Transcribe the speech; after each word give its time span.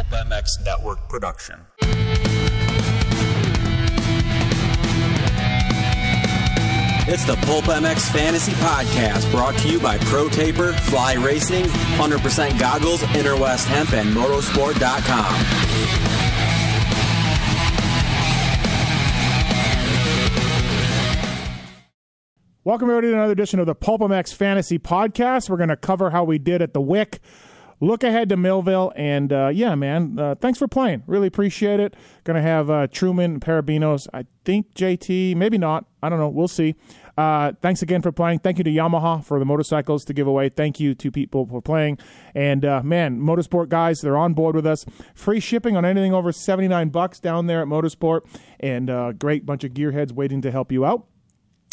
Pulp 0.00 0.26
MX 0.28 0.64
Network 0.64 1.08
production. 1.10 1.60
It's 7.06 7.24
the 7.26 7.36
Pulp 7.42 7.66
MX 7.66 8.10
Fantasy 8.10 8.52
Podcast 8.52 9.30
brought 9.30 9.58
to 9.58 9.68
you 9.68 9.78
by 9.78 9.98
Pro 9.98 10.30
Taper, 10.30 10.72
Fly 10.72 11.14
Racing, 11.14 11.64
100% 11.64 12.58
Goggles, 12.58 13.02
Interwest 13.14 13.68
Hemp, 13.68 13.92
and 13.92 14.08
Motorsport.com. 14.16 15.34
Welcome 22.64 22.88
everybody 22.88 23.08
to 23.08 23.14
another 23.14 23.32
edition 23.32 23.60
of 23.60 23.66
the 23.66 23.74
Pulp 23.74 24.00
MX 24.00 24.32
Fantasy 24.32 24.78
Podcast. 24.78 25.50
We're 25.50 25.58
going 25.58 25.68
to 25.68 25.76
cover 25.76 26.08
how 26.08 26.24
we 26.24 26.38
did 26.38 26.62
at 26.62 26.72
the 26.72 26.80
Wick. 26.80 27.20
Look 27.82 28.04
ahead 28.04 28.28
to 28.28 28.36
Millville, 28.36 28.92
and 28.94 29.32
uh, 29.32 29.48
yeah, 29.48 29.74
man, 29.74 30.18
uh, 30.18 30.34
thanks 30.34 30.58
for 30.58 30.68
playing. 30.68 31.02
Really 31.06 31.26
appreciate 31.26 31.80
it. 31.80 31.94
To 32.24 32.40
have 32.40 32.70
uh, 32.70 32.86
Truman, 32.86 33.40
Parabinos, 33.40 34.06
I 34.12 34.26
think 34.44 34.74
JT, 34.74 35.34
maybe 35.34 35.58
not. 35.58 35.86
I 36.02 36.10
don't 36.10 36.18
know. 36.18 36.28
We'll 36.28 36.46
see. 36.46 36.76
Uh, 37.16 37.52
thanks 37.60 37.82
again 37.82 38.02
for 38.02 38.12
playing. 38.12 38.38
Thank 38.38 38.58
you 38.58 38.64
to 38.64 38.70
Yamaha 38.70 39.24
for 39.24 39.38
the 39.38 39.44
motorcycles 39.44 40.04
to 40.04 40.14
give 40.14 40.26
away. 40.26 40.48
Thank 40.50 40.78
you 40.78 40.94
to 40.94 41.10
people 41.10 41.46
for 41.46 41.60
playing. 41.60 41.98
And 42.34 42.64
uh, 42.64 42.82
man, 42.82 43.18
Motorsport 43.18 43.68
guys, 43.68 44.00
they're 44.00 44.16
on 44.16 44.34
board 44.34 44.54
with 44.54 44.66
us. 44.66 44.84
Free 45.14 45.40
shipping 45.40 45.76
on 45.76 45.84
anything 45.84 46.12
over 46.14 46.32
seventy 46.32 46.68
nine 46.68 46.90
bucks 46.90 47.18
down 47.18 47.46
there 47.46 47.62
at 47.62 47.66
Motorsport, 47.66 48.20
and 48.60 48.90
uh, 48.90 49.12
great 49.12 49.46
bunch 49.46 49.64
of 49.64 49.72
gearheads 49.72 50.12
waiting 50.12 50.42
to 50.42 50.50
help 50.50 50.70
you 50.70 50.84
out. 50.84 51.06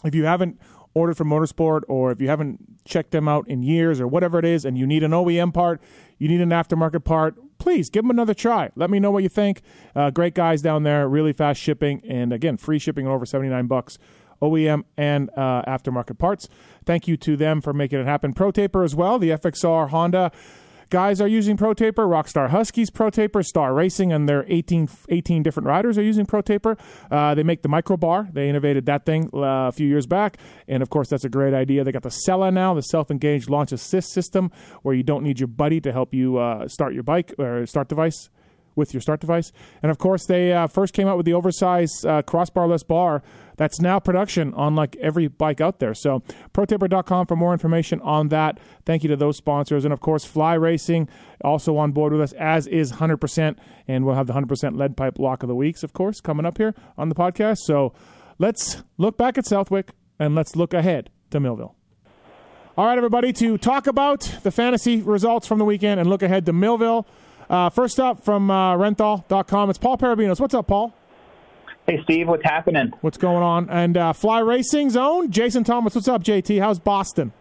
If 0.04 0.16
you 0.16 0.26
haven't 0.26 0.60
ordered 0.98 1.16
from 1.16 1.30
Motorsport 1.30 1.82
or 1.88 2.12
if 2.12 2.20
you 2.20 2.28
haven't 2.28 2.84
checked 2.84 3.12
them 3.12 3.28
out 3.28 3.48
in 3.48 3.62
years 3.62 4.02
or 4.02 4.08
whatever 4.08 4.40
it 4.40 4.46
is 4.46 4.66
and 4.66 4.78
you 4.78 4.88
need 4.88 5.04
an 5.04 5.12
OEM 5.12 5.54
part, 5.54 5.80
you 6.18 6.28
need 6.28 6.42
an 6.42 6.50
aftermarket 6.50 7.04
part, 7.04 7.36
please 7.58 7.90
give 7.90 8.04
them 8.04 8.12
another 8.12 8.34
try. 8.34 8.70
Let 8.76 8.90
me 8.90 9.00
know 9.00 9.12
what 9.12 9.24
you 9.24 9.30
think. 9.30 9.62
Uh, 9.96 10.10
great 10.10 10.34
guys 10.34 10.62
down 10.62 10.84
there, 10.84 11.08
really 11.08 11.34
fast 11.34 11.62
shipping, 11.62 12.02
and 12.08 12.32
again, 12.32 12.58
free 12.58 12.80
shipping 12.80 13.08
over 13.08 13.26
79 13.26 13.68
bucks. 13.68 13.98
OEM 14.42 14.84
and 14.96 15.32
uh, 15.36 15.64
aftermarket 15.68 16.20
parts. 16.20 16.48
Thank 16.86 17.08
you 17.08 17.18
to 17.18 17.36
them 17.36 17.60
for 17.60 17.74
making 17.74 18.00
it 18.00 18.06
happen. 18.06 18.34
Pro 18.34 18.52
Taper 18.52 18.84
as 18.84 18.94
well, 18.94 19.18
the 19.18 19.32
FXR 19.32 19.90
Honda 19.90 20.32
guys 20.90 21.22
are 21.22 21.28
using 21.28 21.58
Pro 21.58 21.74
Taper. 21.74 22.08
Rockstar 22.08 22.50
Huskies 22.50 22.90
Pro 22.90 23.10
Taper, 23.10 23.44
Star 23.44 23.74
Racing, 23.74 24.12
and 24.12 24.28
their 24.28 24.46
18, 24.48 24.90
18 25.10 25.44
different 25.44 25.68
riders 25.68 25.98
are 25.98 26.04
using 26.04 26.26
Pro 26.26 26.42
Taper. 26.42 26.78
Uh, 27.10 27.36
they 27.36 27.44
make 27.44 27.62
the 27.62 27.70
micro 27.70 27.98
bar. 27.98 28.28
They 28.32 28.50
innovated 28.50 28.86
that 28.86 29.06
thing 29.06 29.30
uh, 29.34 29.68
a 29.68 29.72
few 29.72 29.88
years 29.88 30.06
back, 30.06 30.38
and 30.68 30.82
of 30.82 30.90
course 30.90 31.10
that's 31.10 31.26
a 31.26 31.30
great 31.30 31.54
idea. 31.54 31.84
They 31.84 31.92
got 31.92 32.04
the 32.04 32.12
Sella 32.12 32.52
now, 32.52 32.74
the 32.74 32.82
self-engaged 32.82 33.50
launch 33.50 33.72
assist 33.72 34.12
system, 34.12 34.52
where 34.84 34.96
you 34.96 35.04
don't 35.04 35.24
need 35.24 35.40
your 35.40 35.48
buddy 35.48 35.82
to 35.82 35.92
help 35.92 36.14
you 36.14 36.38
uh, 36.38 36.68
start 36.68 36.94
your 36.94 37.04
bike 37.04 37.34
or 37.38 37.66
start 37.66 37.88
device 37.88 38.30
with 38.78 38.94
your 38.94 39.02
start 39.02 39.20
device. 39.20 39.52
And 39.82 39.92
of 39.92 39.98
course, 39.98 40.26
they 40.26 40.54
uh, 40.54 40.68
first 40.68 40.94
came 40.94 41.08
out 41.08 41.18
with 41.18 41.26
the 41.26 41.34
oversized 41.34 42.06
uh, 42.06 42.22
crossbarless 42.22 42.88
bar 42.88 43.24
that's 43.58 43.82
now 43.82 44.00
production 44.00 44.54
on 44.54 44.76
like 44.76 44.96
every 44.98 45.28
bike 45.28 45.60
out 45.60 45.80
there. 45.80 45.94
So, 45.94 46.22
protaper.com 46.54 47.26
for 47.26 47.36
more 47.36 47.52
information 47.52 48.00
on 48.02 48.30
that. 48.30 48.60
Thank 48.86 49.04
you 49.04 49.10
to 49.10 49.16
those 49.16 49.36
sponsors. 49.36 49.84
And 49.84 49.92
of 49.92 50.00
course, 50.00 50.24
Fly 50.24 50.54
Racing 50.54 51.10
also 51.44 51.76
on 51.78 51.92
board 51.92 52.14
with 52.14 52.22
us, 52.22 52.34
as 52.34 52.68
is 52.68 52.94
100%. 52.94 53.58
And 53.88 54.06
we'll 54.06 54.16
have 54.16 54.28
the 54.28 54.34
100% 54.34 54.78
lead 54.78 54.96
pipe 54.96 55.20
lock 55.20 55.44
of 55.44 55.50
the 55.50 55.56
weeks, 55.56 55.84
of 55.84 55.94
course, 55.94 56.22
coming 56.22 56.46
up 56.46 56.58
here 56.58 56.74
on 56.98 57.10
the 57.10 57.16
podcast. 57.16 57.58
So, 57.60 57.94
let's 58.38 58.84
look 58.98 59.18
back 59.18 59.38
at 59.38 59.46
Southwick 59.46 59.92
and 60.20 60.36
let's 60.36 60.56
look 60.56 60.74
ahead 60.74 61.10
to 61.32 61.40
Millville. 61.40 61.76
All 62.78 62.86
right, 62.86 62.98
everybody, 62.98 63.34
to 63.34 63.58
talk 63.58 63.88
about 63.88 64.22
the 64.44 64.52
fantasy 64.52 65.02
results 65.02 65.48
from 65.48 65.58
the 65.58 65.66
weekend 65.66 66.00
and 66.00 66.08
look 66.08 66.22
ahead 66.22 66.46
to 66.46 66.54
Millville. 66.54 67.08
Uh, 67.50 67.70
first 67.70 68.00
up 68.00 68.24
from 68.24 68.52
uh, 68.52 68.76
renthal.com, 68.76 69.70
it's 69.70 69.80
Paul 69.80 69.98
Parabinos. 69.98 70.40
What's 70.40 70.54
up, 70.54 70.68
Paul? 70.68 70.94
Hey, 71.86 72.02
Steve, 72.04 72.28
what's 72.28 72.44
happening? 72.44 72.92
What's 73.00 73.18
going 73.18 73.44
on? 73.44 73.70
And 73.70 73.96
uh, 73.96 74.12
Fly 74.12 74.40
Racing 74.40 74.90
Zone, 74.90 75.32
Jason 75.32 75.64
Thomas. 75.64 75.96
What's 75.96 76.10
up, 76.10 76.22
JT? 76.22 76.60
How's 76.60 76.80
Boston? 76.80 77.32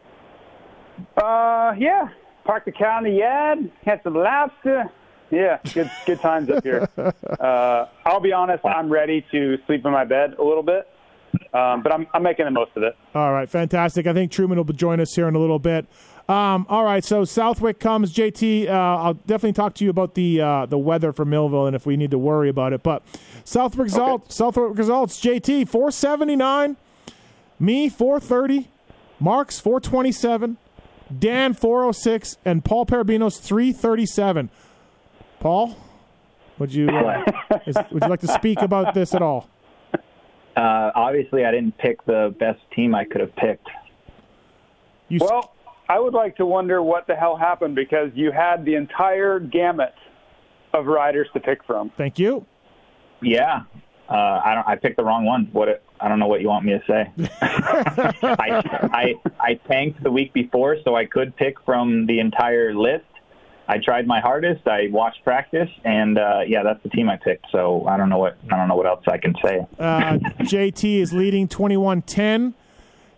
Uh, 1.16 1.75
yeah. 1.76 2.08
Parked 2.44 2.66
the 2.66 2.72
car 2.72 2.98
in 2.98 3.04
the 3.12 3.19
yard, 3.19 3.70
had 3.84 4.00
some 4.04 4.14
lobster. 4.14 4.84
Yeah, 5.32 5.58
good 5.75 5.91
good 6.06 6.20
times 6.20 6.48
up 6.48 6.62
here. 6.62 6.88
Uh, 7.41 7.86
I'll 8.06 8.20
be 8.20 8.32
honest, 8.32 8.64
I'm 8.64 8.88
ready 8.88 9.25
to 9.32 9.59
sleep 9.66 9.84
in 9.84 9.92
my 9.92 10.04
bed 10.04 10.34
a 10.38 10.42
little 10.42 10.62
bit, 10.62 10.88
um, 11.53 11.82
but 11.82 11.92
I'm 11.92 12.06
I'm 12.14 12.22
making 12.22 12.44
the 12.47 12.50
most 12.50 12.70
of 12.76 12.82
it. 12.82 12.97
All 13.14 13.32
right, 13.32 13.48
fantastic. 13.48 14.06
I 14.06 14.14
think 14.14 14.32
Truman 14.32 14.56
will 14.56 14.64
join 14.64 15.00
us 15.00 15.14
here 15.14 15.28
in 15.28 15.34
a 15.34 15.38
little 15.38 15.59
bit. 15.59 15.86
Um, 16.28 16.66
all 16.69 16.82
right, 16.82 17.04
so 17.04 17.25
Southwick 17.25 17.78
comes. 17.78 18.12
JT, 18.12 18.69
uh, 18.69 18.72
I'll 18.72 19.14
definitely 19.14 19.53
talk 19.53 19.75
to 19.75 19.84
you 19.84 19.91
about 19.91 20.14
the 20.14 20.41
uh, 20.41 20.66
the 20.66 20.78
weather 20.78 21.12
for 21.12 21.25
Millville 21.25 21.66
and 21.66 21.76
if 21.76 21.87
we 21.87 21.97
need 21.97 22.10
to 22.10 22.19
worry 22.19 22.48
about 22.48 22.72
it. 22.72 22.82
But 22.82 23.04
Southwick 23.44 23.84
results, 23.84 24.34
Southwick 24.34 24.76
results. 24.76 25.20
JT 25.20 25.69
four 25.69 25.92
seventy 25.92 26.34
nine, 26.34 26.76
me 27.60 27.88
four 27.88 28.19
thirty, 28.19 28.70
Marks 29.20 29.60
four 29.60 29.78
twenty 29.78 30.10
seven, 30.10 30.56
Dan 31.16 31.54
four 31.54 31.84
oh 31.84 31.92
six, 31.92 32.38
and 32.44 32.65
Paul 32.65 32.86
Parabinos 32.86 33.41
three 33.41 33.72
thirty 33.72 34.06
seven. 34.06 34.50
Paul, 35.38 35.76
would 36.59 36.75
you 36.75 36.88
uh, 36.88 37.22
is, 37.69 37.76
would 37.92 38.03
you 38.03 38.09
like 38.09 38.20
to 38.20 38.28
speak 38.28 38.62
about 38.62 38.94
this 38.94 39.15
at 39.15 39.22
all? 39.22 39.48
Uh, 40.56 40.91
obviously, 40.94 41.44
I 41.44 41.53
didn't 41.53 41.78
pick 41.78 42.04
the 42.04 42.34
best 42.41 42.60
team 42.75 42.97
I 42.97 43.04
could 43.04 43.20
have 43.20 43.36
picked. 43.36 43.69
You 45.09 45.20
Well, 45.20 45.53
I 45.88 45.98
would 45.98 46.14
like 46.14 46.36
to 46.36 46.47
wonder 46.47 46.82
what 46.82 47.06
the 47.06 47.14
hell 47.14 47.36
happened 47.36 47.74
because 47.74 48.10
you 48.14 48.32
had 48.32 48.64
the 48.64 48.74
entire 48.74 49.38
gamut 49.38 49.94
of 50.74 50.86
riders 50.86 51.28
to 51.34 51.41
pick 51.41 51.64
from. 51.64 51.91
thank 51.97 52.19
you. 52.19 52.44
Yeah, 53.22 53.62
uh, 54.08 54.12
I 54.44 54.54
don't. 54.54 54.69
I 54.69 54.76
picked 54.76 54.97
the 54.98 55.04
wrong 55.04 55.24
one. 55.24 55.48
What? 55.52 55.69
It, 55.69 55.82
I 56.00 56.08
don't 56.08 56.19
know 56.19 56.26
what 56.26 56.42
you 56.42 56.48
want 56.48 56.66
me 56.66 56.72
to 56.72 56.82
say. 56.86 57.10
I, 57.41 58.91
I 58.92 59.14
I 59.41 59.54
tanked 59.66 60.02
the 60.02 60.10
week 60.10 60.34
before, 60.34 60.76
so 60.84 60.94
I 60.94 61.06
could 61.06 61.34
pick 61.36 61.58
from 61.64 62.06
the 62.06 62.20
entire 62.20 62.74
list. 62.74 63.04
I 63.68 63.78
tried 63.78 64.06
my 64.06 64.20
hardest. 64.20 64.68
I 64.68 64.88
watched 64.91 65.24
practice, 65.24 65.70
and 65.84 66.18
uh, 66.18 66.41
yeah, 66.47 66.62
that's 66.62 66.82
the 66.82 66.91
team 66.91 67.08
I 67.08 67.16
picked. 67.16 67.47
So 67.50 67.86
I 67.86 67.97
don't 67.97 68.08
know 68.08 68.18
what 68.18 68.36
I 68.50 68.56
don't 68.56 68.68
know 68.68 68.76
what 68.76 68.86
else 68.86 69.03
I 69.08 69.18
can 69.18 69.34
say. 69.42 69.66
Uh, 69.78 70.18
JT 70.41 71.00
is 71.00 71.12
leading 71.12 71.48
21-10. 71.48 72.54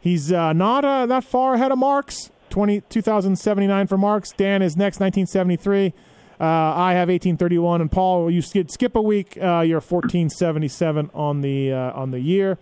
He's 0.00 0.32
uh, 0.32 0.52
not 0.52 0.84
uh, 0.84 1.06
that 1.06 1.24
far 1.24 1.54
ahead 1.54 1.72
of 1.72 1.78
Marks. 1.78 2.30
20, 2.50 2.82
2079 2.88 3.86
for 3.86 3.98
Marks. 3.98 4.32
Dan 4.32 4.62
is 4.62 4.76
next, 4.76 5.00
1973. 5.00 5.92
Uh, 6.40 6.44
I 6.44 6.92
have 6.92 7.08
1831, 7.08 7.80
and 7.80 7.90
Paul, 7.90 8.30
you 8.30 8.42
skip, 8.42 8.70
skip 8.70 8.94
a 8.94 9.02
week. 9.02 9.36
Uh, 9.36 9.60
you're 9.60 9.80
1477 9.80 11.10
on 11.12 11.40
the 11.40 11.72
uh, 11.72 11.92
on 11.92 12.12
the 12.12 12.20
year. 12.20 12.58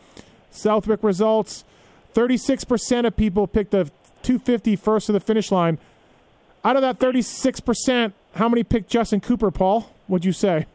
Southwick 0.51 1.03
results: 1.03 1.65
36 2.13 2.65
percent 2.65 3.07
of 3.07 3.17
people 3.17 3.47
picked 3.47 3.73
the 3.73 3.91
250 4.23 4.77
first 4.77 5.07
to 5.07 5.13
the 5.13 5.21
finish 5.21 5.53
line. 5.53 5.79
Out 6.65 6.77
of 6.77 6.83
that 6.83 6.99
36 6.99 7.61
percent, 7.61 8.15
how 8.35 8.49
many 8.49 8.65
picked 8.65 8.89
Justin 8.89 9.21
Cooper? 9.21 9.51
Paul, 9.51 9.91
would 10.09 10.25
you 10.25 10.33
say? 10.33 10.67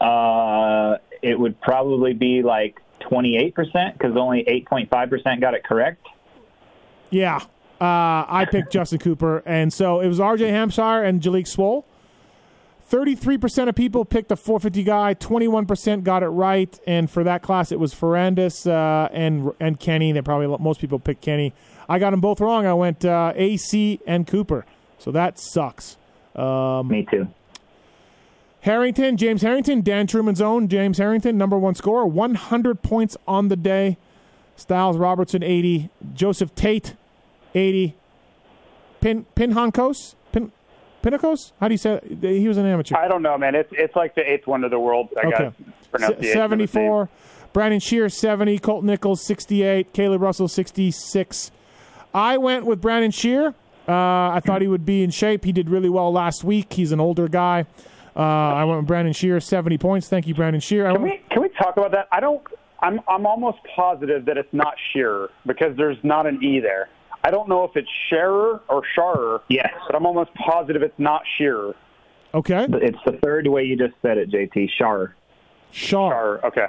Uh, 0.00 0.96
it 1.22 1.38
would 1.38 1.60
probably 1.60 2.12
be 2.12 2.42
like 2.42 2.80
28% 3.00 3.54
because 3.92 4.16
only 4.16 4.44
8.5% 4.44 5.40
got 5.40 5.54
it 5.54 5.64
correct. 5.64 6.06
Yeah, 7.10 7.40
uh, 7.80 8.24
I 8.28 8.46
picked 8.50 8.72
Justin 8.72 8.98
Cooper, 8.98 9.42
and 9.46 9.72
so 9.72 10.00
it 10.00 10.08
was 10.08 10.20
R.J. 10.20 10.48
Hampshire 10.48 11.02
and 11.02 11.20
Jalek 11.20 11.44
Swoll. 11.44 11.84
Thirty-three 12.82 13.36
percent 13.38 13.68
of 13.68 13.74
people 13.74 14.04
picked 14.04 14.30
the 14.30 14.36
450 14.36 14.82
guy. 14.82 15.14
Twenty-one 15.14 15.66
percent 15.66 16.04
got 16.04 16.22
it 16.22 16.28
right, 16.28 16.78
and 16.86 17.10
for 17.10 17.22
that 17.24 17.42
class, 17.42 17.70
it 17.70 17.78
was 17.78 17.94
Ferrandis 17.94 18.66
uh, 18.66 19.08
and 19.12 19.52
and 19.60 19.78
Kenny. 19.78 20.12
That 20.12 20.24
probably 20.24 20.46
most 20.58 20.80
people 20.80 20.98
picked 20.98 21.20
Kenny. 21.20 21.52
I 21.88 21.98
got 21.98 22.10
them 22.10 22.20
both 22.20 22.40
wrong. 22.40 22.66
I 22.66 22.74
went 22.74 23.04
uh, 23.04 23.32
AC 23.36 24.00
and 24.06 24.26
Cooper, 24.26 24.64
so 24.98 25.10
that 25.12 25.38
sucks. 25.38 25.96
Um, 26.34 26.88
Me 26.88 27.06
too. 27.10 27.28
Harrington, 28.60 29.16
James 29.16 29.42
Harrington, 29.42 29.82
Dan 29.82 30.06
Truman's 30.06 30.40
own 30.40 30.68
James 30.68 30.98
Harrington, 30.98 31.38
number 31.38 31.56
one 31.56 31.74
scorer, 31.74 32.06
100 32.06 32.82
points 32.82 33.16
on 33.26 33.48
the 33.48 33.56
day. 33.56 33.96
Stilez 34.56 34.98
Robertson, 34.98 35.42
80. 35.42 35.90
Joseph 36.14 36.54
Tate, 36.54 36.94
80. 37.58 37.94
Pin 39.00 39.26
Pinhankos, 39.36 40.14
Pin 40.32 40.50
Pinakos. 41.02 41.52
How 41.60 41.68
do 41.68 41.74
you 41.74 41.78
say? 41.78 42.00
It? 42.02 42.22
He 42.38 42.48
was 42.48 42.56
an 42.56 42.66
amateur. 42.66 42.96
I 42.96 43.08
don't 43.08 43.22
know, 43.22 43.36
man. 43.38 43.54
It's 43.54 43.70
it's 43.72 43.94
like 43.94 44.14
the 44.14 44.28
eighth 44.30 44.46
one 44.46 44.64
of 44.64 44.70
the 44.70 44.78
world. 44.80 45.08
I 45.16 45.26
Okay. 45.26 45.30
got 45.30 45.54
pronunciation. 45.92 46.40
of 46.42 46.50
his 46.50 46.74
name. 46.74 46.86
74. 46.88 47.08
Brandon 47.52 47.80
Shear, 47.80 48.08
70. 48.08 48.58
Colt 48.58 48.84
Nichols, 48.84 49.24
68. 49.24 49.92
Caleb 49.92 50.20
Russell, 50.20 50.48
66. 50.48 51.50
I 52.14 52.36
went 52.36 52.66
with 52.66 52.80
Brandon 52.80 53.10
Shear. 53.10 53.54
Uh, 53.88 53.92
I 54.32 54.40
thought 54.44 54.60
he 54.60 54.68
would 54.68 54.84
be 54.84 55.02
in 55.02 55.10
shape. 55.10 55.44
He 55.44 55.52
did 55.52 55.70
really 55.70 55.88
well 55.88 56.12
last 56.12 56.44
week. 56.44 56.72
He's 56.74 56.92
an 56.92 57.00
older 57.00 57.26
guy. 57.26 57.64
Uh, 58.14 58.20
I 58.20 58.64
went 58.64 58.80
with 58.80 58.86
Brandon 58.88 59.12
Shear, 59.14 59.40
70 59.40 59.78
points. 59.78 60.08
Thank 60.08 60.26
you, 60.26 60.34
Brandon 60.34 60.60
Shear. 60.60 60.92
Can 60.92 61.02
we 61.02 61.20
can 61.30 61.40
we 61.42 61.48
talk 61.50 61.76
about 61.76 61.92
that? 61.92 62.08
I 62.12 62.20
don't. 62.20 62.42
I'm 62.80 63.00
I'm 63.08 63.26
almost 63.26 63.58
positive 63.74 64.24
that 64.26 64.36
it's 64.36 64.52
not 64.52 64.74
Shearer 64.92 65.30
because 65.46 65.76
there's 65.76 65.96
not 66.02 66.26
an 66.26 66.42
e 66.42 66.60
there. 66.60 66.88
I 67.28 67.30
don't 67.30 67.46
know 67.46 67.64
if 67.64 67.76
it's 67.76 67.90
Shearer 68.08 68.62
or 68.70 68.82
Sharer. 68.94 69.42
Yes. 69.50 69.70
But 69.86 69.94
I'm 69.94 70.06
almost 70.06 70.32
positive 70.32 70.80
it's 70.80 70.98
not 70.98 71.20
Shearer. 71.36 71.76
Okay. 72.32 72.66
It's 72.70 72.96
the 73.04 73.18
third 73.22 73.46
way 73.46 73.64
you 73.64 73.76
just 73.76 73.92
said 74.00 74.16
it, 74.16 74.30
JT. 74.30 74.70
Shar. 74.70 75.14
Shar. 75.70 76.14
Or 76.14 76.46
okay. 76.46 76.68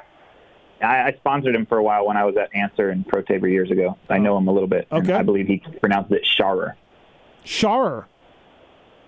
I, 0.82 1.04
I 1.04 1.16
sponsored 1.18 1.56
him 1.56 1.66
for 1.66 1.78
a 1.78 1.84
while 1.84 2.06
when 2.06 2.18
I 2.18 2.26
was 2.26 2.36
at 2.36 2.54
Answer 2.54 2.90
and 2.90 3.08
Pro 3.08 3.22
Taper 3.22 3.48
years 3.48 3.72
ago. 3.72 3.98
I 4.10 4.18
know 4.18 4.38
him 4.38 4.50
a 4.50 4.52
little 4.52 4.68
bit. 4.68 4.86
Okay. 4.92 5.14
I 5.14 5.24
believe 5.24 5.48
he 5.48 5.64
pronounced 5.80 6.12
it 6.12 6.26
Sharer. 6.26 6.76
Sharer. 7.46 8.10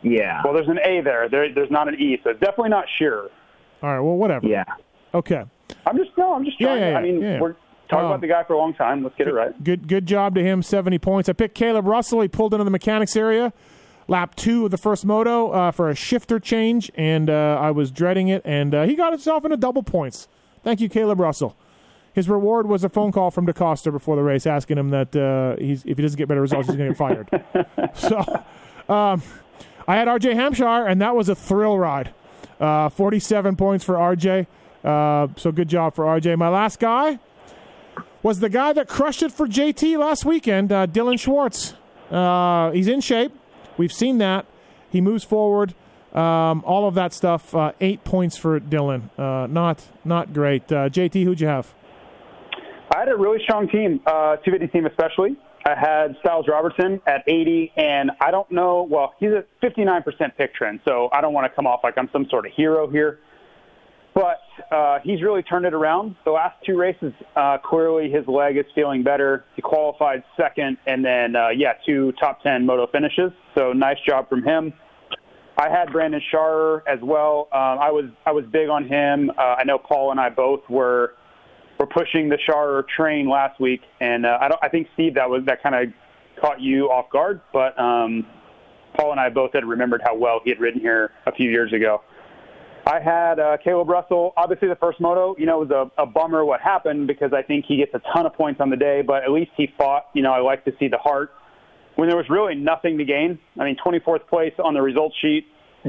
Yeah. 0.03 0.43
Well, 0.45 0.53
there's 0.53 0.69
an 0.69 0.79
A 0.85 1.01
there. 1.01 1.27
there 1.27 1.53
there's 1.53 1.69
not 1.69 1.89
an 1.89 1.99
E, 1.99 2.17
so 2.23 2.31
definitely 2.31 2.69
not 2.69 2.85
Shearer. 2.97 3.29
All 3.83 3.89
right. 3.89 3.99
Well, 3.99 4.15
whatever. 4.15 4.47
Yeah. 4.47 4.63
Okay. 5.13 5.43
I'm 5.85 5.97
just 5.97 6.11
no. 6.17 6.33
I'm 6.33 6.45
just 6.45 6.57
trying. 6.61 6.79
yeah, 6.79 6.85
to, 6.85 6.91
yeah, 6.91 6.97
I 6.97 7.01
mean, 7.01 7.21
yeah. 7.21 7.41
we're 7.41 7.55
talking 7.91 8.05
Um, 8.05 8.11
about 8.11 8.21
the 8.21 8.27
guy 8.27 8.43
for 8.43 8.53
a 8.53 8.57
long 8.57 8.73
time. 8.73 9.03
Let's 9.03 9.15
get 9.15 9.27
it 9.27 9.33
right. 9.33 9.63
Good 9.63 9.87
good 9.87 10.07
job 10.07 10.33
to 10.35 10.43
him. 10.43 10.63
70 10.63 10.97
points. 10.97 11.29
I 11.29 11.33
picked 11.33 11.53
Caleb 11.53 11.85
Russell. 11.85 12.21
He 12.21 12.27
pulled 12.27 12.53
into 12.53 12.63
the 12.63 12.71
mechanics 12.71 13.15
area. 13.15 13.53
Lap 14.07 14.35
two 14.35 14.65
of 14.65 14.71
the 14.71 14.77
first 14.77 15.05
moto 15.05 15.51
uh, 15.51 15.71
for 15.71 15.89
a 15.89 15.95
shifter 15.95 16.39
change, 16.39 16.91
and 16.95 17.29
uh, 17.29 17.57
I 17.61 17.69
was 17.71 17.91
dreading 17.91 18.27
it, 18.29 18.41
and 18.43 18.73
uh, 18.73 18.83
he 18.83 18.95
got 18.95 19.13
himself 19.13 19.45
into 19.45 19.55
double 19.57 19.83
points. 19.83 20.27
Thank 20.63 20.81
you, 20.81 20.89
Caleb 20.89 21.19
Russell. 21.19 21.55
His 22.13 22.27
reward 22.27 22.67
was 22.67 22.83
a 22.83 22.89
phone 22.89 23.11
call 23.13 23.31
from 23.31 23.45
DeCoster 23.47 23.89
before 23.91 24.17
the 24.17 24.23
race 24.23 24.45
asking 24.45 24.77
him 24.79 24.89
that 24.89 25.15
uh, 25.15 25.55
he's, 25.63 25.85
if 25.85 25.97
he 25.97 26.01
doesn't 26.01 26.17
get 26.17 26.27
better 26.27 26.41
results, 26.41 26.67
he's 26.67 26.75
going 26.75 26.93
to 26.93 26.93
get 26.93 26.97
fired. 26.97 27.93
so 27.95 28.17
um, 28.93 29.21
I 29.87 29.95
had 29.95 30.09
RJ 30.09 30.33
Hampshire, 30.33 30.65
and 30.65 30.99
that 31.01 31.15
was 31.15 31.29
a 31.29 31.35
thrill 31.35 31.77
ride. 31.79 32.13
Uh, 32.59 32.89
47 32.89 33.55
points 33.55 33.85
for 33.85 33.95
RJ. 33.95 34.45
Uh, 34.83 35.27
so 35.37 35.51
good 35.53 35.69
job 35.69 35.95
for 35.95 36.03
RJ. 36.05 36.37
My 36.37 36.49
last 36.49 36.79
guy 36.79 37.17
was 38.23 38.39
the 38.39 38.49
guy 38.49 38.73
that 38.73 38.87
crushed 38.87 39.23
it 39.23 39.31
for 39.31 39.47
JT 39.47 39.97
last 39.97 40.25
weekend, 40.25 40.71
uh, 40.71 40.87
Dilan 40.87 41.19
Schwartz. 41.19 41.73
Uh, 42.09 42.71
he's 42.71 42.87
in 42.87 43.01
shape. 43.01 43.31
We've 43.77 43.91
seen 43.91 44.17
that. 44.19 44.45
He 44.89 45.01
moves 45.01 45.23
forward. 45.23 45.73
Um, 46.13 46.63
all 46.65 46.87
of 46.87 46.95
that 46.95 47.13
stuff. 47.13 47.55
Uh, 47.55 47.71
eight 47.79 48.03
points 48.03 48.35
for 48.37 48.59
Dilan. 48.59 49.09
Uh, 49.17 49.47
not 49.47 49.83
not 50.03 50.33
great. 50.33 50.69
Uh, 50.71 50.89
JT, 50.89 51.23
who'd 51.23 51.39
you 51.39 51.47
have? 51.47 51.73
I 52.93 52.99
had 52.99 53.07
a 53.07 53.15
really 53.15 53.39
strong 53.43 53.69
team, 53.69 54.01
uh, 54.05 54.35
250 54.37 54.67
team 54.67 54.85
especially. 54.85 55.37
I 55.65 55.75
had 55.75 56.17
Stilez 56.23 56.47
Robertson 56.47 56.99
at 57.05 57.23
80, 57.27 57.71
and 57.77 58.11
I 58.19 58.31
don't 58.31 58.51
know. 58.51 58.85
Well, 58.89 59.13
he's 59.19 59.29
a 59.29 59.45
59% 59.63 60.03
pick 60.37 60.53
trend, 60.55 60.81
so 60.85 61.07
I 61.13 61.21
don't 61.21 61.33
want 61.33 61.49
to 61.49 61.55
come 61.55 61.67
off 61.67 61.81
like 61.83 61.97
I'm 61.97 62.09
some 62.11 62.27
sort 62.29 62.45
of 62.45 62.51
hero 62.51 62.89
here. 62.89 63.19
But 64.13 64.41
uh, 64.71 64.99
he's 65.03 65.21
really 65.21 65.41
turned 65.41 65.65
it 65.65 65.73
around. 65.73 66.15
The 66.25 66.31
last 66.31 66.57
two 66.65 66.77
races, 66.77 67.13
uh, 67.35 67.57
clearly 67.63 68.11
his 68.11 68.27
leg 68.27 68.57
is 68.57 68.65
feeling 68.75 69.03
better. 69.03 69.45
He 69.55 69.61
qualified 69.61 70.23
second, 70.35 70.77
and 70.85 71.03
then 71.03 71.35
uh, 71.35 71.49
yeah, 71.49 71.73
two 71.85 72.11
top 72.19 72.41
10 72.43 72.65
moto 72.65 72.87
finishes. 72.91 73.31
So 73.57 73.71
nice 73.71 73.97
job 74.05 74.27
from 74.27 74.43
him. 74.43 74.73
I 75.57 75.69
had 75.69 75.91
Brandon 75.91 76.21
Scharer 76.31 76.83
as 76.87 76.99
well. 77.01 77.47
Um, 77.51 77.79
I 77.79 77.91
was 77.91 78.05
I 78.25 78.31
was 78.31 78.45
big 78.51 78.69
on 78.69 78.87
him. 78.87 79.29
Uh, 79.37 79.41
I 79.59 79.63
know 79.63 79.77
Paul 79.77 80.11
and 80.11 80.19
I 80.19 80.29
both 80.29 80.61
were 80.69 81.13
were 81.79 81.85
pushing 81.85 82.29
the 82.29 82.37
Scharer 82.45 82.85
train 82.95 83.29
last 83.29 83.59
week, 83.59 83.81
and 83.99 84.25
uh, 84.25 84.37
I 84.41 84.47
don't. 84.47 84.59
I 84.63 84.69
think 84.69 84.87
Steve 84.93 85.15
that 85.15 85.29
was 85.29 85.43
that 85.45 85.61
kind 85.61 85.75
of 85.75 85.93
caught 86.41 86.61
you 86.61 86.85
off 86.89 87.09
guard, 87.11 87.41
but 87.53 87.77
um, 87.79 88.25
Paul 88.95 89.11
and 89.11 89.19
I 89.19 89.29
both 89.29 89.53
had 89.53 89.65
remembered 89.65 90.01
how 90.03 90.15
well 90.15 90.39
he 90.43 90.49
had 90.49 90.59
ridden 90.59 90.81
here 90.81 91.11
a 91.25 91.31
few 91.31 91.49
years 91.49 91.73
ago. 91.73 92.01
I 92.91 92.99
had 92.99 93.39
uh, 93.39 93.55
Caleb 93.63 93.87
Russell. 93.87 94.33
Obviously, 94.35 94.67
the 94.67 94.75
first 94.75 94.99
moto, 94.99 95.33
you 95.37 95.45
know, 95.45 95.59
was 95.59 95.69
a, 95.71 95.89
a 96.01 96.05
bummer 96.05 96.43
what 96.43 96.59
happened 96.59 97.07
because 97.07 97.31
I 97.31 97.41
think 97.41 97.63
he 97.65 97.77
gets 97.77 97.93
a 97.93 98.01
ton 98.13 98.25
of 98.25 98.33
points 98.33 98.59
on 98.59 98.69
the 98.69 98.75
day, 98.75 99.01
but 99.01 99.23
at 99.23 99.31
least 99.31 99.51
he 99.55 99.69
fought. 99.77 100.07
You 100.13 100.23
know, 100.23 100.33
I 100.33 100.41
like 100.41 100.65
to 100.65 100.73
see 100.77 100.89
the 100.89 100.97
heart 100.97 101.31
when 101.95 102.09
there 102.09 102.17
was 102.17 102.25
really 102.29 102.53
nothing 102.53 102.97
to 102.97 103.05
gain. 103.05 103.39
I 103.57 103.63
mean, 103.63 103.77
24th 103.77 104.27
place 104.27 104.51
on 104.61 104.73
the 104.73 104.81
results 104.81 105.15
sheet 105.21 105.45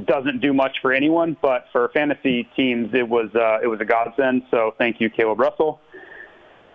doesn't 0.06 0.40
do 0.40 0.52
much 0.52 0.76
for 0.80 0.92
anyone, 0.92 1.36
but 1.42 1.64
for 1.72 1.88
fantasy 1.92 2.48
teams, 2.54 2.90
it 2.94 3.08
was 3.08 3.30
uh, 3.34 3.58
it 3.60 3.66
was 3.66 3.80
a 3.80 3.84
godsend. 3.84 4.42
So 4.52 4.74
thank 4.78 5.00
you, 5.00 5.10
Caleb 5.10 5.40
Russell. 5.40 5.80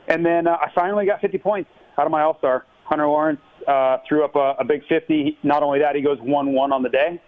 And 0.10 0.26
then 0.26 0.46
uh, 0.46 0.58
I 0.60 0.72
finally 0.76 1.06
got 1.06 1.22
50 1.22 1.38
points 1.38 1.70
out 1.98 2.06
of 2.06 2.12
my 2.12 2.24
All 2.24 2.38
Star. 2.40 2.66
Hunter 2.84 3.08
Lawrence 3.08 3.42
uh, 3.66 4.00
threw 4.08 4.26
up 4.26 4.36
a, 4.36 4.56
a 4.60 4.66
big 4.66 4.82
50. 4.90 5.38
Not 5.44 5.64
only 5.64 5.80
that, 5.80 5.96
he 5.96 6.02
goes 6.02 6.18
1 6.20 6.52
1 6.54 6.74
on 6.74 6.84
the 6.84 6.90
day. 6.90 7.22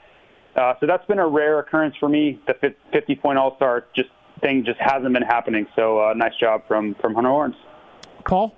Uh, 0.55 0.73
so 0.79 0.87
that's 0.87 1.05
been 1.05 1.19
a 1.19 1.27
rare 1.27 1.59
occurrence 1.59 1.95
for 1.99 2.09
me. 2.09 2.39
The 2.47 2.73
50 2.91 3.15
point 3.15 3.37
All 3.37 3.55
Star 3.55 3.85
just 3.95 4.09
thing 4.41 4.63
just 4.65 4.79
hasn't 4.79 5.13
been 5.13 5.23
happening. 5.23 5.67
So 5.75 5.99
uh, 5.99 6.13
nice 6.13 6.35
job 6.39 6.63
from 6.67 6.95
from 6.95 7.13
Hunter 7.13 7.29
Lawrence. 7.29 7.55
Paul? 8.25 8.55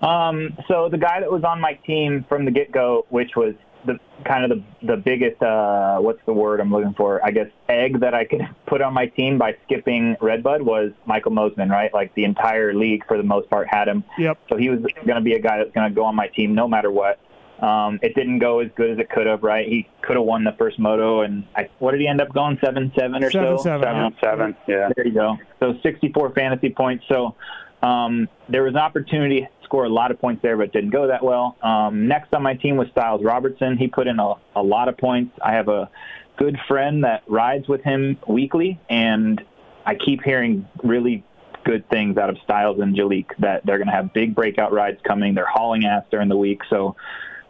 Um, 0.00 0.56
so 0.68 0.88
the 0.88 0.98
guy 0.98 1.20
that 1.20 1.30
was 1.30 1.42
on 1.44 1.60
my 1.60 1.74
team 1.74 2.24
from 2.28 2.44
the 2.44 2.50
get 2.50 2.70
go, 2.70 3.06
which 3.10 3.34
was 3.36 3.54
the 3.84 3.98
kind 4.24 4.44
of 4.44 4.58
the 4.58 4.86
the 4.86 4.96
biggest 4.96 5.42
uh, 5.42 5.98
what's 5.98 6.20
the 6.26 6.32
word 6.32 6.60
I'm 6.60 6.70
looking 6.70 6.94
for? 6.94 7.24
I 7.24 7.30
guess 7.30 7.48
egg 7.68 8.00
that 8.00 8.14
I 8.14 8.24
could 8.24 8.42
put 8.66 8.80
on 8.80 8.94
my 8.94 9.06
team 9.06 9.38
by 9.38 9.56
skipping 9.64 10.16
Redbud 10.20 10.62
was 10.62 10.92
Michael 11.06 11.32
Mosman, 11.32 11.70
right? 11.70 11.92
Like 11.92 12.14
the 12.14 12.24
entire 12.24 12.74
league 12.74 13.06
for 13.06 13.16
the 13.16 13.22
most 13.22 13.50
part 13.50 13.68
had 13.68 13.88
him. 13.88 14.04
Yep. 14.18 14.38
So 14.48 14.56
he 14.56 14.68
was 14.68 14.80
going 14.80 15.16
to 15.16 15.20
be 15.20 15.34
a 15.34 15.40
guy 15.40 15.58
that's 15.58 15.72
going 15.72 15.88
to 15.88 15.94
go 15.94 16.04
on 16.04 16.14
my 16.14 16.28
team 16.28 16.54
no 16.54 16.68
matter 16.68 16.90
what. 16.90 17.18
Um, 17.60 17.98
it 18.02 18.14
didn't 18.14 18.38
go 18.38 18.60
as 18.60 18.70
good 18.76 18.90
as 18.90 18.98
it 18.98 19.10
could 19.10 19.26
have, 19.26 19.42
right? 19.42 19.66
He 19.66 19.88
could 20.02 20.16
have 20.16 20.24
won 20.24 20.44
the 20.44 20.54
first 20.58 20.78
moto, 20.78 21.22
and 21.22 21.44
I, 21.56 21.68
what 21.80 21.90
did 21.90 22.00
he 22.00 22.06
end 22.06 22.20
up 22.20 22.32
going? 22.32 22.58
Seven 22.64 22.92
seven 22.96 23.24
or 23.24 23.30
Seven, 23.30 23.58
so. 23.58 23.64
seven, 23.64 23.82
Seven 23.82 24.14
seven. 24.22 24.56
Yeah. 24.68 24.90
There 24.94 25.06
you 25.06 25.14
go. 25.14 25.36
So 25.58 25.74
64 25.82 26.30
fantasy 26.34 26.70
points. 26.70 27.04
So 27.08 27.34
um, 27.82 28.28
there 28.48 28.62
was 28.62 28.74
an 28.74 28.80
opportunity 28.80 29.40
to 29.40 29.48
score 29.64 29.84
a 29.84 29.88
lot 29.88 30.10
of 30.10 30.20
points 30.20 30.42
there, 30.42 30.56
but 30.56 30.64
it 30.64 30.72
didn't 30.72 30.90
go 30.90 31.08
that 31.08 31.22
well. 31.24 31.56
Um, 31.62 32.06
next 32.06 32.32
on 32.32 32.42
my 32.42 32.54
team 32.54 32.76
was 32.76 32.88
Stilez 32.88 33.24
Robertson. 33.24 33.76
He 33.76 33.88
put 33.88 34.06
in 34.06 34.20
a, 34.20 34.34
a 34.54 34.62
lot 34.62 34.88
of 34.88 34.96
points. 34.96 35.36
I 35.42 35.52
have 35.52 35.68
a 35.68 35.90
good 36.36 36.58
friend 36.68 37.04
that 37.04 37.24
rides 37.26 37.66
with 37.66 37.82
him 37.82 38.18
weekly, 38.28 38.80
and 38.88 39.42
I 39.84 39.96
keep 39.96 40.22
hearing 40.22 40.66
really 40.84 41.24
good 41.64 41.88
things 41.90 42.16
out 42.16 42.30
of 42.30 42.36
Stilez 42.48 42.80
and 42.80 42.96
Jalek 42.96 43.26
that 43.40 43.66
they're 43.66 43.78
going 43.78 43.88
to 43.88 43.92
have 43.92 44.12
big 44.12 44.34
breakout 44.34 44.72
rides 44.72 44.98
coming. 45.04 45.34
They're 45.34 45.46
hauling 45.46 45.84
ass 45.84 46.04
during 46.10 46.28
the 46.28 46.36
week. 46.36 46.62
So 46.70 46.96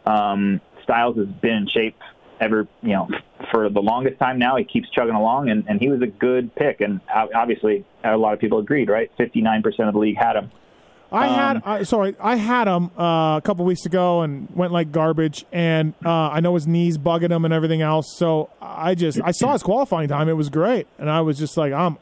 um, 0.08 0.60
Stilez 0.86 1.16
has 1.16 1.26
been 1.26 1.52
in 1.54 1.68
shape 1.68 1.96
ever, 2.40 2.66
you 2.82 2.90
know, 2.92 3.08
for 3.50 3.68
the 3.68 3.80
longest 3.80 4.18
time 4.18 4.38
now. 4.38 4.56
He 4.56 4.64
keeps 4.64 4.88
chugging 4.90 5.14
along, 5.14 5.50
and, 5.50 5.64
and 5.68 5.80
he 5.80 5.88
was 5.88 6.00
a 6.02 6.06
good 6.06 6.54
pick. 6.54 6.80
And 6.80 7.00
obviously, 7.34 7.84
a 8.04 8.16
lot 8.16 8.32
of 8.32 8.38
people 8.40 8.58
agreed, 8.58 8.88
right? 8.88 9.10
59% 9.18 9.64
of 9.88 9.92
the 9.94 9.98
league 10.00 10.16
had 10.16 10.36
him. 10.36 10.50
I 11.10 11.26
Um, 11.26 11.34
had 11.34 11.62
I, 11.64 11.82
sorry, 11.84 12.14
I 12.20 12.36
had 12.36 12.68
him 12.68 12.90
uh, 12.98 13.38
a 13.38 13.40
couple 13.42 13.64
weeks 13.64 13.86
ago 13.86 14.20
and 14.22 14.46
went 14.54 14.72
like 14.72 14.92
garbage. 14.92 15.46
And 15.52 15.94
uh, 16.04 16.10
I 16.10 16.40
know 16.40 16.54
his 16.54 16.66
knees 16.66 16.98
bugging 16.98 17.30
him 17.30 17.44
and 17.44 17.52
everything 17.54 17.80
else. 17.82 18.14
So 18.16 18.50
I 18.60 18.94
just 18.94 19.18
I 19.24 19.30
saw 19.32 19.52
his 19.54 19.62
qualifying 19.62 20.08
time; 20.08 20.28
it 20.28 20.34
was 20.36 20.50
great, 20.50 20.86
and 20.98 21.08
I 21.10 21.22
was 21.22 21.38
just 21.38 21.56
like, 21.56 21.72
I'm 21.72 21.96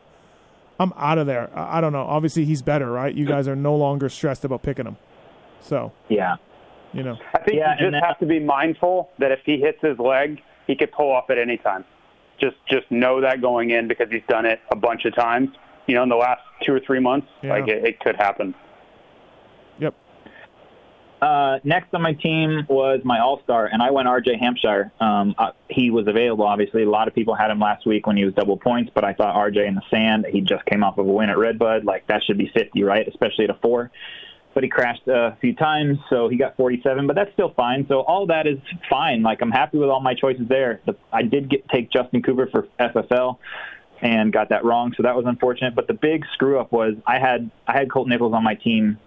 I'm 0.81 0.93
out 0.97 1.19
of 1.19 1.27
there. 1.29 1.49
I, 1.55 1.79
I 1.79 1.81
don't 1.81 1.93
know. 1.93 2.03
Obviously, 2.03 2.45
he's 2.45 2.63
better, 2.63 2.91
right? 2.91 3.15
You 3.15 3.27
guys 3.27 3.47
are 3.47 3.55
no 3.57 3.77
longer 3.77 4.09
stressed 4.09 4.45
about 4.45 4.63
picking 4.63 4.87
him. 4.87 4.97
So 5.61 5.93
Yeah. 6.09 6.37
You 6.93 7.03
know, 7.03 7.17
I 7.35 7.39
think 7.39 7.59
Yeah, 7.59 7.73
you 7.75 7.91
just 7.91 7.93
that- 7.93 8.05
have 8.05 8.19
to 8.21 8.27
be 8.27 8.39
mindful 8.41 9.11
that 9.19 9.33
if 9.33 9.41
he 9.45 9.59
hits 9.59 9.79
his 9.83 9.99
leg, 9.99 10.41
he 10.67 10.75
could 10.77 10.93
pull 10.93 11.11
off 11.13 11.31
at 11.31 11.39
any 11.39 11.57
time. 11.59 11.85
Just 12.39 12.57
just 12.69 12.91
know 12.91 13.21
that 13.23 13.41
going 13.41 13.71
in 13.71 13.89
because 13.89 14.11
he's 14.11 14.23
done 14.29 14.45
it 14.47 14.61
a 14.71 14.77
bunch 14.77 15.05
of 15.05 15.15
times. 15.15 15.51
You 15.87 15.95
know, 15.95 16.03
in 16.03 16.09
the 16.09 16.17
last 16.17 16.43
two 16.63 16.75
or 16.75 16.81
three 16.81 17.01
months, 17.01 17.29
Yeah. 17.43 17.51
like 17.51 17.69
it, 17.69 17.85
it 17.85 18.01
could 18.01 18.17
happen. 18.17 18.55
yep. 19.79 19.95
Uh, 21.23 21.59
next 21.65 21.95
on 21.95 22.03
my 22.03 22.13
team 22.13 22.67
was 22.69 23.01
my 23.05 23.21
All 23.21 23.41
Star, 23.43 23.67
and 23.67 23.83
I 23.83 23.91
went 23.91 24.07
RJ 24.07 24.39
Hampshire. 24.39 24.93
Um, 25.01 25.35
uh, 25.39 25.53
he 25.71 25.91
was 25.91 26.07
available, 26.09 26.45
obviously. 26.45 26.83
A 26.83 26.91
lot 26.91 27.09
of 27.09 27.15
people 27.15 27.35
had 27.35 27.51
him 27.51 27.59
last 27.59 27.87
week 27.87 28.07
when 28.07 28.17
he 28.19 28.25
was 28.27 28.35
double 28.35 28.59
points, 28.59 28.91
but 28.95 29.03
I 29.03 29.15
thought 29.15 29.35
RJ 29.35 29.67
in 29.67 29.75
the 29.77 29.83
sand. 29.91 30.27
He 30.31 30.43
just 30.43 30.65
came 30.67 30.85
off 30.85 30.99
of 30.99 31.07
a 31.07 31.11
win 31.11 31.31
at 31.31 31.39
Redbud. 31.39 31.85
Like 31.85 32.07
that 32.09 32.23
should 32.25 32.37
be 32.37 32.49
50, 32.49 32.83
right? 32.83 33.09
Especially 33.09 33.45
at 33.45 33.51
a 33.51 33.55
four. 33.63 33.91
But 34.57 34.63
he 34.63 34.71
crashed 34.71 35.07
a 35.07 35.37
few 35.43 35.55
times, 35.55 35.99
so 36.09 36.31
he 36.31 36.39
got 36.39 36.57
47. 36.57 37.07
But 37.07 37.15
that's 37.15 37.31
still 37.35 37.53
fine. 37.55 37.85
So 37.91 38.01
all 38.01 38.27
that 38.29 38.47
is 38.47 38.57
fine. 38.89 39.23
Like 39.23 39.43
I'm 39.43 39.51
happy 39.51 39.77
with 39.77 39.91
all 39.91 40.01
my 40.01 40.15
choices 40.15 40.49
there. 40.49 40.81
The, 40.87 40.97
I 41.13 41.25
did 41.25 41.51
get 41.51 41.69
take 41.69 41.93
Justin 41.93 42.23
Cooper 42.23 42.49
for 42.51 42.67
FFL 42.81 43.37
and 44.01 44.33
got 44.33 44.49
that 44.49 44.65
wrong, 44.65 44.95
so 44.97 45.03
that 45.03 45.15
was 45.15 45.27
unfortunate. 45.27 45.75
But 45.75 45.89
the 45.89 45.93
big 45.93 46.25
screw 46.33 46.59
up 46.59 46.73
was 46.73 46.95
I 47.07 47.19
had 47.19 47.51
I 47.69 47.77
had 47.77 47.93
Colt 47.93 48.09
Nichols 48.09 48.33
on 48.33 48.43
my 48.43 48.55
team 48.55 48.99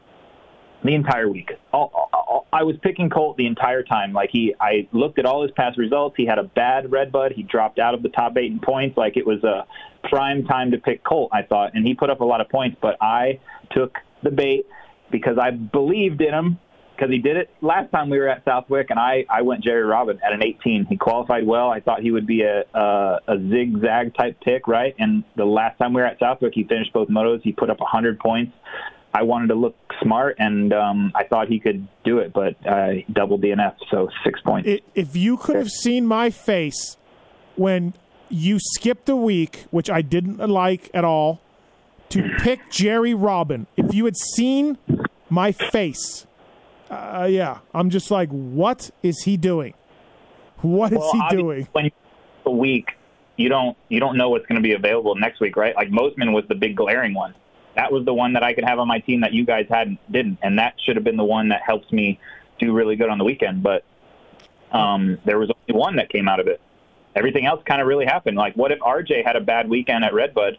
the 0.84 0.94
entire 0.94 1.28
week. 1.28 1.50
All, 1.74 2.10
all, 2.14 2.46
I 2.54 2.62
was 2.62 2.76
picking 2.84 3.10
Colt 3.10 3.36
the 3.38 3.48
entire 3.48 3.82
time. 3.82 4.14
Like 4.14 4.30
he, 4.32 4.54
I 4.62 4.88
looked 4.92 5.18
at 5.18 5.26
all 5.26 5.42
his 5.42 5.52
past 5.54 5.80
results. 5.80 6.16
He 6.16 6.28
had 6.28 6.38
a 6.38 6.44
bad 6.44 6.92
red 6.92 7.12
bud. 7.12 7.32
He 7.36 7.42
dropped 7.42 7.80
out 7.80 7.96
of 7.96 8.04
the 8.04 8.10
top 8.10 8.38
eight 8.38 8.52
in 8.52 8.60
points. 8.60 8.96
Like 8.98 9.18
it 9.18 9.26
was 9.26 9.44
a 9.44 9.66
prime 10.10 10.46
time 10.46 10.70
to 10.72 10.78
pick 10.78 11.04
Colt. 11.04 11.32
I 11.34 11.42
thought, 11.42 11.72
and 11.74 11.88
he 11.88 11.96
put 11.96 12.12
up 12.12 12.22
a 12.22 12.26
lot 12.26 12.40
of 12.40 12.50
points. 12.50 12.78
But 12.80 12.98
I 13.02 13.40
took 13.72 13.98
the 14.22 14.30
bait 14.30 14.68
because 15.12 15.38
I 15.38 15.52
believed 15.52 16.22
in 16.22 16.34
him 16.34 16.60
because 17.00 17.12
he 17.12 17.20
did 17.20 17.38
it 17.38 17.50
last 17.62 17.92
time 17.92 18.10
we 18.10 18.18
were 18.18 18.28
at 18.28 18.44
Southwick, 18.44 18.88
and 18.90 19.00
I 19.00 19.26
I 19.30 19.42
went 19.42 19.64
Jerry 19.64 19.84
Robin 19.84 20.20
at 20.26 20.34
an 20.34 20.44
18. 20.44 20.86
He 20.90 20.98
qualified 20.98 21.46
well. 21.46 21.70
I 21.70 21.80
thought 21.80 22.02
he 22.02 22.12
would 22.12 22.28
be 22.28 22.42
a 22.42 22.64
a, 22.74 23.20
a 23.28 23.38
zigzag 23.50 24.16
type 24.16 24.38
pick, 24.42 24.68
right? 24.68 24.96
And 25.00 25.24
the 25.36 25.46
last 25.46 25.78
time 25.78 25.94
we 25.94 26.02
were 26.02 26.08
at 26.08 26.20
Southwick, 26.20 26.54
he 26.54 26.64
finished 26.64 26.92
both 26.94 27.08
motos. 27.08 27.42
He 27.42 27.54
put 27.54 27.70
up 27.70 27.80
100 27.80 28.20
points. 28.20 28.54
I 29.14 29.24
wanted 29.24 29.48
to 29.48 29.56
look 29.56 29.76
smart, 30.04 30.36
and 30.40 30.72
um, 30.72 31.12
I 31.16 31.24
thought 31.24 31.48
he 31.48 31.60
could 31.60 31.88
do 32.04 32.20
it, 32.20 32.32
but 32.32 32.56
uh, 32.68 32.90
double 33.12 33.40
DNF, 33.40 33.76
so 33.90 34.10
six 34.24 34.40
points. 34.42 34.70
If 34.94 35.16
you 35.16 35.38
could 35.38 35.56
have 35.56 35.70
seen 35.70 36.06
my 36.06 36.30
face 36.30 36.96
when 37.56 37.96
you 38.30 38.60
skipped 38.60 39.10
a 39.10 39.16
week, 39.16 39.66
which 39.72 39.90
I 39.90 40.04
didn't 40.04 40.38
like 40.38 40.92
at 40.94 41.04
all, 41.04 41.42
to 42.10 42.30
pick 42.40 42.70
Jerry 42.70 43.14
Robin. 43.14 43.68
If 43.78 43.94
you 43.94 44.06
had 44.06 44.18
seen 44.18 44.78
my 45.30 45.52
face, 45.52 46.26
uh, 46.90 47.28
yeah, 47.30 47.60
I'm 47.74 47.90
just 47.90 48.10
like, 48.12 48.30
what 48.30 48.90
is 49.04 49.24
he 49.24 49.38
doing? 49.38 49.74
What 50.62 50.92
is 50.92 51.00
Well, 51.00 51.12
he 51.14 51.36
doing? 51.36 51.68
When 51.72 51.86
you 51.86 51.92
a 52.46 52.52
week, 52.52 52.92
you 53.38 53.48
don't 53.48 53.78
you 53.88 54.00
don't 54.00 54.18
know 54.18 54.30
what's 54.30 54.46
going 54.48 54.62
to 54.62 54.62
be 54.62 54.74
available 54.74 55.16
next 55.16 55.40
week, 55.40 55.56
right? 55.56 55.76
Like 55.76 55.90
Mosman 55.90 56.34
was 56.34 56.46
the 56.50 56.56
big 56.56 56.76
glaring 56.76 57.14
one. 57.14 57.34
That 57.76 57.92
was 57.92 58.04
the 58.04 58.14
one 58.14 58.34
that 58.34 58.44
I 58.44 58.54
could 58.54 58.66
have 58.66 58.80
on 58.80 58.88
my 58.88 59.00
team 59.00 59.22
that 59.22 59.32
you 59.32 59.46
guys 59.46 59.68
hadn't 59.70 60.00
didn't, 60.12 60.40
and 60.42 60.60
that 60.60 60.74
should 60.84 60.96
have 60.96 61.06
been 61.06 61.18
the 61.18 61.24
one 61.24 61.50
that 61.50 61.62
helps 61.62 61.92
me 61.92 62.20
do 62.60 62.74
really 62.74 62.96
good 62.96 63.10
on 63.10 63.18
the 63.18 63.24
weekend. 63.24 63.64
But 63.64 63.84
um, 64.72 65.18
there 65.26 65.40
was 65.40 65.50
only 65.50 65.80
one 65.80 65.96
that 65.98 66.10
came 66.10 66.28
out 66.28 66.40
of 66.40 66.48
it. 66.48 66.60
Everything 67.16 67.46
else 67.46 67.62
kind 67.66 67.82
of 67.82 67.88
really 67.88 68.06
happened. 68.06 68.38
Like, 68.38 68.56
what 68.56 68.72
if 68.72 68.80
RJ 68.80 69.26
had 69.26 69.36
a 69.36 69.42
bad 69.42 69.70
weekend 69.70 70.04
at 70.04 70.14
Redbud? 70.14 70.58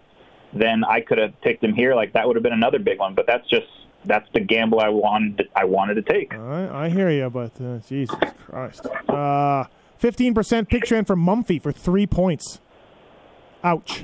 Then 0.52 0.84
I 0.84 1.00
could 1.00 1.18
have 1.18 1.40
picked 1.42 1.62
him 1.62 1.74
here. 1.74 1.94
Like 1.94 2.12
that 2.14 2.26
would 2.26 2.36
have 2.36 2.42
been 2.42 2.52
another 2.52 2.78
big 2.78 2.98
one. 2.98 3.14
But 3.14 3.26
that's 3.26 3.48
just 3.48 3.66
that's 4.04 4.28
the 4.32 4.40
gamble 4.40 4.80
I 4.80 4.88
wanted. 4.88 5.48
I 5.54 5.64
wanted 5.64 5.94
to 5.94 6.02
take. 6.02 6.34
I, 6.34 6.86
I 6.86 6.88
hear 6.88 7.10
you, 7.10 7.30
but 7.30 7.52
uh, 7.60 7.78
Jesus 7.88 8.16
Christ. 8.46 8.86
Uh, 9.08 9.64
15% 10.00 10.68
pick 10.68 10.84
trend 10.84 11.06
for 11.06 11.16
Mumphy 11.16 11.62
for 11.62 11.72
three 11.72 12.06
points. 12.06 12.60
Ouch. 13.62 14.02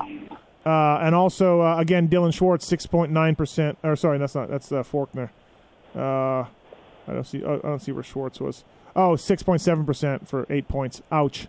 Uh, 0.67 0.99
and 1.01 1.15
also, 1.15 1.63
uh, 1.63 1.79
again, 1.79 2.09
Dilan 2.09 2.35
Schwartz, 2.35 2.69
6.9%. 2.71 3.77
Or, 3.83 3.97
sorry, 3.97 4.19
that's 4.19 4.35
not, 4.35 4.51
that's 4.51 4.73
uh, 4.73 4.83
Forkner. 4.83 5.31
Uh, 5.95 6.45
I 7.09 7.13
don't 7.13 7.25
see, 7.25 7.39
I 7.39 7.57
don't 7.59 7.81
see 7.81 7.93
where 7.93 8.03
Schwartz 8.03 8.41
was. 8.41 8.65
Oh, 8.95 9.13
6.7% 9.13 10.27
for 10.27 10.47
eight 10.51 10.69
points. 10.69 11.03
Ouch. 11.11 11.47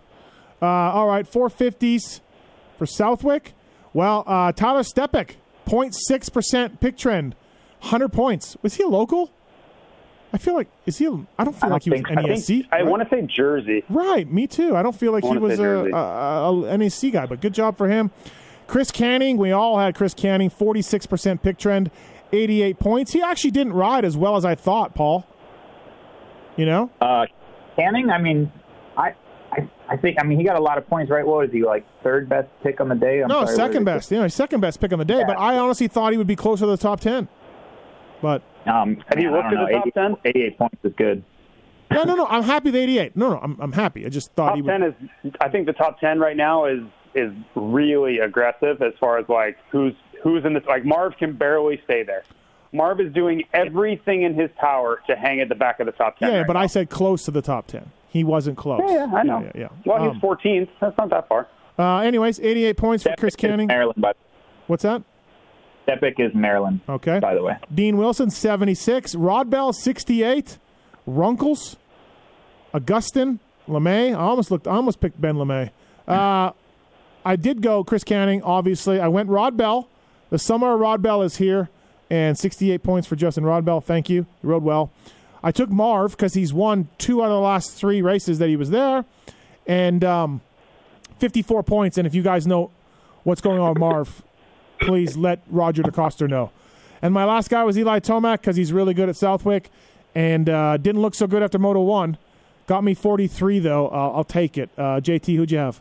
Uh, 0.61 0.65
all 0.65 1.07
right, 1.07 1.29
450s 1.29 2.21
for 2.77 2.85
Southwick. 2.85 3.53
Well, 3.97 4.23
uh, 4.27 4.51
Tyler 4.51 4.83
Stepek, 4.83 5.37
0.6% 5.65 6.79
pick 6.79 6.97
trend, 6.97 7.33
100 7.79 8.09
points. 8.09 8.55
Was 8.61 8.75
he 8.75 8.83
a 8.83 8.87
local? 8.87 9.31
I 10.31 10.37
feel 10.37 10.53
like 10.53 10.67
is 10.85 10.99
he? 10.99 11.07
A, 11.07 11.13
I 11.39 11.43
don't 11.43 11.55
feel 11.55 11.69
I 11.69 11.73
like 11.73 11.81
he 11.81 11.89
was 11.89 12.01
don't 12.01 12.15
I 12.19 12.21
NESC. 12.21 12.67
I 12.71 12.83
want 12.83 13.01
to 13.01 13.09
say 13.09 13.23
Jersey. 13.23 13.83
Right, 13.89 14.31
me 14.31 14.45
too. 14.45 14.75
I 14.75 14.83
don't 14.83 14.95
feel 14.95 15.11
like 15.11 15.23
he 15.23 15.35
was 15.39 15.57
a, 15.57 15.89
a, 15.89 16.73
a, 16.73 16.77
NEC 16.77 17.11
guy, 17.11 17.25
but 17.25 17.41
good 17.41 17.55
job 17.55 17.75
for 17.75 17.89
him. 17.89 18.11
Chris 18.67 18.91
Canning, 18.91 19.35
we 19.35 19.51
all 19.51 19.79
had 19.79 19.95
Chris 19.95 20.13
Canning, 20.13 20.51
46% 20.51 21.41
pick 21.41 21.57
trend, 21.57 21.89
88 22.31 22.77
points. 22.77 23.13
He 23.13 23.23
actually 23.23 23.49
didn't 23.49 23.73
ride 23.73 24.05
as 24.05 24.15
well 24.15 24.35
as 24.35 24.45
I 24.45 24.53
thought, 24.53 24.93
Paul. 24.93 25.25
You 26.55 26.67
know? 26.67 26.91
Uh, 27.01 27.25
Canning, 27.75 28.11
I 28.11 28.19
mean, 28.19 28.51
I, 29.87 29.91
I, 29.91 29.93
I 29.93 29.97
think, 29.97 30.17
I 30.19 30.23
mean, 30.25 30.37
he 30.37 30.43
got 30.43 30.55
a 30.57 30.61
lot 30.61 30.77
of 30.77 30.87
points, 30.87 31.09
right? 31.11 31.25
What 31.25 31.37
was 31.39 31.51
he 31.51 31.63
like 31.63 31.85
third 32.03 32.27
best 32.29 32.47
pick 32.63 32.79
on 32.81 32.89
the 32.89 32.95
day? 32.95 33.21
I'm 33.21 33.27
no, 33.27 33.45
sorry, 33.45 33.55
second 33.55 33.83
best. 33.85 34.11
You 34.11 34.19
know, 34.19 34.27
second 34.27 34.61
best 34.61 34.79
pick 34.79 34.91
on 34.93 34.99
the 34.99 35.05
day, 35.05 35.23
but 35.25 35.37
I 35.39 35.57
honestly 35.57 35.87
thought 35.87 36.11
he 36.11 36.17
would 36.17 36.27
be 36.27 36.35
closer 36.35 36.65
to 36.65 36.71
the 36.71 36.77
top 36.77 36.99
10. 36.99 37.27
But 38.21 38.41
Um, 38.65 38.97
Have 39.07 39.19
you 39.19 39.31
looked 39.31 39.45
at 39.45 39.49
the 39.51 39.55
know, 39.55 39.67
top 39.69 39.87
88 39.87 39.93
10? 39.93 40.15
88 40.25 40.57
points 40.57 40.77
is 40.83 40.93
good. 40.97 41.23
no, 41.91 42.03
no, 42.03 42.15
no. 42.15 42.25
I'm 42.25 42.43
happy 42.43 42.65
with 42.69 42.75
88. 42.75 43.15
No, 43.15 43.29
no, 43.31 43.39
I'm, 43.39 43.57
I'm 43.61 43.71
happy. 43.71 44.05
I 44.05 44.09
just 44.09 44.31
thought 44.33 44.47
Top 44.49 44.55
he 44.55 44.61
would. 44.61 44.69
ten 44.69 44.83
is. 44.83 44.93
I 45.39 45.49
think 45.49 45.67
the 45.67 45.73
top 45.73 45.99
ten 45.99 46.19
right 46.19 46.35
now 46.35 46.65
is 46.65 46.81
is 47.15 47.31
really 47.55 48.19
aggressive 48.19 48.81
as 48.81 48.93
far 48.99 49.17
as 49.17 49.27
like 49.29 49.57
who's 49.71 49.93
who's 50.23 50.43
in 50.45 50.53
this. 50.53 50.63
like 50.67 50.83
Marv 50.83 51.15
can 51.17 51.33
barely 51.33 51.79
stay 51.85 52.03
there. 52.03 52.23
Marv 52.73 52.99
is 52.99 53.13
doing 53.13 53.43
everything 53.53 54.23
in 54.23 54.33
his 54.33 54.49
power 54.59 55.01
to 55.07 55.15
hang 55.15 55.39
at 55.39 55.47
the 55.47 55.55
back 55.55 55.79
of 55.79 55.85
the 55.85 55.93
top 55.93 56.17
ten. 56.19 56.29
yeah, 56.31 56.37
right 56.39 56.47
but 56.47 56.53
now. 56.53 56.59
I 56.59 56.67
said 56.67 56.89
close 56.89 57.23
to 57.25 57.31
the 57.31 57.41
top 57.41 57.67
10. 57.67 57.89
He 58.09 58.23
wasn't 58.23 58.57
close. 58.57 58.81
Yeah, 58.87 59.05
yeah, 59.11 59.15
I 59.15 59.23
know. 59.23 59.39
Yeah, 59.41 59.51
yeah. 59.55 59.67
Well, 59.85 60.01
Um, 60.03 60.13
he's 60.13 60.21
14th. 60.21 60.69
That's 60.79 60.97
not 60.97 61.09
that 61.09 61.27
far. 61.27 61.47
uh, 61.77 61.99
anyways, 61.99 62.39
88 62.39 62.77
points 62.77 63.03
for 63.03 63.13
Chris 63.17 63.35
Stepek 63.35 63.37
is 63.37 63.49
Canning. 63.49 63.67
Maryland, 63.67 63.99
but 64.01 64.15
What's 64.67 64.83
that? 64.83 65.01
Stepek 65.87 66.19
is 66.19 66.33
Maryland. 66.35 66.81
Okay. 66.89 67.19
By 67.19 67.33
the 67.35 67.41
way, 67.43 67.57
Dean 67.73 67.95
Wilson, 67.97 68.29
76. 68.29 69.15
Rodbell, 69.15 69.73
68. 69.73 70.57
Runkles, 71.05 71.77
Augustin, 72.73 73.39
LaMay. 73.67 74.09
I 74.11 74.19
almost 74.19 74.51
looked. 74.51 74.67
I 74.67 74.71
almost 74.71 74.99
picked 74.99 75.19
Ben 75.21 75.35
LaMay. 75.35 75.69
Uh, 76.07 76.51
I 77.25 77.35
did 77.37 77.61
go 77.61 77.83
Chris 77.83 78.03
Canning. 78.03 78.41
Obviously, 78.43 78.99
I 78.99 79.07
went 79.07 79.29
Rodbell. 79.29 79.87
The 80.29 80.39
summer 80.39 80.73
of 80.73 80.79
Rodbell 80.81 81.23
is 81.25 81.37
here, 81.37 81.69
and 82.09 82.37
68 82.37 82.83
points 82.83 83.07
for 83.07 83.15
Justin 83.15 83.45
Rodbell. 83.45 83.81
Thank 83.83 84.09
you. 84.09 84.25
You 84.43 84.49
rode 84.49 84.63
well. 84.63 84.91
I 85.43 85.51
took 85.51 85.69
Marv 85.69 86.11
because 86.11 86.33
he's 86.33 86.53
won 86.53 86.89
two 86.97 87.21
out 87.21 87.27
of 87.27 87.31
the 87.31 87.39
last 87.39 87.73
three 87.73 88.01
races 88.01 88.39
that 88.39 88.49
he 88.49 88.55
was 88.55 88.69
there, 88.69 89.05
and 89.65 90.03
um, 90.03 90.41
54 91.19 91.63
points. 91.63 91.97
And 91.97 92.07
if 92.07 92.15
you 92.15 92.21
guys 92.21 92.47
know 92.47 92.71
what's 93.23 93.41
going 93.41 93.59
on 93.59 93.69
with 93.69 93.79
Marv, 93.79 94.23
please 94.81 95.17
let 95.17 95.41
Roger 95.49 95.83
DeCoster 95.83 96.29
know. 96.29 96.51
And 97.01 97.13
my 97.13 97.25
last 97.25 97.49
guy 97.49 97.63
was 97.63 97.77
Eli 97.77 97.99
Tomac 97.99 98.41
because 98.41 98.55
he's 98.55 98.73
really 98.73 98.93
good 98.93 99.09
at 99.09 99.15
Southwick 99.15 99.69
and 100.15 100.49
uh, 100.49 100.77
didn't 100.77 101.01
look 101.01 101.13
so 101.13 101.27
good 101.27 101.43
after 101.43 101.59
Moto 101.59 101.81
1. 101.81 102.17
Got 102.65 102.83
me 102.83 102.93
43, 102.93 103.59
though. 103.59 103.87
Uh, 103.89 104.11
I'll 104.15 104.23
take 104.23 104.57
it. 104.57 104.69
Uh, 104.77 104.99
JT, 104.99 105.35
who'd 105.35 105.51
you 105.51 105.59
have? 105.59 105.79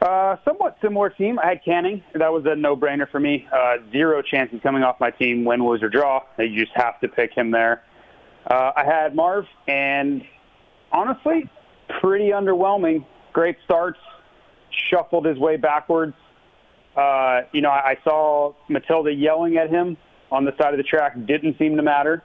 Uh, 0.00 0.36
somewhat 0.44 0.76
similar 0.80 1.10
team. 1.10 1.38
I 1.40 1.48
had 1.48 1.64
Canning. 1.64 2.02
That 2.14 2.32
was 2.32 2.44
a 2.46 2.54
no-brainer 2.54 3.10
for 3.10 3.18
me. 3.18 3.48
Uh, 3.52 3.78
zero 3.90 4.22
chance 4.22 4.50
he's 4.52 4.62
coming 4.62 4.84
off 4.84 5.00
my 5.00 5.10
team, 5.10 5.44
win, 5.44 5.64
lose, 5.64 5.82
or 5.82 5.88
draw. 5.88 6.22
You 6.38 6.64
just 6.64 6.76
have 6.76 7.00
to 7.00 7.08
pick 7.08 7.32
him 7.32 7.50
there. 7.50 7.82
Uh, 8.48 8.72
I 8.76 8.84
had 8.84 9.16
Marv, 9.16 9.46
and 9.66 10.22
honestly, 10.92 11.50
pretty 12.00 12.28
underwhelming. 12.28 13.04
Great 13.32 13.56
starts, 13.64 13.98
shuffled 14.88 15.26
his 15.26 15.36
way 15.36 15.56
backwards. 15.56 16.14
Uh, 16.96 17.42
you 17.52 17.60
know, 17.60 17.70
I, 17.70 17.90
I 17.90 17.98
saw 18.04 18.54
Matilda 18.68 19.12
yelling 19.12 19.56
at 19.56 19.68
him 19.68 19.96
on 20.30 20.44
the 20.44 20.52
side 20.60 20.74
of 20.74 20.78
the 20.78 20.84
track. 20.84 21.14
Didn't 21.26 21.58
seem 21.58 21.76
to 21.76 21.82
matter. 21.82 22.22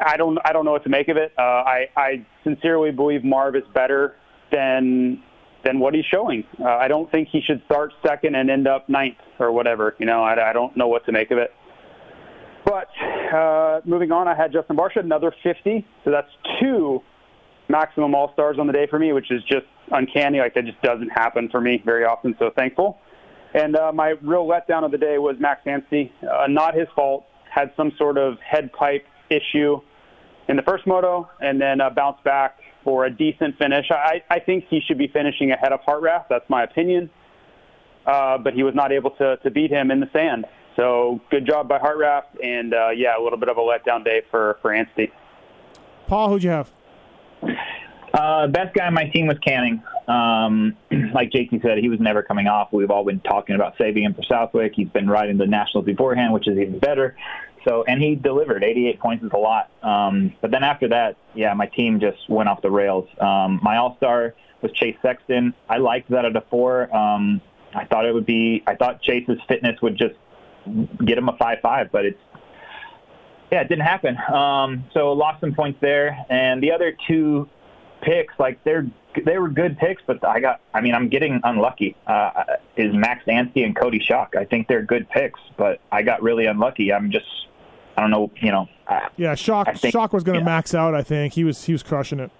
I 0.00 0.16
don't. 0.16 0.38
I 0.44 0.52
don't 0.52 0.64
know 0.64 0.72
what 0.72 0.84
to 0.84 0.90
make 0.90 1.08
of 1.08 1.16
it. 1.16 1.32
Uh, 1.38 1.42
I, 1.42 1.88
I 1.96 2.26
sincerely 2.44 2.90
believe 2.90 3.24
Marv 3.24 3.56
is 3.56 3.64
better 3.74 4.16
than 4.52 5.22
than 5.64 5.80
what 5.80 5.94
he's 5.94 6.04
showing. 6.04 6.44
Uh, 6.60 6.68
I 6.68 6.88
don't 6.88 7.10
think 7.10 7.28
he 7.30 7.40
should 7.40 7.62
start 7.66 7.92
second 8.06 8.34
and 8.34 8.50
end 8.50 8.68
up 8.68 8.88
ninth 8.88 9.16
or 9.38 9.52
whatever. 9.52 9.94
You 9.98 10.06
know, 10.06 10.22
I, 10.22 10.50
I 10.50 10.52
don't 10.52 10.76
know 10.76 10.88
what 10.88 11.04
to 11.06 11.12
make 11.12 11.30
of 11.30 11.38
it. 11.38 11.52
But 12.64 12.88
uh, 13.34 13.80
moving 13.84 14.12
on, 14.12 14.28
I 14.28 14.34
had 14.34 14.52
Justin 14.52 14.76
Barcia, 14.76 15.00
another 15.00 15.34
50. 15.42 15.86
So 16.04 16.10
that's 16.10 16.28
two 16.60 17.02
maximum 17.68 18.14
All 18.14 18.32
Stars 18.32 18.56
on 18.58 18.66
the 18.66 18.72
day 18.72 18.86
for 18.88 18.98
me, 18.98 19.12
which 19.12 19.30
is 19.30 19.42
just 19.44 19.66
uncanny. 19.90 20.38
Like 20.38 20.54
that 20.54 20.64
just 20.64 20.80
doesn't 20.82 21.10
happen 21.10 21.48
for 21.50 21.60
me 21.60 21.82
very 21.84 22.04
often. 22.04 22.34
So 22.38 22.50
thankful. 22.56 22.98
And 23.54 23.76
uh, 23.76 23.92
my 23.92 24.14
real 24.22 24.46
letdown 24.46 24.84
of 24.84 24.90
the 24.90 24.98
day 24.98 25.18
was 25.18 25.36
Max 25.40 25.62
Anstie. 25.66 26.12
Uh, 26.22 26.46
not 26.48 26.74
his 26.74 26.88
fault. 26.94 27.24
Had 27.50 27.72
some 27.76 27.92
sort 27.96 28.18
of 28.18 28.38
head 28.40 28.70
pipe 28.72 29.06
issue 29.30 29.80
in 30.48 30.56
the 30.56 30.62
first 30.62 30.86
moto, 30.86 31.28
and 31.40 31.60
then 31.60 31.80
uh, 31.80 31.90
bounced 31.90 32.22
back 32.24 32.58
for 32.88 33.04
a 33.04 33.10
decent 33.10 33.58
finish. 33.58 33.84
I, 33.90 34.22
I 34.30 34.38
think 34.38 34.64
he 34.70 34.80
should 34.80 34.96
be 34.96 35.08
finishing 35.08 35.52
ahead 35.52 35.72
of 35.72 35.80
Hartranft. 35.82 36.28
That's 36.30 36.48
my 36.48 36.62
opinion. 36.62 37.10
Uh, 38.06 38.38
but 38.38 38.54
he 38.54 38.62
was 38.62 38.74
not 38.74 38.92
able 38.92 39.10
to, 39.10 39.36
to 39.36 39.50
beat 39.50 39.70
him 39.70 39.90
in 39.90 40.00
the 40.00 40.08
sand. 40.10 40.46
So 40.74 41.20
good 41.30 41.46
job 41.46 41.68
by 41.68 41.78
Hartranft, 41.80 42.42
and 42.42 42.72
uh, 42.72 42.88
yeah, 42.96 43.18
a 43.18 43.20
little 43.22 43.38
bit 43.38 43.50
of 43.50 43.58
a 43.58 43.60
letdown 43.60 44.06
day 44.06 44.22
for 44.30 44.58
for 44.62 44.72
Anstie. 44.72 45.12
Paul, 46.06 46.30
who'd 46.30 46.42
you 46.42 46.48
have? 46.48 46.70
Uh, 48.14 48.46
best 48.46 48.74
guy 48.74 48.86
on 48.86 48.94
my 48.94 49.04
team 49.04 49.26
was 49.26 49.36
Canning. 49.40 49.82
Um, 50.06 50.74
like 51.12 51.30
JT 51.30 51.60
said, 51.60 51.76
he 51.78 51.90
was 51.90 52.00
never 52.00 52.22
coming 52.22 52.46
off. 52.46 52.72
We've 52.72 52.90
all 52.90 53.04
been 53.04 53.20
talking 53.20 53.54
about 53.54 53.74
saving 53.76 54.04
him 54.04 54.14
for 54.14 54.22
Southwick. 54.22 54.72
He's 54.74 54.88
been 54.88 55.10
riding 55.10 55.36
the 55.36 55.46
Nationals 55.46 55.84
beforehand, 55.84 56.32
which 56.32 56.48
is 56.48 56.56
even 56.56 56.78
better. 56.78 57.16
So, 57.68 57.84
and 57.86 58.02
he 58.02 58.14
delivered. 58.14 58.64
88 58.64 58.98
points 58.98 59.24
is 59.24 59.30
a 59.34 59.36
lot. 59.36 59.70
Um, 59.82 60.34
but 60.40 60.50
then 60.50 60.64
after 60.64 60.88
that, 60.88 61.16
yeah, 61.34 61.52
my 61.52 61.66
team 61.66 62.00
just 62.00 62.28
went 62.28 62.48
off 62.48 62.62
the 62.62 62.70
rails. 62.70 63.06
Um, 63.20 63.60
my 63.62 63.76
All 63.76 63.96
Star 63.98 64.34
was 64.62 64.72
Chase 64.72 64.96
Sexton. 65.02 65.52
I 65.68 65.76
liked 65.76 66.10
that 66.10 66.24
at 66.24 66.34
a 66.34 66.40
four. 66.50 66.94
Um, 66.96 67.42
I 67.74 67.84
thought 67.84 68.06
it 68.06 68.14
would 68.14 68.26
be. 68.26 68.62
I 68.66 68.74
thought 68.74 69.02
Chase's 69.02 69.38
fitness 69.46 69.80
would 69.82 69.98
just 69.98 70.14
get 71.04 71.18
him 71.18 71.28
a 71.28 71.36
five-five, 71.36 71.92
but 71.92 72.06
it's 72.06 72.18
yeah, 73.52 73.60
it 73.60 73.68
didn't 73.68 73.84
happen. 73.84 74.16
Um, 74.32 74.84
so 74.92 75.12
lost 75.12 75.40
some 75.40 75.54
points 75.54 75.78
there, 75.80 76.24
and 76.28 76.62
the 76.62 76.72
other 76.72 76.96
two 77.06 77.48
picks, 78.02 78.34
like 78.38 78.62
they're 78.64 78.86
they 79.24 79.38
were 79.38 79.48
good 79.48 79.78
picks, 79.78 80.02
but 80.06 80.26
I 80.26 80.40
got. 80.40 80.60
I 80.72 80.80
mean, 80.80 80.94
I'm 80.94 81.08
getting 81.08 81.40
unlucky. 81.44 81.96
Uh, 82.06 82.44
is 82.76 82.94
Max 82.94 83.24
Anstie 83.26 83.64
and 83.64 83.76
Coty 83.76 84.00
Schock? 84.02 84.36
I 84.36 84.44
think 84.44 84.68
they're 84.68 84.82
good 84.82 85.08
picks, 85.08 85.40
but 85.56 85.80
I 85.90 86.02
got 86.02 86.22
really 86.22 86.46
unlucky. 86.46 86.92
I'm 86.92 87.10
just. 87.10 87.47
I 87.98 88.00
don't 88.00 88.12
know. 88.12 88.30
You 88.40 88.52
know. 88.52 88.68
I, 88.86 89.08
Yeah, 89.16 89.32
Schock. 89.32 89.76
Think- 89.76 89.92
Schock 89.92 90.12
was 90.12 90.22
going 90.22 90.38
to 90.38 90.44
max 90.44 90.72
out. 90.72 90.94
I 90.94 91.02
think 91.02 91.32
he 91.32 91.42
was 91.42 91.64
he 91.64 91.72
was 91.72 91.82
crushing 91.82 92.20
it. 92.20 92.30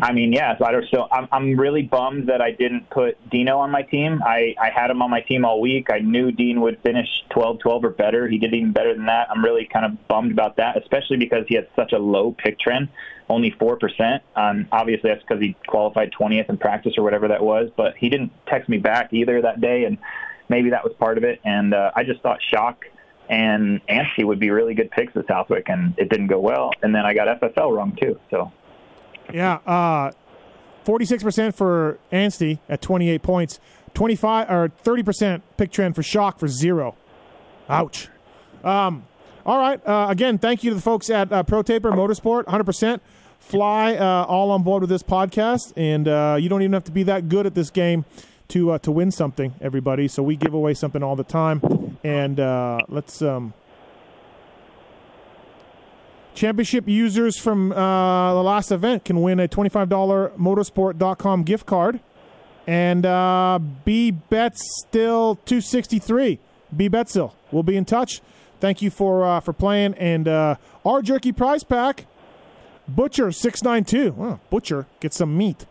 I 0.00 0.12
mean, 0.12 0.32
yeah. 0.32 0.56
So 0.56 0.64
I 0.64 0.72
don't 0.72 0.86
still. 0.86 1.08
I'm 1.12 1.28
I'm 1.30 1.54
really 1.58 1.82
bummed 1.82 2.30
that 2.30 2.40
I 2.40 2.52
didn't 2.52 2.88
put 2.88 3.18
Dino 3.30 3.58
on 3.58 3.70
my 3.70 3.82
team. 3.82 4.22
I 4.24 4.54
I 4.58 4.70
had 4.74 4.90
him 4.90 5.02
on 5.02 5.10
my 5.10 5.20
team 5.20 5.44
all 5.44 5.60
week. 5.60 5.88
I 5.92 5.98
knew 5.98 6.32
Dean 6.32 6.62
would 6.62 6.80
finish 6.82 7.06
12-12 7.32 7.84
or 7.84 7.90
better. 7.90 8.26
He 8.26 8.38
did 8.38 8.54
even 8.54 8.72
better 8.72 8.94
than 8.94 9.04
that. 9.04 9.28
I'm 9.30 9.44
really 9.44 9.68
kind 9.70 9.84
of 9.84 10.08
bummed 10.08 10.32
about 10.32 10.56
that, 10.56 10.78
especially 10.78 11.18
because 11.18 11.44
he 11.48 11.56
had 11.56 11.68
such 11.76 11.92
a 11.92 11.98
low 11.98 12.32
pick 12.32 12.58
trend, 12.58 12.88
only 13.28 13.50
four 13.58 13.76
percent. 13.76 14.22
Um, 14.34 14.66
obviously 14.72 15.10
that's 15.10 15.22
because 15.28 15.42
he 15.42 15.54
qualified 15.66 16.12
20th 16.18 16.48
in 16.48 16.56
practice 16.56 16.94
or 16.96 17.04
whatever 17.04 17.28
that 17.28 17.42
was. 17.42 17.68
But 17.76 17.94
he 17.98 18.08
didn't 18.08 18.32
text 18.46 18.70
me 18.70 18.78
back 18.78 19.12
either 19.12 19.42
that 19.42 19.60
day, 19.60 19.84
and 19.84 19.98
maybe 20.48 20.70
that 20.70 20.82
was 20.82 20.94
part 20.98 21.18
of 21.18 21.24
it. 21.24 21.40
And 21.44 21.74
uh, 21.74 21.90
I 21.94 22.04
just 22.04 22.22
thought 22.22 22.38
Schock 22.50 22.76
and 23.28 23.80
Anstie 23.88 24.24
would 24.24 24.38
be 24.38 24.50
really 24.50 24.74
good 24.74 24.90
picks 24.90 25.16
at 25.16 25.26
Southwick, 25.26 25.68
and 25.68 25.94
it 25.98 26.08
didn't 26.08 26.26
go 26.28 26.40
well. 26.40 26.70
And 26.82 26.94
then 26.94 27.04
I 27.06 27.14
got 27.14 27.40
FFL 27.40 27.74
wrong 27.76 27.96
too. 28.00 28.18
So 28.30 28.52
Yeah, 29.32 29.54
uh, 29.66 30.12
forty-six 30.84 31.22
percent 31.22 31.54
for 31.54 31.98
Anstie 32.10 32.58
at 32.68 32.82
twenty-eight 32.82 33.22
points. 33.22 33.60
Twenty-five 33.94 34.50
or 34.50 34.68
thirty 34.82 35.02
percent 35.02 35.42
pick 35.56 35.70
trend 35.70 35.94
for 35.94 36.02
Schock 36.02 36.38
for 36.38 36.48
zero. 36.48 36.96
Ouch. 37.68 38.08
Um, 38.64 39.06
all 39.44 39.58
right. 39.58 39.80
Uh, 39.86 40.06
again, 40.08 40.38
thank 40.38 40.62
you 40.62 40.70
to 40.70 40.76
the 40.76 40.82
folks 40.82 41.10
at 41.10 41.32
uh, 41.32 41.42
Pro 41.42 41.62
Taper 41.62 41.90
Motorsport. 41.92 42.48
Hundred 42.48 42.64
percent. 42.64 43.02
Fly 43.38 43.96
uh, 43.96 44.24
all 44.28 44.52
on 44.52 44.62
board 44.62 44.82
with 44.82 44.90
this 44.90 45.02
podcast, 45.02 45.72
and 45.76 46.06
uh, 46.06 46.36
you 46.38 46.48
don't 46.48 46.62
even 46.62 46.72
have 46.74 46.84
to 46.84 46.92
be 46.92 47.02
that 47.02 47.28
good 47.28 47.44
at 47.44 47.54
this 47.56 47.70
game 47.70 48.04
to 48.48 48.70
uh, 48.70 48.78
to 48.78 48.92
win 48.92 49.10
something, 49.10 49.54
everybody. 49.60 50.06
So 50.06 50.22
we 50.22 50.36
give 50.36 50.54
away 50.54 50.74
something 50.74 51.02
all 51.02 51.16
the 51.16 51.24
time, 51.24 51.60
and 52.04 52.40
uh, 52.40 52.78
let's 52.88 53.22
um, 53.22 53.54
Championship 56.34 56.88
users 56.88 57.36
from 57.38 57.72
uh, 57.72 58.34
the 58.34 58.42
last 58.42 58.72
event 58.72 59.04
can 59.04 59.20
win 59.20 59.38
a 59.38 59.46
$25 59.48 60.36
motorsport.com 60.36 61.42
gift 61.42 61.66
card. 61.66 62.00
And 62.66 63.04
uh, 63.04 63.58
B 63.84 64.12
Bets 64.12 64.62
still 64.80 65.36
263. 65.44 66.38
B 66.74 66.88
Betstill. 66.88 67.32
We'll 67.50 67.64
be 67.64 67.76
in 67.76 67.84
touch. 67.84 68.22
Thank 68.60 68.80
you 68.80 68.90
for 68.90 69.24
uh, 69.24 69.40
for 69.40 69.52
playing. 69.52 69.94
And 69.94 70.28
uh, 70.28 70.56
our 70.84 71.02
jerky 71.02 71.32
prize 71.32 71.64
pack, 71.64 72.06
Butcher 72.88 73.32
692. 73.32 74.12
Well, 74.12 74.40
Butcher, 74.48 74.86
get 75.00 75.12
some 75.12 75.36
meat. 75.36 75.66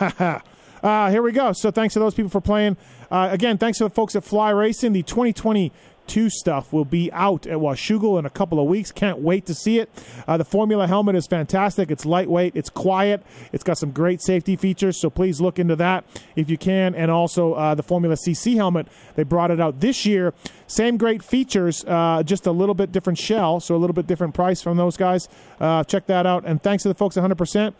uh, 0.82 1.10
here 1.10 1.22
we 1.22 1.32
go. 1.32 1.52
So 1.52 1.70
thanks 1.70 1.94
to 1.94 2.00
those 2.00 2.14
people 2.14 2.30
for 2.30 2.40
playing. 2.40 2.76
Uh, 3.10 3.28
again, 3.30 3.58
thanks 3.58 3.78
to 3.78 3.84
the 3.84 3.90
folks 3.90 4.16
at 4.16 4.24
Fly 4.24 4.50
Racing. 4.50 4.92
The 4.92 5.02
2022 5.02 6.30
stuff 6.30 6.72
will 6.72 6.84
be 6.84 7.12
out 7.12 7.46
at 7.46 7.58
Washougal 7.58 8.18
in 8.18 8.24
a 8.24 8.30
couple 8.30 8.60
of 8.60 8.66
weeks. 8.66 8.92
Can't 8.92 9.18
wait 9.18 9.46
to 9.46 9.54
see 9.54 9.78
it. 9.78 9.90
Uh, 10.26 10.36
the 10.36 10.44
Formula 10.44 10.86
helmet 10.86 11.16
is 11.16 11.26
fantastic. 11.26 11.90
It's 11.90 12.06
lightweight. 12.06 12.56
It's 12.56 12.70
quiet. 12.70 13.22
It's 13.52 13.64
got 13.64 13.78
some 13.78 13.90
great 13.90 14.22
safety 14.22 14.56
features. 14.56 15.00
So 15.00 15.10
please 15.10 15.40
look 15.40 15.58
into 15.58 15.76
that 15.76 16.04
if 16.36 16.48
you 16.48 16.56
can. 16.56 16.94
And 16.94 17.10
also 17.10 17.54
uh, 17.54 17.74
the 17.74 17.82
Formula 17.82 18.16
CC 18.16 18.54
helmet. 18.54 18.86
They 19.16 19.24
brought 19.24 19.50
it 19.50 19.60
out 19.60 19.80
this 19.80 20.06
year. 20.06 20.32
Same 20.66 20.96
great 20.96 21.22
features, 21.22 21.84
uh, 21.86 22.22
just 22.22 22.46
a 22.46 22.52
little 22.52 22.76
bit 22.76 22.92
different 22.92 23.18
shell. 23.18 23.60
So 23.60 23.74
a 23.74 23.78
little 23.78 23.94
bit 23.94 24.06
different 24.06 24.34
price 24.34 24.62
from 24.62 24.76
those 24.76 24.96
guys. 24.96 25.28
Uh, 25.58 25.84
check 25.84 26.06
that 26.06 26.26
out. 26.26 26.44
And 26.46 26.62
thanks 26.62 26.84
to 26.84 26.88
the 26.88 26.94
folks 26.94 27.16
at 27.16 27.24
100%. 27.24 27.74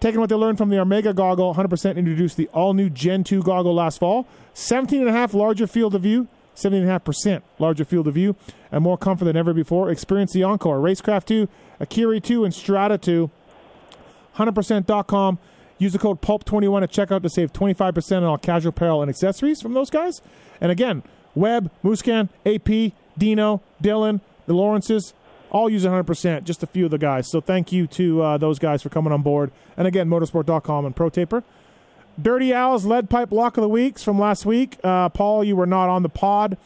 Taking 0.00 0.18
what 0.20 0.30
they 0.30 0.34
learned 0.34 0.56
from 0.56 0.70
the 0.70 0.76
Armega 0.76 1.14
goggle, 1.14 1.54
100% 1.54 1.96
introduced 1.96 2.38
the 2.38 2.48
all 2.48 2.72
new 2.72 2.88
Gen 2.88 3.22
2 3.22 3.42
goggle 3.42 3.74
last 3.74 3.98
fall. 3.98 4.26
17 4.54 5.06
and 5.06 5.34
larger 5.34 5.66
field 5.66 5.94
of 5.94 6.02
view, 6.02 6.26
17.5% 6.56 7.42
larger 7.58 7.84
field 7.84 8.08
of 8.08 8.14
view, 8.14 8.34
and 8.72 8.82
more 8.82 8.96
comfort 8.96 9.26
than 9.26 9.36
ever 9.36 9.52
before. 9.52 9.90
Experience 9.90 10.32
the 10.32 10.42
Encore, 10.42 10.78
Racecraft 10.78 11.26
2, 11.26 11.48
Accuri 11.80 12.22
2, 12.22 12.44
and 12.44 12.54
Strata 12.54 12.96
2. 12.96 13.30
100%.com. 14.36 15.38
Use 15.78 15.92
the 15.92 15.98
code 15.98 16.22
PULP21 16.22 16.82
at 16.82 16.90
checkout 16.90 17.22
to 17.22 17.28
save 17.28 17.52
25% 17.52 18.18
on 18.18 18.24
all 18.24 18.38
casual 18.38 18.70
apparel 18.70 19.02
and 19.02 19.10
accessories 19.10 19.60
from 19.60 19.74
those 19.74 19.90
guys. 19.90 20.22
And 20.60 20.72
again, 20.72 21.02
Webb, 21.34 21.70
Musquin, 21.84 22.28
AP, 22.46 22.92
Dino, 23.18 23.62
Dylan, 23.82 24.20
the 24.46 24.54
Lawrences, 24.54 25.14
all 25.50 25.68
use 25.68 25.84
100%, 25.84 26.44
just 26.44 26.62
a 26.62 26.66
few 26.66 26.84
of 26.84 26.90
the 26.90 26.98
guys. 26.98 27.30
So 27.30 27.40
thank 27.40 27.72
you 27.72 27.86
to 27.88 28.22
uh, 28.22 28.38
those 28.38 28.58
guys 28.58 28.82
for 28.82 28.88
coming 28.88 29.12
on 29.12 29.22
board. 29.22 29.50
And 29.76 29.86
again, 29.86 30.08
motorsport.com 30.08 30.86
and 30.86 30.94
Pro 30.94 31.10
Taper. 31.10 31.42
Dirty 32.20 32.52
Al's 32.52 32.84
lead 32.84 33.08
pipe 33.08 33.32
lock 33.32 33.56
of 33.56 33.62
the 33.62 33.68
weeks 33.68 34.02
from 34.02 34.18
last 34.18 34.44
week. 34.44 34.78
Uh, 34.84 35.08
Paul, 35.08 35.42
you 35.44 35.56
were 35.56 35.66
not 35.66 35.88
on 35.88 36.02
the 36.02 36.08
pod. 36.08 36.56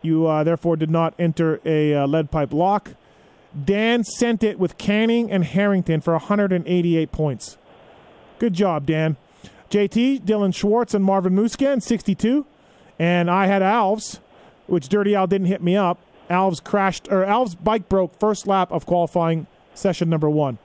You 0.00 0.26
uh, 0.26 0.42
therefore 0.44 0.76
did 0.76 0.90
not 0.90 1.14
enter 1.18 1.60
a 1.64 1.94
uh, 1.94 2.06
lead 2.06 2.30
pipe 2.30 2.52
lock. 2.52 2.92
Dan 3.64 4.02
sent 4.04 4.42
it 4.42 4.58
with 4.58 4.78
Canning 4.78 5.30
and 5.30 5.44
Harrington 5.44 6.00
for 6.00 6.12
188 6.14 7.12
points. 7.12 7.58
Good 8.38 8.54
job, 8.54 8.86
Dan. 8.86 9.16
JT, 9.70 10.22
Dilan 10.22 10.54
Schwartz, 10.54 10.94
and 10.94 11.04
Marvin 11.04 11.34
Musquin, 11.34 11.82
62. 11.82 12.46
And 12.98 13.30
I 13.30 13.46
had 13.46 13.62
Alves, 13.62 14.18
which 14.66 14.88
Dirty 14.88 15.14
Al 15.14 15.26
didn't 15.26 15.46
hit 15.46 15.62
me 15.62 15.76
up. 15.76 15.98
Alves 16.32 16.62
crashed, 16.62 17.08
or 17.10 17.24
Alves' 17.24 17.56
bike 17.62 17.88
broke 17.88 18.18
first 18.18 18.46
lap 18.46 18.72
of 18.72 18.86
qualifying 18.86 19.46
session 19.74 20.08
number 20.08 20.28
one. 20.28 20.58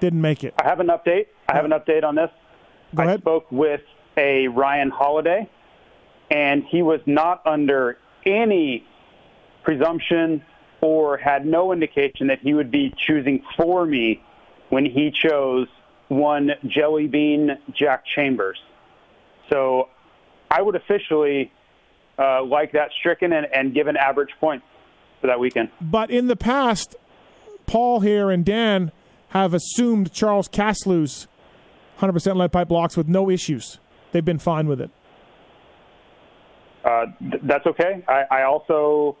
Didn't 0.00 0.20
make 0.20 0.42
it. 0.42 0.54
I 0.60 0.68
have 0.68 0.80
an 0.80 0.88
update. 0.88 1.26
I 1.48 1.54
have 1.54 1.64
an 1.64 1.70
update 1.70 2.02
on 2.02 2.14
this. 2.14 2.30
Go 2.94 3.02
I 3.02 3.06
ahead. 3.06 3.20
spoke 3.20 3.50
with 3.50 3.82
a 4.16 4.48
Ryan 4.48 4.90
Holiday, 4.90 5.48
and 6.30 6.64
he 6.64 6.82
was 6.82 7.00
not 7.06 7.46
under 7.46 7.98
any 8.26 8.84
presumption 9.62 10.44
or 10.80 11.16
had 11.16 11.46
no 11.46 11.72
indication 11.72 12.26
that 12.26 12.40
he 12.40 12.54
would 12.54 12.70
be 12.70 12.92
choosing 12.96 13.42
for 13.56 13.86
me 13.86 14.20
when 14.70 14.84
he 14.84 15.10
chose 15.10 15.68
one 16.08 16.50
Jelly 16.66 17.06
Bean 17.06 17.56
Jack 17.72 18.04
Chambers. 18.04 18.58
So 19.50 19.88
I 20.50 20.60
would 20.60 20.74
officially 20.74 21.52
uh, 22.18 22.42
like 22.42 22.72
that 22.72 22.90
stricken 22.98 23.32
and, 23.32 23.46
and 23.46 23.72
given 23.72 23.96
average 23.96 24.30
points 24.40 24.64
for 25.22 25.28
that 25.28 25.40
weekend. 25.40 25.70
But 25.80 26.10
in 26.10 26.26
the 26.26 26.36
past, 26.36 26.94
Paul 27.66 28.00
here 28.00 28.30
and 28.30 28.44
Dan 28.44 28.92
have 29.28 29.54
assumed 29.54 30.12
Charles 30.12 30.48
Caslu's 30.48 31.26
100% 32.00 32.36
lead 32.36 32.52
pipe 32.52 32.68
blocks 32.68 32.96
with 32.98 33.08
no 33.08 33.30
issues. 33.30 33.78
They've 34.10 34.22
been 34.24 34.38
fine 34.38 34.66
with 34.66 34.80
it. 34.82 34.90
Uh, 36.84 37.06
th- 37.20 37.42
that's 37.44 37.66
okay. 37.66 38.04
I, 38.08 38.24
I 38.30 38.42
also 38.42 39.16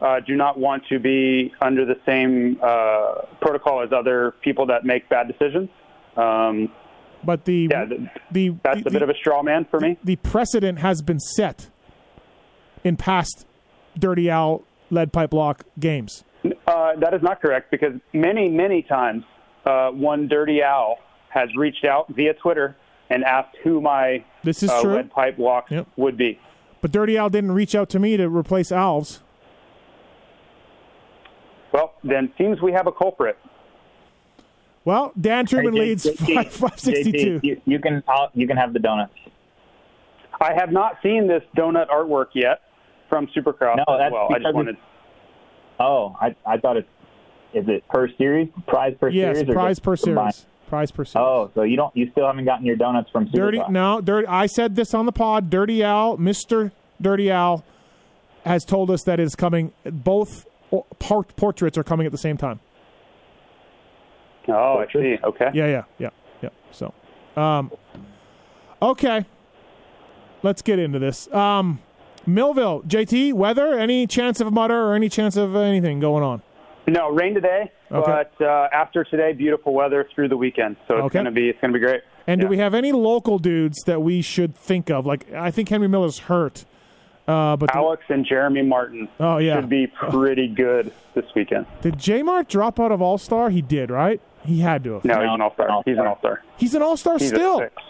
uh, 0.00 0.20
do 0.20 0.36
not 0.36 0.58
want 0.58 0.84
to 0.90 0.98
be 0.98 1.52
under 1.60 1.84
the 1.86 1.96
same 2.04 2.58
uh, 2.62 3.22
protocol 3.40 3.82
as 3.82 3.90
other 3.92 4.34
people 4.42 4.66
that 4.66 4.84
make 4.84 5.08
bad 5.08 5.26
decisions. 5.26 5.70
Um, 6.16 6.70
But 7.24 7.44
the 7.46 7.68
yeah, 7.70 7.84
th- 7.86 8.00
the 8.30 8.54
that's 8.62 8.82
the, 8.82 8.90
a 8.90 8.92
bit 8.92 9.02
of 9.02 9.08
a 9.08 9.14
straw 9.14 9.42
man 9.42 9.64
for 9.70 9.80
me. 9.80 9.96
the 10.04 10.16
precedent 10.16 10.78
has 10.80 11.00
been 11.02 11.18
set 11.18 11.70
in 12.84 12.96
past 12.96 13.46
Dirty 13.98 14.28
Al 14.28 14.62
lead 14.90 15.12
pipe 15.12 15.32
lock 15.32 15.64
games. 15.78 16.24
Uh, 16.66 16.94
that 16.96 17.12
is 17.14 17.22
not 17.22 17.40
correct 17.40 17.70
because 17.70 17.94
many, 18.12 18.48
many 18.48 18.82
times 18.82 19.24
uh, 19.64 19.90
one 19.90 20.28
Dirty 20.28 20.62
Al 20.62 20.98
has 21.30 21.48
reached 21.56 21.84
out 21.84 22.06
via 22.14 22.34
Twitter 22.34 22.76
and 23.10 23.24
asked 23.24 23.56
who 23.62 23.80
my 23.80 24.24
This 24.44 24.62
is 24.62 24.70
uh, 24.70 24.80
true. 24.82 24.94
lead 24.94 25.10
pipe 25.10 25.38
lock 25.38 25.70
Yep. 25.70 25.86
would 25.96 26.16
be. 26.16 26.38
But 26.80 26.92
Dirty 26.92 27.16
Al 27.18 27.30
didn't 27.30 27.52
reach 27.52 27.74
out 27.74 27.88
to 27.90 27.98
me 27.98 28.16
to 28.16 28.28
replace 28.28 28.70
Alves. 28.70 29.20
Well, 31.72 31.94
then 32.04 32.32
seems 32.38 32.60
we 32.62 32.72
have 32.72 32.86
a 32.86 32.92
culprit. 32.92 33.36
Well, 34.84 35.12
Dan 35.20 35.46
Truman 35.46 35.74
Hey, 35.74 35.80
leads 35.80 36.04
JT, 36.06 36.34
5, 36.34 36.52
562. 36.52 37.40
You, 37.42 37.60
you 37.64 37.78
can 37.80 38.02
I'll, 38.08 38.30
you 38.34 38.46
can 38.46 38.56
have 38.56 38.72
the 38.72 38.78
donuts. 38.78 39.12
I 40.40 40.52
have 40.54 40.70
not 40.70 40.98
seen 41.02 41.26
this 41.26 41.42
donut 41.56 41.88
artwork 41.88 42.26
yet 42.34 42.60
from 43.08 43.26
Supercross 43.28 43.76
No, 43.76 43.84
as 43.94 43.98
that's 43.98 44.12
well. 44.12 44.26
I 44.30 44.38
because 44.38 44.42
just 44.42 44.54
wanted. 44.54 44.76
Oh, 45.78 46.16
I 46.20 46.34
I 46.46 46.56
thought 46.58 46.76
it's 46.76 46.88
is 47.54 47.64
it 47.68 47.86
per 47.88 48.08
series 48.18 48.48
prize 48.66 48.94
per 49.00 49.08
Yes, 49.08 49.36
series 49.36 49.50
or 49.50 49.52
prize 49.54 49.76
just 49.76 49.82
per 49.84 49.96
combined? 49.96 50.34
series. 50.34 50.46
Prize 50.68 50.90
per 50.90 51.04
series. 51.04 51.24
Oh, 51.24 51.50
so 51.54 51.62
you 51.62 51.76
don't 51.76 51.94
you 51.96 52.10
still 52.10 52.26
haven't 52.26 52.44
gotten 52.44 52.66
your 52.66 52.76
donuts 52.76 53.08
from 53.10 53.26
Dirty 53.26 53.58
Supercross. 53.58 53.70
no, 53.70 54.00
dirty. 54.00 54.26
I 54.26 54.46
said 54.46 54.74
this 54.76 54.94
on 54.94 55.06
the 55.06 55.12
pod. 55.12 55.48
Dirty 55.50 55.82
Al, 55.82 56.16
Mister 56.16 56.72
Dirty 57.00 57.30
Al, 57.30 57.64
has 58.44 58.64
told 58.64 58.90
us 58.90 59.02
that 59.04 59.20
it's 59.20 59.36
coming. 59.36 59.72
Both 59.84 60.46
por- 60.98 61.24
portraits 61.24 61.78
are 61.78 61.84
coming 61.84 62.04
at 62.06 62.12
the 62.12 62.18
same 62.18 62.36
time. 62.36 62.58
Oh, 64.48 64.78
I 64.78 64.92
see. 64.92 65.16
Okay. 65.24 65.50
Yeah, 65.54 65.66
yeah, 65.66 65.82
yeah, 65.98 66.10
yeah. 66.40 66.50
So, 66.70 66.92
um, 67.36 67.72
okay, 68.80 69.24
let's 70.42 70.62
get 70.62 70.78
into 70.78 70.98
this. 71.00 71.32
Um, 71.32 71.80
Millville, 72.26 72.82
JT, 72.82 73.32
weather? 73.34 73.78
Any 73.78 74.06
chance 74.06 74.40
of 74.40 74.46
a 74.46 74.50
mutter 74.50 74.88
or 74.88 74.94
any 74.94 75.08
chance 75.08 75.36
of 75.36 75.54
anything 75.56 76.00
going 76.00 76.22
on? 76.22 76.42
No 76.88 77.10
rain 77.10 77.34
today, 77.34 77.70
Okay. 77.90 78.24
but 78.38 78.44
uh, 78.44 78.68
after 78.72 79.02
today, 79.04 79.32
beautiful 79.32 79.74
weather 79.74 80.06
through 80.14 80.28
the 80.28 80.36
weekend. 80.36 80.76
So 80.86 80.96
it's 80.96 81.04
Okay. 81.06 81.18
gonna 81.18 81.30
be 81.32 81.48
it's 81.48 81.60
gonna 81.60 81.72
be 81.72 81.80
great. 81.80 82.02
And 82.28 82.40
do 82.40 82.46
we 82.48 82.58
have 82.58 82.74
any 82.74 82.92
local 82.92 83.38
dudes 83.38 83.82
that 83.84 84.02
we 84.02 84.20
should 84.22 84.54
think 84.56 84.90
of? 84.90 85.06
Like, 85.06 85.32
I 85.32 85.50
think 85.52 85.68
Henry 85.68 85.88
Miller's 85.88 86.18
hurt, 86.20 86.64
uh, 87.28 87.56
but 87.56 87.74
Alex 87.74 88.02
and 88.08 88.24
Jeremy 88.26 88.62
Martin 88.62 89.08
Oh, 89.20 89.38
yeah. 89.38 89.56
should 89.56 89.68
be 89.68 89.86
pretty 89.88 90.48
good 90.48 90.92
this 91.14 91.24
weekend. 91.36 91.66
Did 91.82 91.98
J 91.98 92.22
Mart 92.22 92.48
drop 92.48 92.78
out 92.80 92.90
of 92.92 93.00
All 93.02 93.18
Star? 93.18 93.50
He 93.50 93.62
did, 93.62 93.90
right? 93.90 94.20
He 94.44 94.60
had 94.60 94.84
to 94.84 94.94
have. 94.94 95.04
No, 95.04 95.14
No, 95.14 95.20
he's 95.22 95.34
an 95.34 95.40
all 95.40 95.52
star. 95.54 95.82
He's 95.84 95.98
an 95.98 96.06
all 96.06 96.18
star. 96.18 96.42
He's 96.56 96.74
an 96.76 96.82
all 96.82 96.96
star 96.96 97.18
still. 97.18 97.58
a 97.60 97.64
six. 97.64 97.82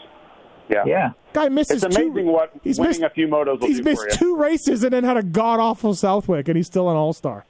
Yeah. 0.71 0.85
Yeah. 0.87 1.11
Guy 1.37 1.49
misses 1.51 1.85
It's 1.85 1.95
amazing 1.97 2.15
two. 2.25 2.33
what 2.33 2.51
he's 2.65 2.79
winning 2.79 2.93
missed, 2.93 3.03
a 3.03 3.11
few 3.11 3.29
motos 3.29 3.61
will 3.61 3.67
He's 3.67 3.77
do 3.79 3.85
missed 3.85 4.01
for 4.03 4.09
you. 4.09 4.17
two 4.17 4.37
races 4.37 4.83
and 4.85 4.93
then 4.95 5.05
had 5.05 5.19
a 5.19 5.23
god 5.23 5.61
awful 5.61 5.95
Southwick, 5.95 6.49
and 6.49 6.57
he's 6.57 6.67
still 6.67 6.89
an 6.89 6.97
all 6.97 7.13
star. 7.13 7.45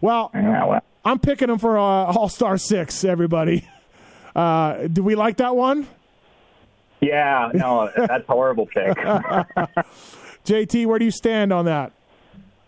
Well, 0.00 0.30
Yeah, 0.32 0.64
well, 0.64 0.80
I'm 1.04 1.18
picking 1.18 1.50
him 1.50 1.58
for 1.58 1.76
uh, 1.76 1.82
all 1.82 2.30
star 2.30 2.56
six. 2.56 3.04
Everybody, 3.04 3.68
uh, 4.34 4.86
do 4.86 5.02
we 5.02 5.14
like 5.16 5.36
that 5.36 5.54
one? 5.54 5.86
yeah, 7.02 7.50
no, 7.52 7.90
that's 7.94 8.26
a 8.26 8.32
horrible 8.32 8.64
pick. 8.66 8.96
JT, 10.46 10.86
where 10.86 10.98
do 10.98 11.04
you 11.04 11.10
stand 11.10 11.52
on 11.52 11.66
that? 11.66 11.92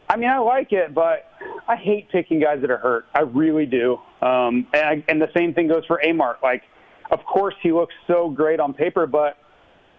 I 0.09 0.17
mean, 0.17 0.29
I 0.29 0.39
like 0.39 0.73
it, 0.73 0.95
but 0.95 1.31
I 1.67 1.77
hate 1.77 2.11
picking 2.11 2.41
guys 2.41 2.61
that 2.61 2.71
are 2.71 2.77
hurt. 2.79 3.07
I 3.15 3.21
really 3.21 3.67
do. 3.67 3.95
Um, 4.21 4.67
and, 4.75 4.83
I, 4.85 5.05
and 5.09 5.21
the 5.21 5.31
same 5.35 5.55
thing 5.55 5.69
goes 5.69 5.85
for 5.87 6.01
Amart. 6.05 6.43
Like, 6.43 6.63
of 7.11 7.25
course, 7.25 7.55
he 7.63 7.73
looks 7.73 7.95
so 8.07 8.29
great 8.31 8.61
on 8.61 8.75
paper, 8.75 9.07
but 9.07 9.39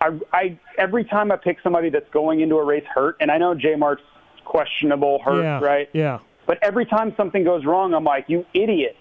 I, 0.02 0.20
I 0.34 0.60
every 0.78 1.04
time 1.04 1.32
I 1.32 1.36
pick 1.36 1.58
somebody 1.62 1.90
that's 1.90 2.10
going 2.12 2.40
into 2.42 2.56
a 2.58 2.64
race 2.64 2.86
hurt, 2.94 3.18
and 3.20 3.30
I 3.32 3.38
know 3.38 3.54
J 3.54 3.76
Mart's 3.76 4.02
questionable 4.46 5.20
hurt, 5.24 5.44
yeah, 5.44 5.60
right? 5.60 5.90
Yeah. 5.94 6.20
But 6.46 6.58
every 6.62 6.86
time 6.86 7.14
something 7.16 7.44
goes 7.44 7.66
wrong, 7.66 7.94
I'm 7.94 8.04
like, 8.04 8.26
you 8.28 8.46
idiot. 8.54 8.96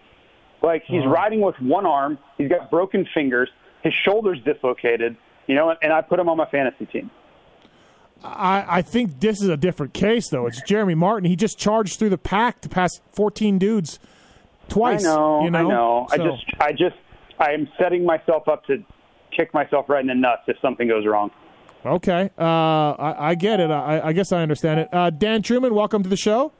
Like, 0.61 0.83
he's 0.87 1.01
Uh-huh. 1.03 1.11
riding 1.11 1.41
with 1.41 1.59
one 1.61 1.87
arm, 1.87 2.19
he's 2.37 2.49
got 2.49 2.71
broken 2.71 3.07
fingers, 3.15 3.49
his 3.83 3.95
shoulder's 3.95 4.43
dislocated, 4.43 5.17
you 5.47 5.55
know, 5.55 5.75
and 5.81 5.93
I 5.93 6.01
put 6.03 6.19
him 6.19 6.29
on 6.29 6.37
my 6.37 6.47
fantasy 6.47 6.85
team. 6.87 7.11
I, 8.25 8.65
I 8.69 8.83
think 8.83 9.21
this 9.21 9.41
is 9.41 9.49
a 9.49 9.57
different 9.57 9.95
case, 9.95 10.29
though. 10.31 10.47
It's 10.47 10.61
Jeremy 10.63 10.97
Martin. 10.97 11.31
He 11.31 11.37
just 11.37 11.57
charged 11.59 11.99
through 12.01 12.09
the 12.11 12.19
pack 12.19 12.61
to 12.63 12.69
pass 12.69 13.01
14 13.13 13.59
dudes 13.59 14.01
twice. 14.69 15.07
I 15.07 15.09
know, 15.15 15.45
you 15.45 15.51
know? 15.53 15.59
I 15.59 15.63
know. 15.63 16.07
I 16.11 16.17
just, 16.19 16.45
I 16.61 16.73
just, 16.73 16.97
I 17.39 17.53
am 17.53 17.69
setting 17.79 18.05
myself 18.05 18.49
up 18.49 18.65
to 18.67 18.83
kick 19.38 19.55
myself 19.55 19.88
right 19.88 20.01
in 20.01 20.09
the 20.09 20.14
nuts 20.14 20.42
if 20.48 20.59
something 20.61 20.88
goes 20.88 21.07
wrong. 21.07 21.31
Okay, 21.87 22.29
uh, 22.37 22.42
I, 22.42 23.31
I 23.31 23.35
get 23.37 23.61
it. 23.61 23.70
I, 23.70 24.09
I 24.09 24.12
guess 24.12 24.33
I 24.33 24.42
understand 24.42 24.81
it. 24.81 24.88
Uh, 24.92 25.11
Dan 25.11 25.42
Truman, 25.42 25.72
welcome 25.74 26.03
to 26.03 26.09
the 26.09 26.16
show. 26.16 26.53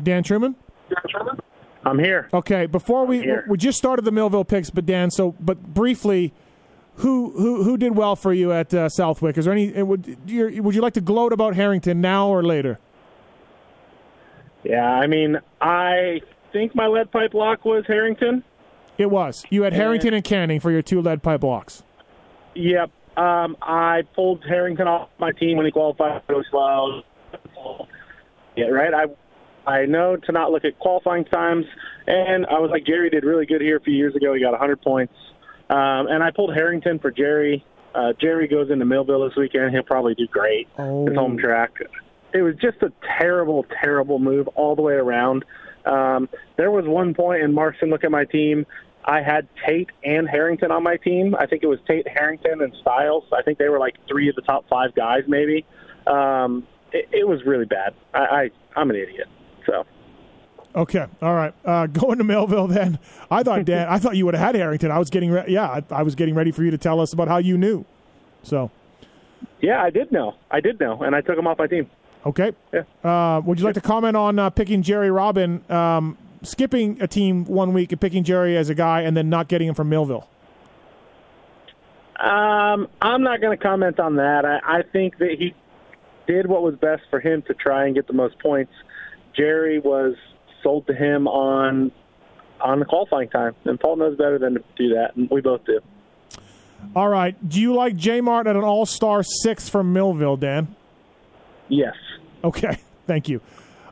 Dan 0.00 0.22
Truman. 0.22 0.54
Dan 0.88 0.98
Truman. 1.08 1.38
I'm 1.84 1.98
here. 1.98 2.28
Okay, 2.32 2.66
before 2.66 3.04
we 3.04 3.28
we 3.48 3.58
just 3.58 3.76
started 3.78 4.04
the 4.04 4.12
Millville 4.12 4.44
picks, 4.44 4.70
but 4.70 4.86
Dan, 4.86 5.10
so 5.10 5.34
but 5.40 5.60
briefly, 5.74 6.32
who 6.96 7.32
who 7.32 7.64
who 7.64 7.76
did 7.76 7.96
well 7.96 8.14
for 8.14 8.32
you 8.32 8.52
at 8.52 8.72
uh, 8.72 8.88
Southwick? 8.88 9.36
Is 9.36 9.46
there 9.46 9.52
any? 9.52 9.74
uh, 9.76 9.84
Would 9.84 10.16
you 10.26 10.62
would 10.62 10.76
you 10.76 10.80
like 10.80 10.94
to 10.94 11.00
gloat 11.00 11.32
about 11.32 11.56
Harrington 11.56 12.00
now 12.00 12.28
or 12.28 12.44
later? 12.44 12.78
Yeah, 14.62 14.84
I 14.88 15.08
mean, 15.08 15.38
I 15.60 16.20
think 16.52 16.76
my 16.76 16.86
lead 16.86 17.10
pipe 17.10 17.34
lock 17.34 17.64
was 17.64 17.82
Harrington. 17.88 18.44
It 18.98 19.10
was 19.10 19.44
you 19.50 19.62
had 19.62 19.72
Harrington 19.72 20.14
and 20.14 20.24
Canning 20.24 20.60
for 20.60 20.70
your 20.70 20.82
two 20.82 21.00
lead 21.00 21.22
pipe 21.22 21.40
blocks. 21.40 21.82
Yep. 22.54 22.90
Um, 23.16 23.56
I 23.60 24.02
pulled 24.14 24.44
Harrington 24.44 24.88
off 24.88 25.08
my 25.18 25.32
team 25.32 25.56
when 25.56 25.66
he 25.66 25.72
qualified 25.72 26.22
really 26.28 26.44
slow. 26.50 27.02
Yeah, 28.56 28.66
right. 28.66 28.92
I 28.92 29.70
I 29.70 29.86
know 29.86 30.16
to 30.16 30.32
not 30.32 30.50
look 30.50 30.64
at 30.64 30.78
qualifying 30.78 31.24
times, 31.24 31.66
and 32.06 32.46
I 32.46 32.58
was 32.58 32.70
like 32.70 32.84
Jerry 32.84 33.10
did 33.10 33.24
really 33.24 33.46
good 33.46 33.60
here 33.60 33.76
a 33.76 33.80
few 33.80 33.94
years 33.94 34.14
ago. 34.14 34.34
He 34.34 34.40
got 34.40 34.50
100 34.50 34.82
points, 34.82 35.14
um, 35.70 36.06
and 36.08 36.22
I 36.22 36.30
pulled 36.30 36.54
Harrington 36.54 36.98
for 36.98 37.10
Jerry. 37.10 37.64
Uh, 37.94 38.12
Jerry 38.20 38.48
goes 38.48 38.70
into 38.70 38.84
Millville 38.84 39.28
this 39.28 39.36
weekend. 39.36 39.72
He'll 39.72 39.82
probably 39.82 40.14
do 40.14 40.26
great. 40.26 40.68
Oh. 40.78 41.06
His 41.06 41.14
home 41.14 41.36
track. 41.36 41.72
It 42.32 42.42
was 42.42 42.54
just 42.56 42.82
a 42.82 42.90
terrible, 43.18 43.66
terrible 43.82 44.18
move 44.18 44.48
all 44.48 44.74
the 44.74 44.82
way 44.82 44.94
around. 44.94 45.44
Um, 45.84 46.28
there 46.56 46.70
was 46.70 46.86
one 46.86 47.14
point 47.14 47.42
in 47.42 47.52
Markson 47.52 47.90
look 47.90 48.04
at 48.04 48.10
my 48.10 48.24
team. 48.24 48.66
I 49.04 49.20
had 49.20 49.48
Tate 49.66 49.90
and 50.04 50.28
Harrington 50.28 50.70
on 50.70 50.82
my 50.82 50.96
team. 50.96 51.34
I 51.34 51.46
think 51.46 51.62
it 51.64 51.66
was 51.66 51.80
Tate, 51.88 52.06
Harrington, 52.06 52.60
and 52.62 52.72
Stilez. 52.84 53.24
I 53.32 53.42
think 53.42 53.58
they 53.58 53.68
were 53.68 53.80
like 53.80 53.96
three 54.08 54.28
of 54.28 54.36
the 54.36 54.42
top 54.42 54.68
five 54.68 54.94
guys, 54.94 55.22
maybe. 55.26 55.66
Um, 56.06 56.66
it, 56.92 57.08
it 57.12 57.28
was 57.28 57.44
really 57.44 57.64
bad. 57.64 57.94
I, 58.14 58.18
I 58.18 58.50
I'm 58.76 58.90
an 58.90 58.96
idiot. 58.96 59.26
So 59.66 59.84
Okay, 60.74 61.06
all 61.20 61.34
right. 61.34 61.54
Uh, 61.64 61.86
going 61.88 62.18
to 62.18 62.24
Millville 62.24 62.66
then. 62.66 62.98
I 63.30 63.42
thought 63.42 63.64
Dan, 63.64 63.88
I 63.88 63.98
thought 63.98 64.16
you 64.16 64.24
would 64.24 64.34
have 64.34 64.46
had 64.46 64.54
Harrington. 64.54 64.90
I 64.90 64.98
was 64.98 65.10
getting 65.10 65.30
re- 65.30 65.44
yeah, 65.48 65.68
I, 65.68 65.82
I 65.90 66.02
was 66.02 66.14
getting 66.14 66.34
ready 66.34 66.50
for 66.50 66.62
you 66.62 66.70
to 66.70 66.78
tell 66.78 67.00
us 67.00 67.12
about 67.12 67.28
how 67.28 67.38
you 67.38 67.58
knew. 67.58 67.84
So 68.42 68.70
yeah, 69.60 69.82
I 69.82 69.90
did 69.90 70.12
know. 70.12 70.34
I 70.50 70.60
did 70.60 70.80
know, 70.80 71.02
and 71.02 71.14
I 71.14 71.20
took 71.20 71.38
him 71.38 71.46
off 71.46 71.58
my 71.58 71.66
team. 71.66 71.90
Okay. 72.26 72.52
Yeah. 72.72 72.82
Uh, 73.02 73.40
would 73.40 73.58
you 73.58 73.64
like 73.64 73.74
to 73.74 73.80
comment 73.80 74.16
on 74.16 74.38
uh, 74.38 74.50
picking 74.50 74.82
Jerry 74.82 75.10
Robin, 75.10 75.62
um, 75.70 76.16
skipping 76.42 77.00
a 77.00 77.06
team 77.06 77.44
one 77.44 77.72
week 77.72 77.92
and 77.92 78.00
picking 78.00 78.24
Jerry 78.24 78.56
as 78.56 78.68
a 78.68 78.74
guy, 78.74 79.02
and 79.02 79.16
then 79.16 79.28
not 79.28 79.48
getting 79.48 79.68
him 79.68 79.74
from 79.74 79.88
Millville? 79.88 80.28
Um, 82.18 82.88
I'm 83.00 83.22
not 83.22 83.40
going 83.40 83.56
to 83.56 83.62
comment 83.62 83.98
on 83.98 84.16
that. 84.16 84.44
I, 84.44 84.78
I 84.78 84.82
think 84.82 85.18
that 85.18 85.30
he 85.38 85.54
did 86.26 86.46
what 86.46 86.62
was 86.62 86.76
best 86.76 87.02
for 87.10 87.18
him 87.18 87.42
to 87.42 87.54
try 87.54 87.86
and 87.86 87.94
get 87.94 88.06
the 88.06 88.12
most 88.12 88.38
points. 88.38 88.72
Jerry 89.36 89.78
was 89.78 90.14
sold 90.62 90.86
to 90.86 90.94
him 90.94 91.26
on 91.26 91.90
on 92.60 92.78
the 92.78 92.84
qualifying 92.84 93.28
time, 93.28 93.56
and 93.64 93.80
Paul 93.80 93.96
knows 93.96 94.16
better 94.16 94.38
than 94.38 94.54
to 94.54 94.62
do 94.76 94.90
that, 94.90 95.16
and 95.16 95.28
we 95.30 95.40
both 95.40 95.64
do. 95.64 95.80
All 96.94 97.08
right. 97.08 97.36
Do 97.48 97.60
you 97.60 97.74
like 97.74 97.96
J 97.96 98.20
Mart 98.20 98.46
at 98.46 98.54
an 98.54 98.62
All 98.62 98.86
Star 98.86 99.22
six 99.24 99.68
from 99.68 99.92
Millville, 99.92 100.36
Dan? 100.36 100.76
Yes. 101.72 101.94
Okay, 102.44 102.76
thank 103.06 103.28
you. 103.28 103.40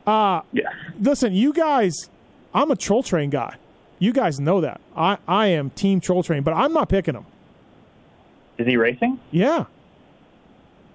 Uh, 0.05 0.41
Yes. 0.53 0.71
listen, 0.99 1.33
you 1.33 1.51
guys, 1.51 2.09
I'm 2.53 2.69
a 2.69 2.75
Troll 2.75 3.01
Train 3.01 3.29
guy. 3.31 3.55
You 3.97 4.13
guys 4.13 4.39
know 4.39 4.61
that. 4.61 4.81
I, 4.95 5.17
I 5.27 5.47
am 5.47 5.69
Team 5.71 5.99
Troll 5.99 6.21
Train, 6.23 6.43
but 6.43 6.53
I'm 6.53 6.73
not 6.73 6.89
picking 6.89 7.15
him. 7.15 7.25
Is 8.57 8.67
he 8.67 8.77
racing? 8.77 9.19
Yeah, 9.31 9.65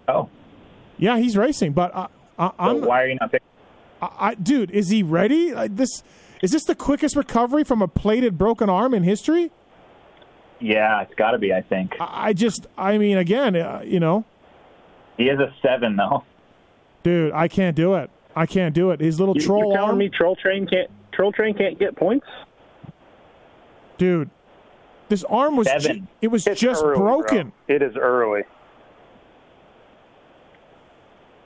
Oh, 0.08 0.28
yeah, 0.98 1.18
he's 1.18 1.36
racing, 1.36 1.72
but 1.72 1.92
I, 1.94 2.06
I, 2.38 2.48
so 2.48 2.54
I'm, 2.60 2.80
why 2.82 3.02
are 3.02 3.08
you 3.08 3.16
not 3.20 3.32
picking? 3.32 3.46
I, 4.00 4.08
I, 4.18 4.34
dude, 4.36 4.70
is 4.70 4.88
he 4.88 5.02
ready? 5.02 5.52
Like 5.52 5.74
this, 5.74 6.04
is 6.42 6.52
this 6.52 6.62
the 6.64 6.76
quickest 6.76 7.16
recovery 7.16 7.64
from 7.64 7.82
a 7.82 7.88
plated 7.88 8.38
broken 8.38 8.70
arm 8.70 8.94
in 8.94 9.02
history? 9.02 9.50
Yeah, 10.60 11.02
it's 11.02 11.14
got 11.14 11.32
to 11.32 11.38
be. 11.38 11.52
I 11.52 11.62
think 11.62 11.96
I, 11.98 12.28
I 12.28 12.32
just, 12.32 12.66
I 12.78 12.98
mean, 12.98 13.18
again, 13.18 13.56
uh, 13.56 13.82
you 13.84 13.98
know, 13.98 14.24
he 15.16 15.24
is 15.24 15.40
a 15.40 15.52
seven 15.60 15.96
though. 15.96 16.22
Dude, 17.06 17.32
I 17.32 17.46
can't 17.46 17.76
do 17.76 17.94
it. 17.94 18.10
I 18.34 18.46
can't 18.46 18.74
do 18.74 18.90
it. 18.90 19.00
His 19.00 19.20
little 19.20 19.36
You, 19.36 19.40
troll 19.42 19.64
you're 19.66 19.74
telling 19.76 19.90
arm, 19.90 19.98
me 19.98 20.08
Troll 20.08 20.34
Train 20.34 20.66
can't 20.66 20.90
Troll 21.12 21.30
Train 21.30 21.54
can't 21.56 21.78
get 21.78 21.94
points? 21.96 22.26
dude. 23.96 24.28
This 25.08 25.22
arm 25.24 25.56
was, 25.56 25.68
ju- 25.78 26.02
it 26.20 26.26
was 26.28 26.44
It's 26.48 26.60
just 26.60 26.82
early, 26.82 26.96
bro. 26.98 27.18
broken. 27.22 27.52
It 27.68 27.80
is 27.80 27.96
early. 27.96 28.42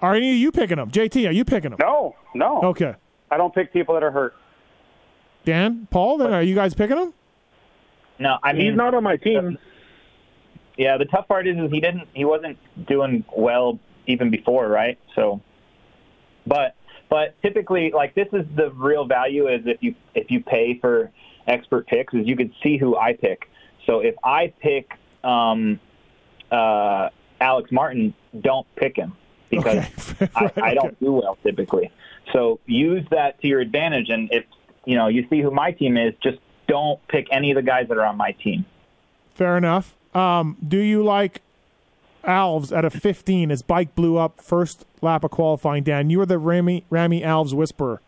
Are 0.00 0.14
any 0.14 0.30
of 0.30 0.36
you 0.36 0.50
picking 0.50 0.78
him? 0.78 0.90
JT, 0.90 1.28
are 1.28 1.32
you 1.32 1.44
picking 1.44 1.72
him? 1.72 1.76
No, 1.78 2.16
no. 2.34 2.62
Okay. 2.62 2.94
I 3.30 3.36
don't 3.36 3.54
pick 3.54 3.70
people 3.70 3.92
that 3.94 4.02
are 4.02 4.10
hurt. 4.10 4.34
Dan, 5.44 5.86
Paul, 5.90 6.16
then 6.16 6.32
are 6.32 6.42
you 6.42 6.54
guys 6.54 6.72
picking 6.72 6.96
him? 6.96 7.12
No, 8.18 8.38
I 8.42 8.54
mean 8.54 8.68
He's 8.68 8.76
not 8.76 8.94
on 8.94 9.02
my 9.04 9.16
team. 9.16 9.58
Yeah, 10.78 10.96
the 10.96 11.04
tough 11.04 11.28
part 11.28 11.46
is, 11.46 11.58
is 11.58 11.70
he 11.70 11.80
didn't 11.80 12.08
he 12.14 12.24
wasn't 12.24 12.56
doing 12.86 13.24
well 13.36 13.78
even 14.06 14.30
before, 14.30 14.66
right? 14.68 14.98
So, 15.14 15.42
but 16.46 16.74
but 17.08 17.40
typically, 17.42 17.90
like 17.90 18.14
this 18.14 18.28
is 18.32 18.46
the 18.54 18.70
real 18.70 19.04
value 19.04 19.48
is 19.48 19.62
if 19.66 19.82
you 19.82 19.94
if 20.14 20.30
you 20.30 20.40
pay 20.40 20.78
for 20.78 21.10
expert 21.46 21.86
picks 21.86 22.14
is 22.14 22.26
you 22.26 22.36
can 22.36 22.54
see 22.62 22.76
who 22.76 22.96
I 22.96 23.14
pick. 23.14 23.48
So 23.86 24.00
if 24.00 24.14
I 24.22 24.52
pick 24.60 24.92
um, 25.24 25.80
uh, 26.50 27.08
Alex 27.40 27.72
Martin, 27.72 28.14
don't 28.40 28.66
pick 28.76 28.96
him 28.96 29.16
because 29.50 29.78
Okay. 29.78 30.28
I, 30.36 30.52
I 30.62 30.74
don't 30.74 30.98
do 31.00 31.12
well 31.12 31.36
typically. 31.42 31.90
So 32.32 32.60
use 32.66 33.04
that 33.10 33.40
to 33.40 33.48
your 33.48 33.60
advantage, 33.60 34.08
and 34.08 34.32
if 34.32 34.44
you 34.84 34.96
know 34.96 35.08
you 35.08 35.26
see 35.28 35.40
who 35.40 35.50
my 35.50 35.72
team 35.72 35.96
is, 35.96 36.14
just 36.22 36.38
don't 36.68 37.06
pick 37.08 37.26
any 37.32 37.50
of 37.50 37.56
the 37.56 37.62
guys 37.62 37.88
that 37.88 37.98
are 37.98 38.06
on 38.06 38.16
my 38.16 38.32
team. 38.32 38.64
Fair 39.34 39.56
enough. 39.56 39.96
Um, 40.14 40.56
do 40.66 40.78
you 40.78 41.02
like 41.02 41.42
Alves 42.24 42.76
at 42.76 42.84
a 42.84 42.90
15 42.90 43.50
as 43.50 43.62
bike 43.62 43.94
blew 43.94 44.16
up 44.18 44.40
first 44.40 44.84
lap 45.00 45.24
of 45.24 45.30
qualifying? 45.30 45.82
Dan, 45.84 46.10
you 46.10 46.20
are 46.20 46.26
the 46.26 46.38
Rami 46.38 46.84
Rami 46.90 47.22
Alves 47.22 47.52
whisperer. 47.54 48.00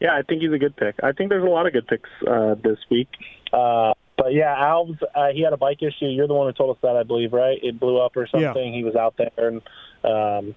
Yeah, 0.00 0.16
I 0.16 0.22
think 0.22 0.42
he's 0.42 0.52
a 0.52 0.58
good 0.58 0.74
pick. 0.76 0.96
I 1.02 1.12
think 1.12 1.30
there's 1.30 1.44
a 1.44 1.48
lot 1.48 1.66
of 1.66 1.72
good 1.72 1.86
picks 1.86 2.10
uh, 2.26 2.56
this 2.62 2.78
week. 2.90 3.08
Uh, 3.52 3.94
but 4.16 4.32
yeah, 4.34 4.54
Alves, 4.56 4.98
uh, 5.14 5.28
he 5.32 5.42
had 5.42 5.52
a 5.52 5.56
bike 5.56 5.82
issue. 5.82 6.06
You're 6.06 6.26
the 6.26 6.34
one 6.34 6.48
who 6.48 6.52
told 6.52 6.76
us 6.76 6.80
that, 6.82 6.96
I 6.96 7.02
believe, 7.04 7.32
right? 7.32 7.58
It 7.62 7.78
blew 7.78 7.98
up 8.00 8.16
or 8.16 8.26
Yeah. 8.34 8.48
something. 8.52 8.72
He 8.74 8.82
was 8.84 8.96
out 8.96 9.14
there, 9.16 9.30
and 9.36 9.62
um, 10.04 10.54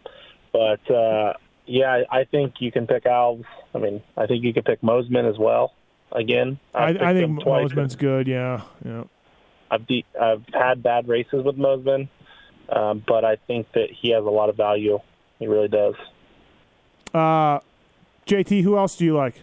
but 0.52 0.90
uh, 0.92 1.34
yeah, 1.68 2.04
I 2.12 2.24
think 2.26 2.56
you 2.60 2.72
can 2.72 2.88
pick 2.88 3.04
Alves. 3.06 3.46
I 3.74 3.78
mean, 3.80 4.02
I 4.18 4.26
think 4.26 4.44
you 4.44 4.54
can 4.54 4.64
pick 4.64 4.82
Mosman 4.82 5.30
as 5.30 5.38
well. 5.38 5.74
Again, 6.12 6.60
I, 6.74 6.90
I 6.90 7.14
think. 7.14 7.40
Mosman's 7.44 7.96
good. 7.96 8.28
Yeah, 8.28 8.62
yeah. 8.86 9.04
I've 9.76 9.88
de- 9.88 10.06
I've 10.20 10.44
had 10.54 10.82
bad 10.82 11.08
races 11.08 11.44
with 11.44 11.58
Mosman, 11.58 12.08
um, 12.70 13.04
but 13.06 13.26
I 13.26 13.36
think 13.48 13.72
that 13.74 13.90
he 13.92 14.12
has 14.12 14.24
a 14.24 14.30
lot 14.30 14.50
of 14.50 14.56
value. 14.56 15.00
He 15.40 15.48
really 15.48 15.68
does. 15.68 15.96
Uh, 17.14 17.60
JT, 18.26 18.64
who 18.64 18.78
else 18.78 18.96
do 18.96 19.06
you 19.06 19.16
like? 19.16 19.42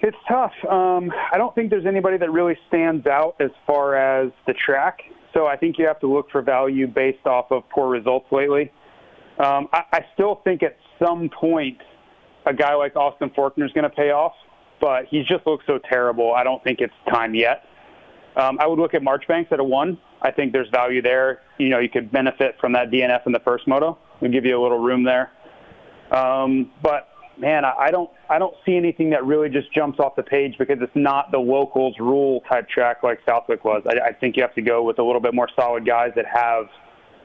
It's 0.00 0.16
tough. 0.28 0.52
Um, 0.68 1.12
I 1.32 1.38
don't 1.38 1.54
think 1.54 1.70
there's 1.70 1.86
anybody 1.86 2.18
that 2.18 2.30
really 2.30 2.58
stands 2.68 3.06
out 3.06 3.36
as 3.40 3.50
far 3.66 3.94
as 3.94 4.32
the 4.46 4.52
track. 4.52 5.00
So 5.32 5.46
I 5.46 5.56
think 5.56 5.78
you 5.78 5.86
have 5.86 6.00
to 6.00 6.12
look 6.12 6.30
for 6.30 6.42
value 6.42 6.86
based 6.86 7.26
off 7.26 7.50
of 7.50 7.68
poor 7.70 7.88
results 7.88 8.26
lately. 8.30 8.70
Um, 9.38 9.68
I, 9.72 9.84
I 9.92 10.06
still 10.14 10.40
think 10.44 10.62
at 10.62 10.76
some 10.98 11.30
point 11.30 11.78
a 12.44 12.52
guy 12.52 12.74
like 12.74 12.96
Austin 12.96 13.30
Forkner 13.30 13.64
is 13.64 13.72
going 13.72 13.84
to 13.84 13.90
pay 13.90 14.10
off, 14.10 14.34
but 14.80 15.06
he 15.06 15.22
just 15.22 15.46
looks 15.46 15.64
so 15.66 15.78
terrible. 15.78 16.34
I 16.34 16.42
don't 16.42 16.62
think 16.64 16.80
it's 16.80 16.94
time 17.08 17.34
yet. 17.34 17.64
Um, 18.36 18.58
I 18.60 18.66
would 18.66 18.78
look 18.78 18.94
at 18.94 19.02
Marchbanks 19.02 19.52
at 19.52 19.60
a 19.60 19.64
one. 19.64 19.98
I 20.22 20.30
think 20.30 20.52
there's 20.52 20.68
value 20.70 21.02
there. 21.02 21.42
You 21.58 21.68
know, 21.68 21.78
you 21.78 21.88
could 21.88 22.10
benefit 22.10 22.56
from 22.60 22.72
that 22.72 22.90
DNF 22.90 23.26
in 23.26 23.32
the 23.32 23.40
first 23.40 23.66
moto. 23.68 23.98
We 24.20 24.28
give 24.28 24.44
you 24.44 24.58
a 24.58 24.62
little 24.62 24.78
room 24.78 25.04
there. 25.04 25.30
Um, 26.10 26.70
but 26.82 27.08
man, 27.38 27.64
I, 27.64 27.74
I 27.78 27.90
don't 27.90 28.10
I 28.30 28.38
don't 28.38 28.54
see 28.64 28.76
anything 28.76 29.10
that 29.10 29.24
really 29.24 29.48
just 29.48 29.72
jumps 29.72 29.98
off 29.98 30.16
the 30.16 30.22
page 30.22 30.54
because 30.58 30.78
it's 30.80 30.94
not 30.94 31.30
the 31.30 31.38
locals 31.38 31.96
rule 31.98 32.42
type 32.48 32.68
track 32.68 33.02
like 33.02 33.20
Southwick 33.26 33.64
was. 33.64 33.82
I, 33.86 34.08
I 34.08 34.12
think 34.12 34.36
you 34.36 34.42
have 34.42 34.54
to 34.54 34.62
go 34.62 34.82
with 34.82 34.98
a 34.98 35.02
little 35.02 35.20
bit 35.20 35.34
more 35.34 35.48
solid 35.56 35.86
guys 35.86 36.12
that 36.16 36.26
have 36.26 36.66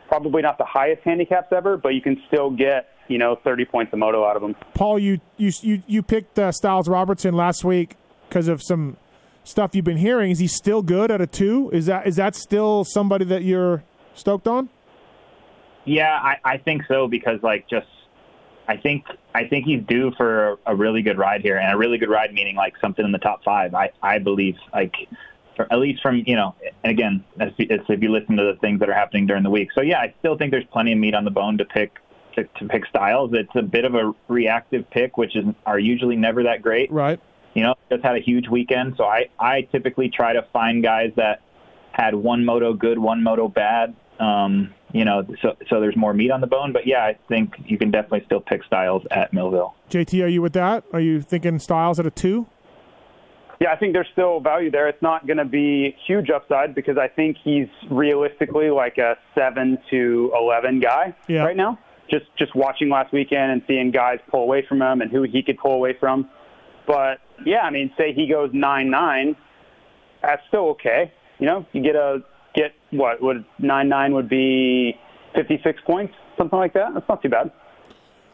probably 0.07 0.41
not 0.41 0.57
the 0.57 0.65
highest 0.65 1.03
handicaps 1.03 1.51
ever, 1.51 1.77
but 1.77 1.89
you 1.89 2.01
can 2.01 2.21
still 2.27 2.49
get 2.49 2.89
you 3.07 3.17
know 3.17 3.37
30 3.43 3.65
points 3.65 3.93
a 3.93 3.97
moto 3.97 4.25
out 4.25 4.35
of 4.35 4.41
them. 4.41 4.55
Paul, 4.73 4.99
you 4.99 5.19
you 5.37 5.51
you, 5.61 5.83
you 5.87 6.03
picked 6.03 6.39
uh, 6.39 6.51
Stilez 6.51 6.89
Robertson 6.89 7.33
last 7.33 7.63
week 7.63 7.95
because 8.27 8.47
of 8.47 8.61
some 8.63 8.97
stuff 9.47 9.73
you've 9.73 9.85
been 9.85 9.97
hearing. 9.97 10.31
Is 10.31 10.39
he 10.39 10.47
still 10.47 10.81
good 10.81 11.09
at 11.09 11.21
a 11.21 11.27
two? 11.27 11.69
Is 11.71 11.85
that 11.87 12.05
is 12.05 12.17
that 12.17 12.35
still 12.35 12.83
somebody 12.83 13.25
that 13.25 13.43
you're 13.43 13.83
stoked 14.13 14.47
on? 14.47 14.69
Yeah, 15.85 16.13
I, 16.13 16.37
I 16.43 16.57
think 16.57 16.83
so 16.87 17.07
because 17.07 17.41
like 17.41 17.67
just 17.69 17.87
I 18.67 18.77
think 18.77 19.05
I 19.33 19.47
think 19.47 19.65
he's 19.65 19.81
due 19.83 20.11
for 20.17 20.51
a, 20.51 20.57
a 20.67 20.75
really 20.75 21.01
good 21.01 21.17
ride 21.17 21.41
here, 21.41 21.57
and 21.57 21.73
a 21.73 21.77
really 21.77 21.97
good 21.97 22.09
ride 22.09 22.33
meaning 22.33 22.55
like 22.55 22.73
something 22.81 23.05
in 23.05 23.11
the 23.11 23.19
top 23.19 23.43
five. 23.43 23.73
I 23.73 23.91
I 24.01 24.19
believe 24.19 24.55
like. 24.73 24.93
For, 25.55 25.65
at 25.73 25.79
least 25.79 26.03
from 26.03 26.21
you 26.27 26.35
know, 26.35 26.53
and 26.83 26.91
again, 26.91 27.23
as, 27.39 27.49
as 27.59 27.79
if 27.89 28.03
you 28.03 28.11
listen 28.11 28.37
to 28.37 28.43
the 28.43 28.59
things 28.61 28.79
that 28.79 28.89
are 28.89 28.93
happening 28.93 29.25
during 29.25 29.41
the 29.41 29.49
week. 29.49 29.69
So 29.73 29.81
yeah, 29.81 29.97
I 29.97 30.13
still 30.19 30.37
think 30.37 30.51
there's 30.51 30.67
plenty 30.71 30.93
of 30.93 30.99
meat 30.99 31.15
on 31.15 31.25
the 31.25 31.31
bone 31.31 31.57
to 31.57 31.65
pick 31.65 31.97
to, 32.35 32.43
to 32.43 32.67
pick 32.67 32.83
Stilez. 32.93 33.33
It's 33.33 33.55
a 33.55 33.63
bit 33.63 33.83
of 33.83 33.95
a 33.95 34.13
reactive 34.27 34.87
pick, 34.91 35.17
which 35.17 35.35
is 35.35 35.45
are 35.65 35.79
usually 35.79 36.15
never 36.15 36.43
that 36.43 36.61
great. 36.61 36.91
Right. 36.91 37.19
You 37.57 37.63
know, 37.63 37.73
just 37.89 38.03
had 38.03 38.15
a 38.15 38.19
huge 38.19 38.47
weekend, 38.49 38.93
so 38.97 39.05
I 39.05 39.29
I 39.39 39.61
typically 39.71 40.09
try 40.09 40.31
to 40.31 40.43
find 40.53 40.83
guys 40.83 41.11
that 41.15 41.41
had 41.91 42.13
one 42.13 42.45
moto 42.45 42.71
good, 42.71 42.99
one 42.99 43.23
moto 43.23 43.47
bad. 43.47 43.95
Um, 44.19 44.75
you 44.93 45.03
know, 45.03 45.25
so 45.41 45.55
so 45.67 45.81
there's 45.81 45.95
more 45.95 46.13
meat 46.13 46.29
on 46.29 46.39
the 46.39 46.45
bone. 46.45 46.71
But 46.71 46.85
yeah, 46.85 47.03
I 47.03 47.17
think 47.27 47.55
you 47.65 47.79
can 47.79 47.89
definitely 47.89 48.21
still 48.27 48.41
pick 48.41 48.61
Stilez 48.69 49.07
at 49.09 49.33
Millville. 49.33 49.73
JT, 49.89 50.23
are 50.23 50.27
you 50.27 50.43
with 50.43 50.53
that? 50.53 50.83
Are 50.93 50.99
you 50.99 51.19
thinking 51.19 51.57
Stilez 51.57 51.97
at 51.97 52.05
a 52.05 52.11
two? 52.11 52.45
Yeah, 53.59 53.71
I 53.73 53.75
think 53.75 53.93
there's 53.93 54.09
still 54.11 54.39
value 54.39 54.69
there. 54.69 54.87
It's 54.87 55.01
not 55.01 55.25
going 55.25 55.37
to 55.37 55.45
be 55.45 55.95
huge 56.05 56.29
upside 56.29 56.75
because 56.75 56.99
I 56.99 57.07
think 57.07 57.37
he's 57.43 57.67
realistically 57.89 58.69
like 58.69 58.99
a 58.99 59.17
seven 59.33 59.79
to 59.89 60.31
eleven 60.39 60.79
guy 60.79 61.15
Yeah. 61.27 61.43
right 61.43 61.57
now. 61.57 61.79
Just 62.07 62.25
just 62.37 62.53
watching 62.55 62.89
last 62.89 63.11
weekend 63.11 63.51
and 63.51 63.63
seeing 63.65 63.89
guys 63.89 64.19
pull 64.29 64.43
away 64.43 64.63
from 64.69 64.79
him 64.79 65.01
and 65.01 65.09
who 65.09 65.23
he 65.23 65.41
could 65.41 65.57
pull 65.57 65.73
away 65.73 65.95
from. 65.99 66.29
But 66.87 67.19
yeah, 67.45 67.61
I 67.61 67.69
mean, 67.69 67.91
say 67.97 68.13
he 68.13 68.27
goes 68.27 68.49
nine 68.53 68.89
nine, 68.89 69.35
that's 70.21 70.41
still 70.47 70.69
okay. 70.69 71.11
You 71.37 71.45
know, 71.45 71.65
you 71.73 71.83
get 71.83 71.95
a 71.95 72.23
get 72.55 72.73
what 72.91 73.21
would 73.21 73.45
nine 73.59 73.89
nine 73.89 74.13
would 74.13 74.29
be 74.29 74.97
fifty 75.35 75.59
six 75.63 75.79
points, 75.85 76.13
something 76.37 76.57
like 76.57 76.73
that. 76.73 76.93
That's 76.93 77.07
not 77.07 77.21
too 77.21 77.29
bad. 77.29 77.51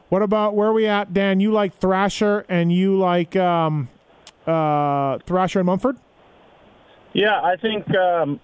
What 0.10 0.22
about 0.22 0.56
where 0.56 0.70
are 0.70 0.74
we 0.74 0.86
at, 0.86 1.12
Dan? 1.12 1.40
You 1.40 1.52
like 1.52 1.74
Thrasher 1.76 2.46
and 2.48 2.72
you 2.72 3.00
like 3.00 3.36
um, 3.36 3.90
uh, 4.46 5.18
Thrasher 5.26 5.60
and 5.60 5.66
Mumford? 5.66 5.98
Yeah, 7.14 7.42
I 7.42 7.56
think, 7.62 7.86
um, 7.96 8.40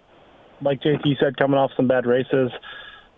like 0.61 0.81
JT 0.81 1.19
said, 1.19 1.37
coming 1.37 1.59
off 1.59 1.71
some 1.77 1.87
bad 1.87 2.07
races. 2.07 2.51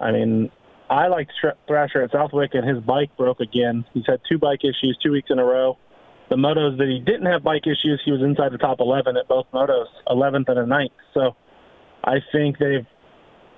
I 0.02 0.12
mean, 0.12 0.52
I 0.90 1.08
like 1.08 1.30
Thrasher 1.68 2.04
at 2.04 2.12
Southwick, 2.12 2.54
and 2.54 2.68
his 2.68 2.84
bike 2.84 3.16
broke 3.16 3.40
again. 3.40 3.86
He's 3.94 4.06
had 4.06 4.20
two 4.28 4.38
bike 4.38 4.66
issues 4.66 4.98
two 5.02 5.12
weeks 5.12 5.30
in 5.30 5.40
a 5.40 5.46
row. 5.46 5.78
The 6.32 6.38
motos 6.38 6.78
that 6.78 6.88
he 6.88 7.00
didn't 7.00 7.26
have 7.26 7.44
bike 7.44 7.68
issues, 7.68 8.02
he 8.06 8.12
was 8.14 8.22
inside 8.22 8.54
the 8.54 8.58
top 8.58 8.80
11 8.80 9.18
at 9.18 9.28
both 9.28 9.48
motos, 9.54 9.88
11th 10.08 10.48
and 10.48 10.60
a 10.60 10.64
9th. 10.64 10.90
So 11.14 11.36
I 12.06 12.20
think 12.32 12.58
they've 12.58 12.88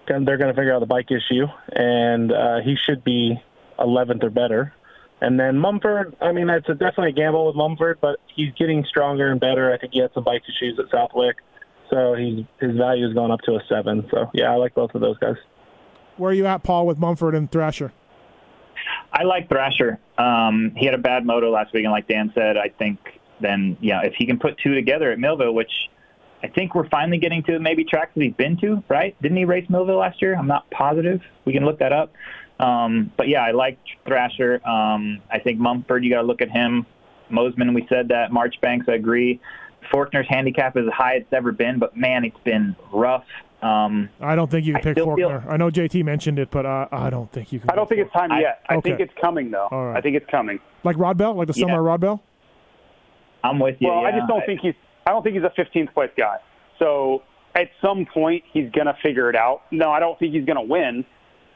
they're 0.08 0.38
going 0.38 0.50
to 0.50 0.56
figure 0.56 0.74
out 0.74 0.80
the 0.80 0.88
bike 0.88 1.12
issue, 1.12 1.46
and 1.72 2.32
uh, 2.32 2.62
he 2.62 2.76
should 2.76 3.04
be 3.04 3.40
11th 3.78 4.24
or 4.24 4.32
better. 4.32 4.74
And 5.22 5.40
then 5.40 5.60
Mumford, 5.60 6.16
I 6.20 6.32
mean, 6.32 6.48
that's 6.48 6.68
a, 6.68 6.74
definitely 6.74 7.10
a 7.10 7.14
gamble 7.14 7.46
with 7.46 7.56
Mumford, 7.56 8.00
but 8.02 8.20
he's 8.36 8.52
getting 8.56 8.84
stronger 8.86 9.32
and 9.32 9.40
better. 9.40 9.72
I 9.72 9.78
think 9.78 9.94
he 9.94 10.00
had 10.00 10.12
some 10.16 10.24
bike 10.24 10.42
issues 10.50 10.80
at 10.80 10.90
Southwick, 10.90 11.38
so 11.92 12.16
he's, 12.16 12.44
his 12.60 12.76
value 12.76 13.06
has 13.06 13.14
gone 13.14 13.30
up 13.30 13.42
to 13.42 13.52
a 13.52 13.62
seven. 13.70 14.08
So 14.10 14.32
yeah, 14.34 14.52
I 14.52 14.56
like 14.56 14.74
both 14.74 14.96
of 14.96 15.02
those 15.02 15.20
guys. 15.20 15.38
Where 16.18 16.32
are 16.32 16.34
you 16.34 16.48
at, 16.48 16.64
Paul, 16.64 16.88
with 16.88 16.98
Mumford 16.98 17.36
and 17.36 17.52
Thrasher? 17.52 17.94
I 19.14 19.24
like 19.24 19.48
Thrasher. 19.48 20.00
Um, 20.18 20.74
he 20.76 20.86
had 20.86 20.96
a 20.96 21.00
bad 21.00 21.26
moto 21.26 21.52
last 21.52 21.74
week, 21.74 21.84
and 21.84 21.92
like 21.92 22.08
Dan 22.08 22.32
said, 22.34 22.58
I 22.58 22.70
think 22.70 23.00
then 23.40 23.78
yeah, 23.80 24.02
if 24.02 24.14
he 24.16 24.26
can 24.26 24.40
put 24.40 24.58
two 24.58 24.74
together 24.74 25.12
at 25.12 25.20
Millville, 25.20 25.54
which 25.54 25.72
I 26.44 26.48
think 26.48 26.76
we're 26.76 26.90
finally 26.90 27.20
getting 27.20 27.44
to 27.44 27.60
maybe 27.60 27.84
tracks 27.86 28.12
that 28.16 28.24
he's 28.24 28.34
been 28.34 28.58
to, 28.58 28.84
right? 28.90 29.16
Didn't 29.22 29.38
he 29.38 29.46
race 29.46 29.70
Millville 29.70 29.98
last 29.98 30.22
year? 30.22 30.36
I'm 30.36 30.48
not 30.48 30.70
positive. 30.72 31.22
We 31.46 31.54
can 31.54 31.64
look 31.64 31.80
that 31.80 31.94
up. 31.94 32.12
Um, 32.60 33.12
but 33.18 33.28
yeah, 33.28 33.44
I 33.44 33.52
like 33.52 33.78
Thrasher. 34.06 34.66
Um, 34.68 35.22
I 35.32 35.40
think 35.40 35.60
Mumford, 35.60 36.04
you 36.04 36.10
got 36.10 36.22
to 36.22 36.28
look 36.28 36.42
at 36.42 36.50
him. 36.50 36.86
Mosman, 37.32 37.74
we 37.74 37.86
said 37.88 38.10
that. 38.10 38.32
Marchbanks, 38.32 38.88
I 38.90 38.94
agree. 38.94 39.40
Forkner's 39.94 40.28
handicap 40.30 40.78
is 40.78 40.86
the 40.86 40.92
highest 40.92 41.24
it's 41.24 41.34
ever 41.34 41.52
been, 41.52 41.80
but 41.80 41.96
man, 41.96 42.26
it's 42.26 42.40
been 42.44 42.76
rough. 42.92 43.26
Um, 43.64 44.10
I 44.20 44.36
don't 44.36 44.52
think 44.52 44.66
you 44.66 44.74
can 44.74 44.80
I 44.82 44.84
pick 44.84 44.94
still 44.96 45.16
feel- 45.16 45.42
I 45.48 45.56
know 45.58 45.70
JT 45.70 46.04
mentioned 46.04 46.38
it, 46.40 46.50
but 46.52 46.66
uh, 46.66 46.88
I 46.92 47.10
don't 47.10 47.32
think 47.32 47.52
you 47.54 47.60
can. 47.60 47.70
I 47.70 47.76
don't 47.76 47.88
think 47.88 48.02
it's 48.02 48.12
time 48.12 48.32
I- 48.32 48.42
yet. 48.42 48.60
I 48.68 48.76
Okay. 48.76 48.90
think 48.90 49.00
it's 49.00 49.14
coming 49.22 49.52
though. 49.52 49.68
All 49.72 49.86
right. 49.88 49.98
I 49.98 50.02
think 50.02 50.16
it's 50.18 50.30
coming. 50.30 50.60
like 50.84 50.98
Rodbell, 50.98 51.36
like 51.36 51.48
the 51.48 51.54
Yeah. 51.58 51.68
summer 51.68 51.82
Rodbell. 51.82 52.20
I'm 53.44 53.60
with 53.60 53.78
you. 53.80 53.88
Well, 53.90 54.06
I 54.06 54.12
just 54.12 54.28
don't 54.28 54.46
think 54.46 54.60
he's. 54.62 54.74
I 55.06 55.12
don't 55.12 55.24
think 55.24 55.36
he's 55.36 55.44
a 55.44 55.50
15th 55.52 55.94
place 55.94 56.12
guy. 56.18 56.38
So 56.80 57.24
at 57.56 57.70
some 57.82 58.06
point 58.06 58.44
he's 58.52 58.70
going 58.72 58.88
to 58.88 58.96
figure 59.04 59.30
it 59.30 59.36
out. 59.36 59.62
No, 59.72 59.92
I 59.92 60.00
don't 60.00 60.18
think 60.18 60.34
he's 60.34 60.46
going 60.46 60.56
to 60.58 60.62
win, 60.64 61.06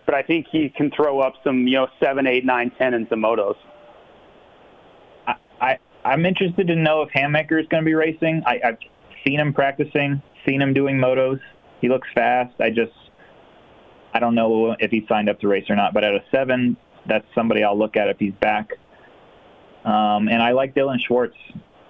but 0.05 0.13
I 0.15 0.21
think 0.21 0.47
he 0.51 0.69
can 0.69 0.91
throw 0.91 1.19
up 1.21 1.33
some, 1.43 1.65
you 1.67 1.75
know, 1.77 1.87
seven, 2.01 2.27
eight, 2.27 2.45
nine, 2.45 2.71
ten 2.77 2.93
in 2.93 3.07
some 3.09 3.19
motos. 3.21 3.55
I, 5.27 5.35
I 5.61 5.77
I'm 6.05 6.25
interested 6.25 6.67
to 6.67 6.75
know 6.75 7.01
if 7.01 7.09
Hammaker 7.09 7.59
is 7.59 7.67
going 7.67 7.83
to 7.83 7.85
be 7.85 7.93
racing. 7.95 8.43
I, 8.45 8.59
I've 8.63 8.77
seen 9.25 9.39
him 9.39 9.53
practicing, 9.53 10.21
seen 10.45 10.61
him 10.61 10.73
doing 10.73 10.97
motos. 10.97 11.39
He 11.81 11.89
looks 11.89 12.07
fast. 12.13 12.53
I 12.59 12.69
just 12.69 12.93
I 14.13 14.19
don't 14.19 14.35
know 14.35 14.75
if 14.79 14.91
he 14.91 15.05
signed 15.07 15.29
up 15.29 15.39
to 15.41 15.47
race 15.47 15.69
or 15.69 15.75
not. 15.75 15.93
But 15.93 16.03
at 16.03 16.13
a 16.13 16.23
seven, 16.31 16.77
that's 17.05 17.25
somebody 17.35 17.63
I'll 17.63 17.77
look 17.77 17.95
at 17.95 18.09
if 18.09 18.17
he's 18.19 18.33
back. 18.33 18.71
Um, 19.85 20.27
and 20.27 20.41
I 20.41 20.51
like 20.51 20.73
Dilan 20.73 20.97
Schwartz. 21.05 21.37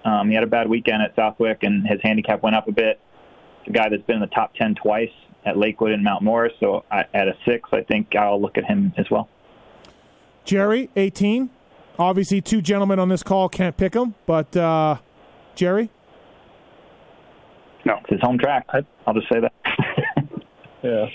Um, 0.04 0.28
he 0.28 0.34
had 0.34 0.44
a 0.44 0.48
bad 0.48 0.68
weekend 0.68 1.02
at 1.02 1.14
Southwick, 1.16 1.62
and 1.62 1.86
his 1.86 2.00
handicap 2.02 2.42
went 2.42 2.54
up 2.54 2.68
a 2.68 2.72
bit. 2.72 3.00
It's 3.60 3.68
a 3.68 3.72
guy 3.72 3.88
that's 3.88 4.02
been 4.02 4.16
in 4.16 4.20
the 4.20 4.28
top 4.28 4.54
ten 4.54 4.74
twice 4.74 5.10
at 5.44 5.56
Lakewood 5.56 5.92
and 5.92 6.04
Mount 6.04 6.22
Morris. 6.22 6.52
So 6.60 6.84
I, 6.90 7.04
at 7.14 7.28
a 7.28 7.34
six, 7.44 7.68
I 7.72 7.82
think 7.82 8.14
I'll 8.14 8.40
look 8.40 8.56
at 8.56 8.64
him 8.64 8.92
as 8.96 9.10
well. 9.10 9.28
Jerry, 10.44 10.88
18. 10.96 11.50
Obviously, 11.98 12.40
two 12.40 12.62
gentlemen 12.62 12.98
on 12.98 13.08
this 13.08 13.22
call 13.22 13.48
can't 13.48 13.76
pick 13.76 13.94
him, 13.94 14.14
but 14.24 14.56
uh, 14.56 14.96
Jerry, 15.56 15.90
No. 17.84 17.96
It's 18.00 18.10
his 18.10 18.20
home 18.20 18.38
track. 18.38 18.66
I'll 19.06 19.14
just 19.14 19.28
say 19.28 19.40
that. 19.40 19.52
Yeah, 20.80 21.06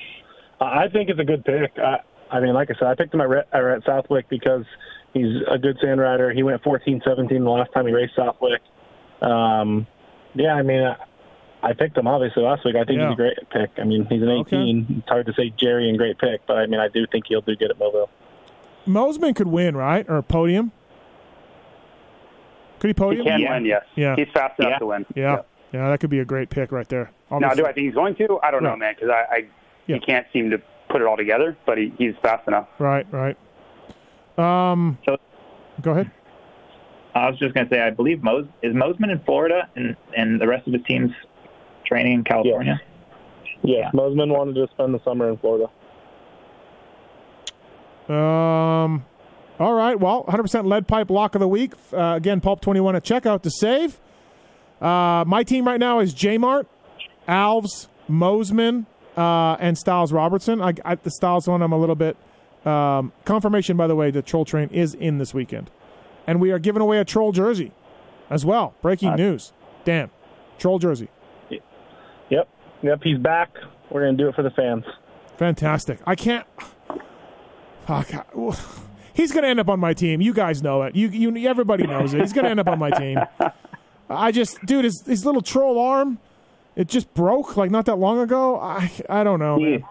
I 0.59 0.83
I 0.83 0.89
think 0.89 1.09
it's 1.09 1.21
a 1.21 1.23
good 1.23 1.45
pick. 1.45 1.71
I, 1.77 1.99
I 2.29 2.41
mean, 2.41 2.53
like 2.53 2.69
I 2.69 2.73
said, 2.73 2.87
I 2.89 2.95
picked 2.95 3.13
him 3.13 3.21
at, 3.21 3.29
Re- 3.29 3.43
at 3.53 3.83
Southwick 3.85 4.27
because 4.27 4.65
he's 5.13 5.37
a 5.49 5.57
good 5.57 5.77
sand 5.81 6.01
rider. 6.01 6.33
He 6.33 6.43
went 6.43 6.61
14-17 6.63 7.29
the 7.29 7.37
last 7.49 7.71
time 7.71 7.87
he 7.87 7.93
raced 7.93 8.13
Southwick. 8.17 8.61
Um, 9.21 9.87
yeah, 10.35 10.55
I 10.55 10.63
mean, 10.63 10.83
I, 10.83 10.97
I 11.61 11.71
picked 11.71 11.97
him 11.97 12.07
obviously 12.07 12.43
last 12.43 12.65
week. 12.65 12.75
I 12.75 12.83
think 12.83 12.99
Yeah. 12.99 13.07
he's 13.07 13.13
a 13.13 13.15
great 13.15 13.37
pick. 13.51 13.69
I 13.77 13.85
mean, 13.85 14.05
he's 14.09 14.21
an 14.21 14.29
18. 14.29 14.41
Okay. 14.83 14.93
It's 14.99 15.07
hard 15.07 15.27
to 15.27 15.33
say 15.33 15.49
Jerry 15.55 15.87
and 15.87 15.97
great 15.97 16.17
pick, 16.17 16.45
but 16.45 16.57
I 16.57 16.65
mean, 16.67 16.81
I 16.81 16.89
do 16.89 17.07
think 17.09 17.27
he'll 17.29 17.39
do 17.39 17.55
good 17.55 17.71
at 17.71 17.79
Mobile. 17.79 18.09
Mosman 18.85 19.33
could 19.33 19.47
win, 19.47 19.77
right? 19.77 20.05
Or 20.09 20.21
podium. 20.21 20.73
Could 22.79 22.89
he 22.89 22.93
podium? 22.93 23.23
He 23.25 23.31
can 23.31 23.39
Yeah. 23.39 23.53
win, 23.53 23.65
yes. 23.65 23.85
Yeah. 23.95 24.15
He's 24.17 24.27
fast 24.33 24.59
enough 24.59 24.71
Yeah. 24.73 24.79
to 24.79 24.85
win. 24.87 25.05
Yeah. 25.15 25.21
Yeah, 25.23 25.41
that 25.73 25.99
could 25.99 26.09
be 26.09 26.19
a 26.19 26.25
great 26.25 26.49
pick 26.49 26.71
right 26.71 26.87
there. 26.87 27.11
Now, 27.31 27.37
Obviously. 27.37 27.57
do 27.63 27.65
I 27.67 27.73
think 27.73 27.85
he's 27.85 27.95
going 27.95 28.15
to? 28.15 28.39
I 28.43 28.51
don't 28.51 28.63
know, 28.63 28.75
man, 28.75 28.93
because 28.95 29.09
I, 29.09 29.35
I 29.35 29.45
Yeah. 29.87 29.95
he 29.95 29.99
can't 30.05 30.27
seem 30.31 30.49
to 30.51 30.61
put 30.89 31.01
it 31.01 31.07
all 31.07 31.17
together, 31.17 31.57
but 31.65 31.77
he, 31.77 31.91
he's 31.97 32.13
fast 32.21 32.47
enough. 32.47 32.67
Right, 32.79 33.07
right. 33.11 33.35
Um, 34.37 34.97
So- 35.05 35.17
go 35.81 35.91
ahead. 35.91 36.11
I 37.15 37.29
was 37.29 37.37
just 37.37 37.53
going 37.53 37.67
to 37.67 37.73
say, 37.75 37.79
I 37.81 37.91
believe 37.91 38.23
Mos 38.23 38.45
is 38.63 38.73
Mosman 38.73 39.11
in 39.11 39.19
Florida, 39.25 39.69
and 39.75 39.95
and 40.17 40.41
the 40.41 40.47
rest 40.47 40.65
of 40.67 40.73
his 40.73 40.81
team's 40.87 41.11
training 41.85 42.13
in 42.13 42.23
California. 42.23 42.81
Yeah, 43.61 43.91
Mosman 43.93 44.29
wanted 44.35 44.55
to 44.55 44.67
spend 44.73 44.93
the 44.95 45.03
summer 45.03 45.29
in 45.29 45.37
Florida. 45.37 45.67
Um, 48.09 49.05
all 49.59 49.73
right. 49.73 49.99
Well, 49.99 50.25
100% 50.27 50.65
lead 50.65 50.87
pipe 50.87 51.09
lock 51.09 51.35
of 51.35 51.39
the 51.39 51.47
week. 51.47 51.73
Uh, 51.93 52.13
again, 52.17 52.41
Pulp 52.41 52.61
21 52.61 52.95
at 52.95 53.03
checkout 53.03 53.43
to 53.43 53.51
save. 53.51 53.99
Uh, 54.83 55.23
my 55.25 55.43
team 55.43 55.65
right 55.65 55.79
now 55.79 55.99
is 55.99 56.13
J 56.13 56.37
Mart, 56.37 56.67
Alves, 57.27 57.87
Mosman, 58.09 58.85
uh, 59.15 59.55
and 59.59 59.77
Stilez 59.77 60.11
Robertson. 60.11 60.61
I, 60.61 60.73
I, 60.83 60.95
the 60.95 61.09
Stilez 61.09 61.47
one, 61.47 61.61
I'm 61.61 61.71
a 61.71 61.77
little 61.77 61.95
bit. 61.95 62.17
Um, 62.65 63.13
confirmation, 63.25 63.77
by 63.77 63.87
the 63.87 63.95
way, 63.95 64.11
the 64.11 64.21
Troll 64.21 64.45
Train 64.45 64.69
is 64.69 64.93
in 64.93 65.17
this 65.17 65.33
weekend. 65.33 65.69
And 66.27 66.39
we 66.39 66.51
are 66.51 66.59
giving 66.59 66.81
away 66.81 66.99
a 66.99 67.05
Troll 67.05 67.31
jersey 67.31 67.71
as 68.29 68.45
well. 68.45 68.75
Breaking 68.81 69.15
news. 69.15 69.53
Dan, 69.85 70.09
Troll 70.57 70.79
jersey. 70.79 71.09
Yep. 72.29 72.47
Yep. 72.81 73.03
He's 73.03 73.17
back. 73.17 73.55
We're 73.89 74.01
gonna 74.05 74.17
do 74.17 74.29
it 74.29 74.35
for 74.35 74.43
the 74.43 74.51
fans. 74.51 74.85
Fantastic. 75.37 75.99
I 76.05 76.15
can't. 76.15 76.45
Fuck. 77.85 78.07
He's 79.13 79.31
going 79.31 79.43
to 79.43 79.49
end 79.49 79.59
up 79.59 79.69
on 79.69 79.79
my 79.79 79.93
team. 79.93 80.21
You 80.21 80.33
guys 80.33 80.63
know 80.63 80.83
it. 80.83 80.95
You, 80.95 81.09
you, 81.09 81.47
everybody 81.47 81.85
knows 81.85 82.13
it. 82.13 82.21
He's 82.21 82.33
going 82.33 82.45
to 82.45 82.51
end 82.51 82.59
up 82.59 82.67
on 82.67 82.79
my 82.79 82.89
team. 82.91 83.19
I 84.15 84.31
just, 84.31 84.63
dude, 84.65 84.85
his, 84.85 85.03
his 85.05 85.25
little 85.25 85.41
troll 85.41 85.79
arm, 85.79 86.19
it 86.75 86.87
just 86.87 87.13
broke 87.13 87.55
like 87.57 87.71
not 87.71 87.85
that 87.85 87.97
long 87.97 88.19
ago. 88.19 88.59
I, 88.59 88.91
I 89.09 89.23
don't 89.23 89.39
know. 89.39 89.59
Man. 89.59 89.83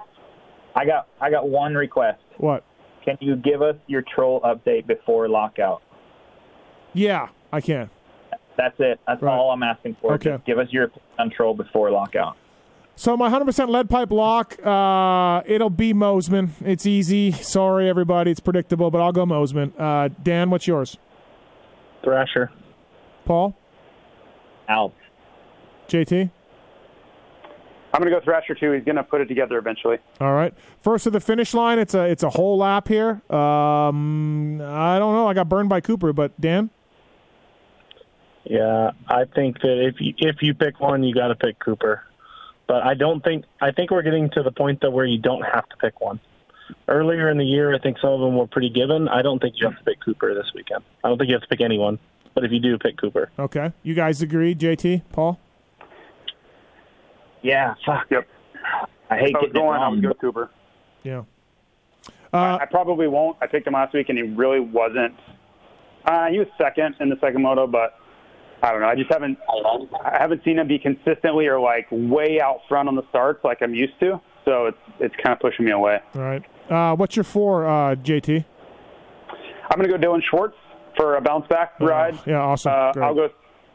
I 0.74 0.84
got, 0.86 1.06
I 1.20 1.30
got 1.30 1.48
one 1.48 1.74
request. 1.74 2.20
What? 2.38 2.64
Can 3.04 3.18
you 3.20 3.36
give 3.36 3.62
us 3.62 3.76
your 3.86 4.02
troll 4.14 4.40
update 4.40 4.86
before 4.86 5.28
lockout? 5.28 5.82
Yeah, 6.94 7.28
I 7.52 7.60
can. 7.60 7.90
That's 8.56 8.74
it. 8.78 9.00
That's 9.06 9.22
Right. 9.22 9.32
all 9.34 9.50
I'm 9.50 9.62
asking 9.62 9.96
for. 10.00 10.14
Okay. 10.14 10.30
Just 10.32 10.44
give 10.46 10.58
us 10.58 10.68
your 10.70 10.84
opinion 10.84 11.04
on 11.18 11.30
troll 11.30 11.54
before 11.54 11.90
lockout. 11.90 12.36
So 12.94 13.16
my 13.16 13.30
100% 13.30 13.68
lead 13.70 13.88
pipe 13.88 14.10
lock, 14.10 14.58
uh, 14.64 15.42
it'll 15.46 15.70
be 15.70 15.94
Mosiman. 15.94 16.50
It's 16.62 16.84
easy. 16.84 17.32
Sorry, 17.32 17.88
everybody. 17.88 18.30
It's 18.30 18.40
predictable, 18.40 18.90
but 18.90 19.00
I'll 19.00 19.12
go 19.12 19.24
Mosiman. 19.24 19.72
Uh, 19.78 20.08
Dan, 20.22 20.50
what's 20.50 20.66
yours? 20.66 20.98
Thrasher. 22.04 22.50
Paul? 23.24 23.56
Alf. 24.72 24.92
JT? 25.88 26.30
I'm 27.94 28.00
going 28.00 28.10
to 28.10 28.18
go 28.18 28.24
Thrasher 28.24 28.54
too. 28.54 28.72
He's 28.72 28.84
going 28.84 28.96
to 28.96 29.02
put 29.02 29.20
it 29.20 29.26
together 29.26 29.58
eventually. 29.58 29.98
All 30.18 30.32
right. 30.32 30.54
First 30.80 31.04
to 31.04 31.10
the 31.10 31.20
finish 31.20 31.52
line. 31.52 31.78
It's 31.78 31.92
a 31.92 32.04
it's 32.04 32.22
a 32.22 32.30
whole 32.30 32.56
lap 32.56 32.88
here. 32.88 33.20
Um, 33.30 34.62
I 34.62 34.98
don't 34.98 35.14
know. 35.14 35.28
I 35.28 35.34
got 35.34 35.48
burned 35.50 35.68
by 35.68 35.82
Cooper, 35.82 36.14
but 36.14 36.38
Dan? 36.40 36.70
Yeah, 38.44 38.92
I 39.06 39.24
think 39.26 39.60
that 39.60 39.86
if 39.86 40.00
you 40.00 40.14
if 40.18 40.36
you 40.40 40.54
pick 40.54 40.80
one, 40.80 41.02
you 41.02 41.14
got 41.14 41.28
to 41.28 41.34
pick 41.34 41.58
Cooper. 41.58 42.02
But 42.66 42.82
I 42.82 42.94
don't 42.94 43.22
think 43.22 43.44
I 43.60 43.72
think 43.72 43.90
we're 43.90 44.02
getting 44.02 44.30
to 44.30 44.42
the 44.42 44.52
point 44.52 44.80
that 44.80 44.90
where 44.90 45.04
you 45.04 45.18
don't 45.18 45.42
have 45.42 45.68
to 45.68 45.76
pick 45.76 46.00
one. 46.00 46.18
Earlier 46.88 47.28
in 47.28 47.36
the 47.36 47.44
year, 47.44 47.74
I 47.74 47.78
think 47.78 47.98
some 47.98 48.10
of 48.10 48.20
them 48.20 48.36
were 48.36 48.46
pretty 48.46 48.70
given. 48.70 49.06
I 49.08 49.20
don't 49.20 49.38
think 49.38 49.56
you 49.58 49.66
have 49.68 49.76
to 49.76 49.84
pick 49.84 50.00
Cooper 50.00 50.34
this 50.34 50.50
weekend. 50.54 50.82
I 51.04 51.08
don't 51.08 51.18
think 51.18 51.28
you 51.28 51.34
have 51.34 51.42
to 51.42 51.48
pick 51.48 51.60
anyone. 51.60 51.98
But 52.34 52.44
if 52.44 52.52
you 52.52 52.60
do, 52.60 52.78
pick 52.78 52.96
Cooper. 52.96 53.30
Okay. 53.38 53.72
You 53.82 53.94
guys 53.94 54.22
agree, 54.22 54.54
JT? 54.54 55.02
Paul? 55.12 55.38
Yeah. 57.42 57.74
Fuck. 57.84 58.06
Yep. 58.10 58.26
I 59.10 59.18
hate 59.18 59.28
If 59.30 59.36
I 59.36 59.38
was 59.38 59.46
getting 59.48 59.52
going, 59.62 59.78
I 59.78 59.82
wrong. 59.82 59.94
would 59.96 60.02
go 60.02 60.14
Cooper. 60.14 60.50
Yeah. 61.02 61.22
I 62.32 62.64
probably 62.70 63.08
won't. 63.08 63.36
I 63.42 63.46
picked 63.46 63.66
him 63.66 63.74
last 63.74 63.92
week, 63.92 64.08
and 64.08 64.16
he 64.16 64.24
really 64.24 64.60
wasn't. 64.60 65.14
Uh, 66.06 66.26
he 66.28 66.38
was 66.38 66.48
second 66.56 66.94
in 67.00 67.10
the 67.10 67.16
second 67.20 67.42
moto, 67.42 67.66
but 67.66 67.98
I 68.62 68.72
don't 68.72 68.80
know. 68.80 68.86
I 68.88 68.94
just 68.94 69.12
haven't. 69.12 69.38
I 70.02 70.16
haven't 70.18 70.42
seen 70.42 70.58
him 70.58 70.66
be 70.66 70.78
consistently 70.78 71.46
or 71.46 71.60
like 71.60 71.86
way 71.90 72.40
out 72.40 72.60
front 72.68 72.88
on 72.88 72.94
the 72.96 73.02
starts 73.10 73.44
like 73.44 73.58
I'm 73.60 73.74
used 73.74 73.98
to. 74.00 74.18
So 74.46 74.66
it's 74.66 74.78
it's 74.98 75.14
kind 75.16 75.34
of 75.34 75.40
pushing 75.40 75.66
me 75.66 75.72
away. 75.72 76.00
All 76.14 76.22
right. 76.22 76.42
Uh, 76.70 76.96
what's 76.96 77.16
your 77.16 77.24
four, 77.24 77.66
uh, 77.66 77.96
JT? 77.96 78.44
I'm 79.70 79.78
going 79.78 79.90
to 79.90 79.98
go 79.98 80.08
Dilan 80.08 80.22
Schwartz 80.22 80.56
for 80.96 81.16
a 81.16 81.20
bounce 81.20 81.46
back 81.48 81.78
ride. 81.80 82.18
Yeah, 82.26 82.40
awesome. 82.40 82.72
Uh, 82.72 82.92
I'll 83.00 83.14
go. 83.14 83.28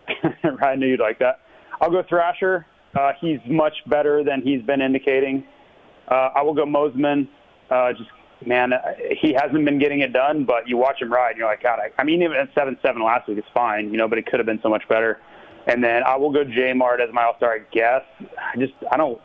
I 0.61 0.75
knew 0.75 0.87
you'd 0.87 0.99
like 0.99 1.19
that. 1.19 1.41
I'll 1.81 1.91
go 1.91 2.03
Thrasher. 2.07 2.65
Uh, 2.97 3.11
he's 3.19 3.39
much 3.45 3.73
better 3.87 4.23
than 4.23 4.41
he's 4.41 4.61
been 4.61 4.81
indicating. 4.81 5.45
Uh, 6.09 6.29
I 6.35 6.41
will 6.41 6.53
go 6.53 6.65
Mosiman. 6.65 7.27
Uh, 7.69 7.93
just 7.93 8.09
man, 8.45 8.73
uh, 8.73 8.79
he 9.19 9.33
hasn't 9.33 9.65
been 9.65 9.79
getting 9.79 9.99
it 9.99 10.13
done, 10.13 10.45
but 10.45 10.67
you 10.67 10.77
watch 10.77 11.01
him 11.01 11.11
ride, 11.11 11.31
and 11.31 11.39
you're 11.39 11.47
like, 11.47 11.61
God. 11.63 11.79
I, 11.79 12.01
I 12.01 12.03
mean, 12.03 12.21
even 12.21 12.37
at 12.37 12.49
seven 12.55 12.77
seven 12.81 13.03
last 13.03 13.27
week, 13.27 13.37
it's 13.37 13.47
fine, 13.53 13.91
you 13.91 13.97
know, 13.97 14.07
but 14.07 14.17
it 14.17 14.25
could 14.25 14.39
have 14.39 14.45
been 14.45 14.61
so 14.61 14.69
much 14.69 14.87
better. 14.87 15.19
And 15.67 15.83
then 15.83 16.03
I 16.03 16.15
will 16.15 16.31
go 16.31 16.43
J 16.43 16.73
Mart 16.73 17.01
as 17.01 17.09
my 17.13 17.23
All 17.23 17.35
Star. 17.37 17.55
I 17.55 17.59
guess. 17.71 18.03
I 18.21 18.57
just 18.57 18.73
I 18.91 18.97
don't. 18.97 19.19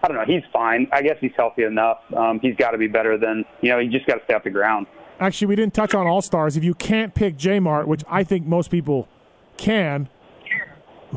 I 0.00 0.06
don't 0.06 0.16
know. 0.16 0.24
He's 0.24 0.44
fine. 0.52 0.86
I 0.92 1.02
guess 1.02 1.16
he's 1.20 1.32
healthy 1.36 1.64
enough. 1.64 1.98
Um, 2.16 2.38
he's 2.40 2.54
got 2.54 2.70
to 2.70 2.78
be 2.78 2.86
better 2.86 3.18
than 3.18 3.44
you 3.62 3.70
know. 3.70 3.80
He 3.80 3.88
just 3.88 4.06
got 4.06 4.14
to 4.14 4.24
stay 4.24 4.34
off 4.34 4.44
the 4.44 4.50
ground. 4.50 4.86
Actually, 5.20 5.48
we 5.48 5.56
didn't 5.56 5.74
touch 5.74 5.94
on 5.94 6.06
All 6.06 6.22
Stars. 6.22 6.56
If 6.56 6.64
you 6.64 6.74
can't 6.74 7.14
pick 7.14 7.36
J 7.36 7.58
Mart, 7.60 7.88
which 7.88 8.04
I 8.08 8.22
think 8.24 8.46
most 8.46 8.70
people 8.70 9.08
can, 9.56 10.08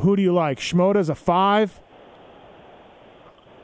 who 0.00 0.16
do 0.16 0.22
you 0.22 0.32
like? 0.32 0.58
Schmoda's 0.58 1.08
a 1.08 1.14
five. 1.14 1.78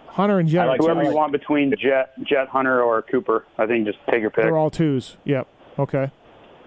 Hunter 0.08 0.38
and 0.40 0.48
Jet. 0.48 0.62
I 0.62 0.66
like 0.70 0.80
Whoever 0.80 1.04
you 1.04 1.12
want 1.12 1.30
between 1.30 1.72
Jet, 1.78 2.10
Jet 2.24 2.48
Hunter, 2.48 2.82
or 2.82 3.02
Cooper, 3.02 3.44
I 3.56 3.66
think 3.66 3.86
just 3.86 3.98
take 4.10 4.20
your 4.20 4.30
pick. 4.30 4.44
They're 4.44 4.56
all 4.56 4.70
twos. 4.70 5.16
Yep. 5.24 5.46
Okay. 5.78 6.10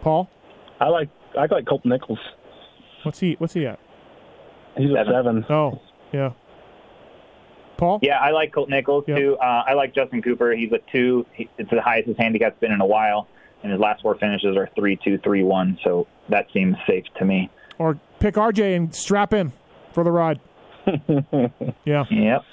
Paul, 0.02 0.30
I 0.80 0.88
like 0.88 1.10
I 1.38 1.48
like 1.52 1.66
Colt 1.68 1.84
Nichols. 1.86 2.20
what's 3.04 3.20
he? 3.20 3.36
What's 3.40 3.54
he 3.54 3.66
at? 3.68 3.78
He's 4.78 4.90
a 4.92 5.04
seven. 5.06 5.46
Oh, 5.50 5.82
yeah. 6.14 6.32
Paul. 7.76 8.00
Yeah, 8.02 8.20
I 8.20 8.32
like 8.32 8.54
Colt 8.54 8.70
Nichols 8.70 9.04
Yep. 9.08 9.18
too. 9.18 9.38
Uh, 9.38 9.64
I 9.68 9.74
like 9.74 9.94
Justin 9.94 10.22
Cooper. 10.22 10.54
He's 10.54 10.72
a 10.72 10.80
two. 10.92 11.26
He, 11.34 11.50
it's 11.58 11.70
the 11.70 11.82
highest 11.82 12.08
his 12.08 12.18
handicap's 12.18 12.60
been 12.62 12.72
in 12.72 12.80
a 12.80 12.86
while, 12.86 13.28
and 13.64 13.72
his 13.72 13.80
last 13.80 14.02
four 14.02 14.16
finishes 14.16 14.56
are 14.58 14.70
three 14.76 14.98
two 15.04 15.18
three 15.20 15.44
one. 15.44 15.78
So 15.84 16.08
that 16.30 16.48
seems 16.54 16.76
safe 16.88 17.06
to 17.18 17.26
me. 17.26 17.50
Or 17.78 18.00
pick 18.20 18.36
RJ 18.36 18.76
and 18.76 18.94
strap 18.94 19.34
in 19.34 19.54
for 19.94 20.04
the 20.04 20.12
ride. 20.12 20.40
yeah. 21.86 22.06
Yep. 22.10 22.44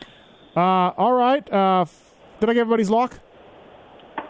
Uh, 0.57 0.61
all 0.61 1.13
right. 1.13 1.53
Uh, 1.53 1.85
did 2.41 2.51
I 2.51 2.55
get 2.55 2.61
everybody's 2.61 2.91
lock? 2.91 3.19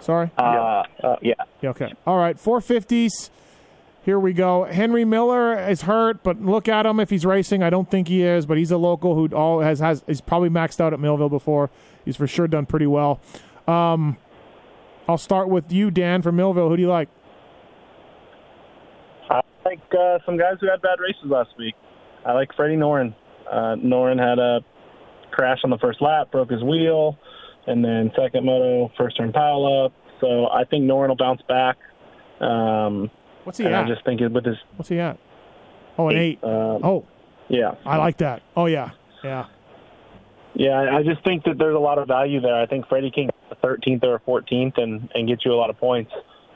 Sorry. 0.01 0.31
Uh, 0.39 0.83
uh, 1.03 1.17
yeah. 1.23 1.35
Yeah, 1.61 1.71
okay. 1.71 1.93
All 2.07 2.17
right, 2.19 2.37
450s. 2.37 3.31
Here 4.05 4.19
we 4.19 4.33
go. 4.33 4.65
Henry 4.65 5.05
Miller 5.05 5.59
is 5.69 5.83
hurt, 5.83 6.23
but 6.23 6.41
look 6.41 6.69
at 6.69 6.87
him 6.87 6.99
if 6.99 7.11
he's 7.11 7.27
racing. 7.27 7.63
I 7.63 7.69
don't 7.69 7.91
think 7.91 8.09
he 8.09 8.23
is, 8.23 8.47
but 8.47 8.57
he's 8.57 8.71
a 8.71 8.79
local 8.79 9.15
who 9.15 9.29
all 9.35 9.61
has 9.61 9.81
has 9.81 10.03
he's 10.07 10.23
probably 10.23 10.49
maxed 10.49 10.81
out 10.81 10.95
at 10.95 11.01
Millville 11.01 11.29
before. 11.29 11.69
He's 12.07 12.17
for 12.17 12.27
sure 12.27 12.49
done 12.49 12.65
pretty 12.65 12.87
well. 12.87 13.21
Um, 13.67 14.17
I'll 15.09 15.19
start 15.19 15.49
with 15.49 15.73
you, 15.73 15.91
Dan, 15.91 16.21
from 16.23 16.37
Millville. 16.37 16.69
Who 16.69 16.77
do 16.77 16.83
you 16.83 16.89
like? 16.89 17.09
I 19.31 19.41
like 19.65 19.81
uh, 19.99 20.19
some 20.27 20.37
guys 20.37 20.57
who 20.61 20.69
had 20.71 20.83
bad 20.83 21.01
races 21.01 21.23
last 21.25 21.51
week. 21.59 21.75
I 22.27 22.33
like 22.33 22.51
Freddie 22.55 22.77
Noren. 22.77 23.15
Uh, 23.51 23.77
Noren 23.77 24.19
had 24.19 24.39
a 24.39 24.61
crash 25.31 25.59
on 25.65 25.71
the 25.71 25.79
first 25.79 26.03
lap, 26.03 26.31
broke 26.31 26.51
his 26.51 26.63
wheel, 26.63 27.17
and 27.67 27.83
then 27.83 28.11
second 28.17 28.45
moto, 28.45 28.93
first 28.99 29.17
turn 29.17 29.33
pile 29.33 29.85
up. 29.85 29.93
So 30.21 30.47
I 30.51 30.65
think 30.65 30.85
Noren 30.85 31.09
will 31.09 31.17
bounce 31.17 31.41
back. 31.49 31.77
Um, 32.41 33.11
What's 33.45 33.59
he 33.59 33.65
at? 33.67 33.85
I 33.85 33.89
just 33.89 34.05
think 34.05 34.21
with 34.21 34.45
his 34.45 34.57
What's 34.77 34.91
he 34.91 35.01
at? 35.01 35.19
Oh, 35.97 36.09
an 36.09 36.17
eight. 36.17 36.45
um, 36.45 36.81
Oh, 36.85 37.07
yeah, 37.49 37.73
I 37.87 37.97
like 37.97 38.19
that. 38.19 38.43
Oh 38.57 38.67
yeah, 38.67 38.91
yeah. 39.25 39.47
Yeah. 40.55 40.97
I 40.97 41.03
just 41.03 41.23
think 41.25 41.45
that 41.45 41.59
there's 41.59 41.77
a 41.77 41.81
lot 41.81 41.99
of 41.99 42.09
value 42.09 42.41
there. 42.41 42.55
I 42.55 42.67
think 42.67 42.89
Freddie 42.89 43.11
King, 43.11 43.31
the 43.49 43.57
13th 43.57 44.05
or 44.05 44.21
14th 44.21 44.79
and 44.79 45.09
and 45.15 45.29
gets 45.29 45.45
you 45.45 45.53
a 45.53 45.57
lot 45.57 45.71
of 45.71 45.79
points. 45.79 46.13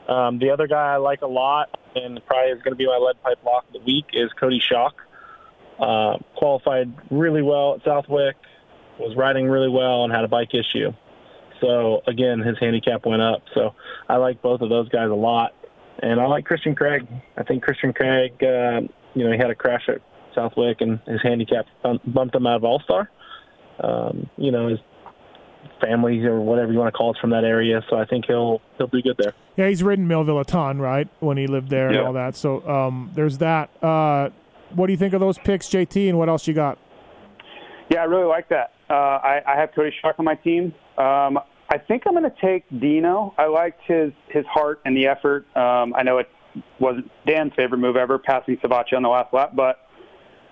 Um, 0.07 0.39
the 0.39 0.49
other 0.49 0.67
guy 0.67 0.93
I 0.93 0.97
like 0.97 1.21
a 1.21 1.27
lot, 1.27 1.77
and 1.95 2.23
probably 2.25 2.51
is 2.51 2.61
going 2.61 2.73
to 2.73 2.77
be 2.77 2.85
my 2.85 2.97
lead 2.97 3.21
pipe 3.23 3.39
lock 3.45 3.65
of 3.67 3.73
the 3.73 3.79
week, 3.79 4.05
is 4.13 4.31
Coty 4.39 4.61
Schock. 4.61 4.91
Uh, 5.79 6.17
qualified 6.35 6.93
really 7.09 7.41
well 7.41 7.75
at 7.75 7.83
Southwick, 7.83 8.35
was 8.99 9.15
riding 9.15 9.47
really 9.47 9.69
well, 9.69 10.03
and 10.03 10.13
had 10.13 10.23
a 10.23 10.27
bike 10.27 10.53
issue. 10.53 10.91
So 11.61 12.01
again, 12.05 12.39
his 12.39 12.57
handicap 12.59 13.05
went 13.05 13.21
up. 13.21 13.43
So 13.53 13.73
I 14.09 14.17
like 14.17 14.41
both 14.41 14.61
of 14.61 14.69
those 14.69 14.89
guys 14.89 15.09
a 15.09 15.15
lot, 15.15 15.53
and 15.99 16.19
I 16.19 16.25
like 16.25 16.45
Christian 16.45 16.75
Craig. 16.75 17.07
I 17.37 17.43
think 17.43 17.63
Christian 17.63 17.93
Craig, 17.93 18.33
uh, 18.43 18.81
you 19.15 19.23
know, 19.23 19.31
he 19.31 19.37
had 19.37 19.49
a 19.49 19.55
crash 19.55 19.87
at 19.87 20.01
Southwick, 20.35 20.81
and 20.81 20.99
his 21.07 21.21
handicap 21.21 21.65
bumped 22.05 22.35
him 22.35 22.45
out 22.45 22.57
of 22.57 22.63
All 22.65 22.81
Star. 22.81 23.09
Um, 23.79 24.29
you 24.37 24.51
know, 24.51 24.67
his 24.67 24.79
family 25.81 26.23
or 26.25 26.39
whatever 26.39 26.71
you 26.71 26.79
want 26.79 26.93
to 26.93 26.97
call 26.97 27.11
it 27.11 27.17
from 27.19 27.31
that 27.31 27.43
area. 27.43 27.81
So 27.89 27.97
I 27.97 28.05
think 28.05 28.25
he'll 28.25 28.61
he'll 28.77 28.87
do 28.87 29.01
good 29.01 29.17
there. 29.17 29.33
Yeah, 29.55 29.69
he's 29.69 29.83
ridden 29.83 30.07
Millville 30.07 30.39
a 30.39 30.45
ton, 30.45 30.79
right? 30.79 31.07
When 31.19 31.37
he 31.37 31.47
lived 31.47 31.69
there 31.69 31.89
and 31.89 31.99
all 31.99 32.13
that. 32.13 32.35
So 32.35 32.67
um, 32.67 33.11
there's 33.13 33.37
that. 33.39 33.69
Uh, 33.83 34.29
what 34.71 34.87
do 34.87 34.93
you 34.93 34.97
think 34.97 35.13
of 35.13 35.19
those 35.19 35.37
picks, 35.37 35.67
JT? 35.67 36.09
And 36.09 36.17
what 36.17 36.29
else 36.29 36.47
you 36.47 36.53
got? 36.53 36.77
Yeah, 37.89 38.01
I 38.01 38.05
really 38.05 38.25
like 38.25 38.49
that. 38.49 38.73
Uh, 38.89 38.93
I, 38.93 39.41
I 39.45 39.55
have 39.55 39.71
Coty 39.71 39.91
Schock 40.03 40.15
on 40.17 40.25
my 40.25 40.35
team. 40.35 40.73
Um, 40.97 41.39
I 41.69 41.77
think 41.77 42.03
I'm 42.05 42.13
going 42.13 42.23
to 42.23 42.35
take 42.41 42.65
Dino. 42.79 43.33
I 43.37 43.45
liked 43.45 43.81
his 43.85 44.11
his 44.29 44.45
heart 44.45 44.81
and 44.85 44.95
the 44.95 45.07
effort. 45.07 45.45
Um, 45.55 45.93
I 45.95 46.03
know 46.03 46.17
it 46.17 46.29
wasn't 46.79 47.11
Dan's 47.25 47.53
favorite 47.55 47.79
move 47.79 47.95
ever, 47.95 48.17
passing 48.17 48.57
Savatgy 48.57 48.93
on 48.95 49.03
the 49.03 49.09
last 49.09 49.33
lap, 49.33 49.53
but 49.55 49.87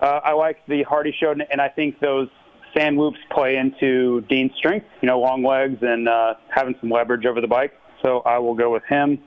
uh, 0.00 0.20
I 0.24 0.32
like 0.32 0.58
the 0.66 0.82
heart 0.82 1.06
he 1.06 1.12
showed, 1.12 1.42
and 1.48 1.60
I 1.60 1.68
think 1.68 2.00
those 2.00 2.28
sand 2.76 2.96
whoops 2.96 3.18
play 3.30 3.56
into 3.56 4.22
Dean's 4.28 4.52
strength. 4.56 4.86
You 5.00 5.08
know, 5.08 5.20
long 5.20 5.44
legs 5.44 5.78
and 5.82 6.08
uh, 6.08 6.34
having 6.48 6.74
some 6.80 6.90
leverage 6.90 7.26
over 7.26 7.40
the 7.40 7.48
bike. 7.48 7.72
So 8.02 8.20
I 8.20 8.38
will 8.38 8.54
go 8.54 8.72
with 8.72 8.82
him. 8.88 9.18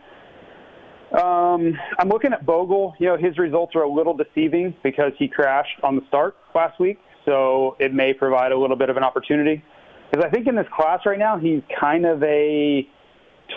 Um, 1.12 1.78
I'm 1.98 2.10
looking 2.10 2.34
at 2.34 2.46
Bogle. 2.46 2.96
You 3.00 3.08
know, 3.08 3.18
his 3.18 3.38
results 3.38 3.76
are 3.76 3.84
a 3.84 3.90
little 3.90 4.16
deceiving 4.16 4.76
because 4.84 5.14
he 5.18 5.28
crashed 5.28 5.80
on 5.84 5.96
the 5.96 6.02
start 6.08 6.36
last 6.54 6.80
week, 6.80 7.00
so 7.26 7.78
it 7.80 7.94
may 7.94 8.14
provide 8.14 8.52
a 8.52 8.58
little 8.58 8.76
bit 8.76 8.90
of 8.90 8.98
an 8.98 9.04
opportunity. 9.04 9.64
Because 10.12 10.26
I 10.26 10.30
think 10.30 10.48
in 10.48 10.56
this 10.56 10.68
class 10.76 11.02
right 11.06 11.20
now, 11.20 11.38
he's 11.38 11.62
kind 11.80 12.06
of 12.06 12.22
a 12.24 12.88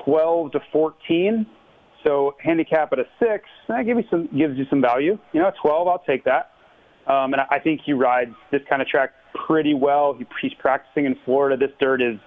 12 0.05 0.53
to 0.53 0.61
14. 0.73 1.47
So 2.07 2.37
handicap 2.39 2.93
at 2.93 3.01
a 3.01 3.07
six, 3.19 3.45
that 3.69 3.85
gives 3.85 4.03
you 4.03 4.09
some 4.09 4.29
gives 4.39 4.57
you 4.57 4.65
some 4.71 4.81
value. 4.81 5.19
You 5.33 5.41
know, 5.41 5.51
12, 5.61 5.89
I'll 5.89 5.99
take 6.07 6.25
that. 6.25 6.53
Um, 7.09 7.33
and 7.33 7.43
I 7.51 7.59
think 7.59 7.81
he 7.85 7.93
rides 7.93 8.35
this 8.53 8.61
kind 8.69 8.83
of 8.83 8.89
track 8.89 9.11
pretty 9.35 9.75
well. 9.75 10.15
He, 10.15 10.27
he's 10.41 10.55
practicing 10.55 11.05
in 11.07 11.17
Florida. 11.25 11.57
This 11.57 11.75
dirt 11.81 12.03
is 12.03 12.19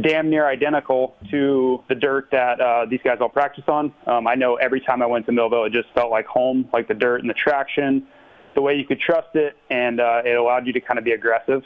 damn 0.00 0.28
near 0.28 0.46
identical 0.46 1.16
to 1.30 1.82
the 1.88 1.94
dirt 1.94 2.28
that 2.30 2.60
uh, 2.60 2.86
these 2.88 3.00
guys 3.02 3.18
all 3.20 3.28
practice 3.28 3.64
on. 3.68 3.92
Um, 4.06 4.26
I 4.26 4.34
know 4.34 4.56
every 4.56 4.80
time 4.80 5.02
I 5.02 5.06
went 5.06 5.26
to 5.26 5.32
Millville, 5.32 5.64
it 5.64 5.72
just 5.72 5.88
felt 5.94 6.10
like 6.10 6.26
home, 6.26 6.68
like 6.72 6.88
the 6.88 6.94
dirt 6.94 7.20
and 7.20 7.30
the 7.30 7.34
traction, 7.34 8.06
the 8.54 8.62
way 8.62 8.74
you 8.74 8.84
could 8.84 9.00
trust 9.00 9.34
it, 9.34 9.56
and 9.70 10.00
uh, 10.00 10.22
it 10.24 10.36
allowed 10.36 10.66
you 10.66 10.72
to 10.74 10.80
kind 10.80 10.98
of 10.98 11.04
be 11.04 11.12
aggressive. 11.12 11.62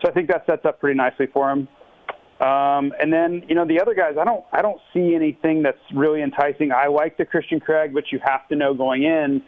So 0.00 0.08
I 0.08 0.12
think 0.12 0.28
that 0.28 0.44
sets 0.46 0.64
up 0.64 0.80
pretty 0.80 0.96
nicely 0.96 1.26
for 1.26 1.50
him. 1.50 1.68
Um, 2.40 2.92
and 3.00 3.12
then 3.12 3.44
you 3.48 3.54
know 3.54 3.64
the 3.64 3.80
other 3.80 3.94
guys, 3.94 4.16
I 4.20 4.24
don't 4.24 4.44
I 4.52 4.62
don't 4.62 4.80
see 4.92 5.14
anything 5.14 5.62
that's 5.62 5.78
really 5.94 6.22
enticing. 6.22 6.72
I 6.72 6.88
like 6.88 7.16
the 7.16 7.24
Christian 7.24 7.60
Craig, 7.60 7.94
but 7.94 8.10
you 8.10 8.18
have 8.24 8.48
to 8.48 8.56
know 8.56 8.74
going 8.74 9.04
in 9.04 9.42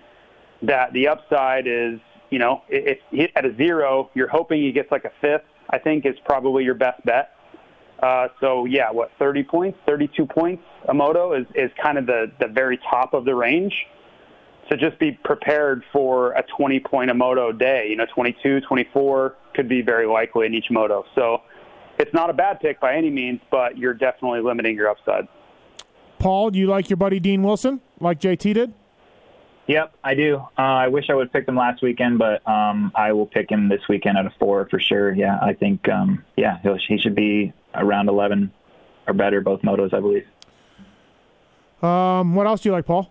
that 0.62 0.92
the 0.92 1.08
upside 1.08 1.66
is 1.66 1.98
you 2.34 2.40
know 2.40 2.62
if, 2.68 2.98
if 3.12 3.30
at 3.36 3.46
a 3.46 3.54
zero, 3.56 4.10
you're 4.14 4.28
hoping 4.28 4.60
he 4.60 4.72
gets 4.72 4.90
like 4.90 5.04
a 5.04 5.12
fifth. 5.20 5.46
I 5.70 5.78
think 5.78 6.04
is 6.04 6.16
probably 6.24 6.64
your 6.64 6.74
best 6.74 7.04
bet. 7.06 7.30
Uh, 8.02 8.26
so 8.40 8.64
yeah, 8.64 8.90
what 8.90 9.12
30 9.20 9.44
points, 9.44 9.78
32 9.86 10.26
points 10.26 10.64
a 10.88 10.94
moto 10.94 11.32
is 11.32 11.46
is 11.54 11.70
kind 11.80 11.96
of 11.96 12.06
the 12.06 12.32
the 12.40 12.48
very 12.48 12.78
top 12.90 13.14
of 13.14 13.24
the 13.24 13.34
range. 13.34 13.72
So 14.68 14.76
just 14.76 14.98
be 14.98 15.12
prepared 15.12 15.84
for 15.92 16.32
a 16.32 16.42
20 16.56 16.80
point 16.80 17.10
a 17.10 17.14
moto 17.14 17.52
day. 17.52 17.86
You 17.88 17.96
know, 17.96 18.06
22, 18.12 18.62
24 18.62 19.36
could 19.54 19.68
be 19.68 19.80
very 19.80 20.06
likely 20.06 20.46
in 20.46 20.54
each 20.54 20.70
moto. 20.70 21.04
So 21.14 21.42
it's 22.00 22.12
not 22.12 22.30
a 22.30 22.32
bad 22.32 22.58
pick 22.60 22.80
by 22.80 22.96
any 22.96 23.10
means, 23.10 23.40
but 23.50 23.78
you're 23.78 23.94
definitely 23.94 24.40
limiting 24.40 24.74
your 24.74 24.88
upside. 24.88 25.28
Paul, 26.18 26.50
do 26.50 26.58
you 26.58 26.66
like 26.66 26.90
your 26.90 26.96
buddy 26.96 27.20
Dean 27.20 27.42
Wilson, 27.42 27.80
like 28.00 28.18
JT 28.18 28.54
did? 28.54 28.72
Yep, 29.66 29.94
I 30.04 30.14
do. 30.14 30.36
Uh, 30.58 30.62
I 30.62 30.88
wish 30.88 31.06
I 31.08 31.14
would 31.14 31.28
have 31.28 31.32
picked 31.32 31.48
him 31.48 31.56
last 31.56 31.82
weekend, 31.82 32.18
but 32.18 32.46
um, 32.46 32.92
I 32.94 33.12
will 33.12 33.26
pick 33.26 33.50
him 33.50 33.68
this 33.68 33.80
weekend 33.88 34.18
at 34.18 34.26
a 34.26 34.32
four 34.38 34.68
for 34.68 34.78
sure. 34.78 35.14
Yeah, 35.14 35.38
I 35.40 35.54
think 35.54 35.88
um, 35.88 36.24
yeah 36.36 36.58
he'll, 36.62 36.76
he 36.86 36.98
should 36.98 37.14
be 37.14 37.52
around 37.74 38.08
11 38.08 38.52
or 39.06 39.14
better 39.14 39.40
both 39.40 39.62
motos, 39.62 39.94
I 39.94 40.00
believe. 40.00 40.26
Um, 41.82 42.34
what 42.34 42.46
else 42.46 42.60
do 42.60 42.68
you 42.68 42.72
like, 42.72 42.86
Paul? 42.86 43.10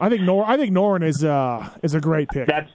I 0.00 0.08
think 0.08 0.22
Nor 0.22 0.46
I 0.46 0.56
think 0.56 0.72
Noren 0.72 1.02
is 1.02 1.24
uh 1.24 1.68
is 1.82 1.94
a 1.94 2.00
great 2.00 2.30
pick. 2.30 2.46
That's 2.46 2.70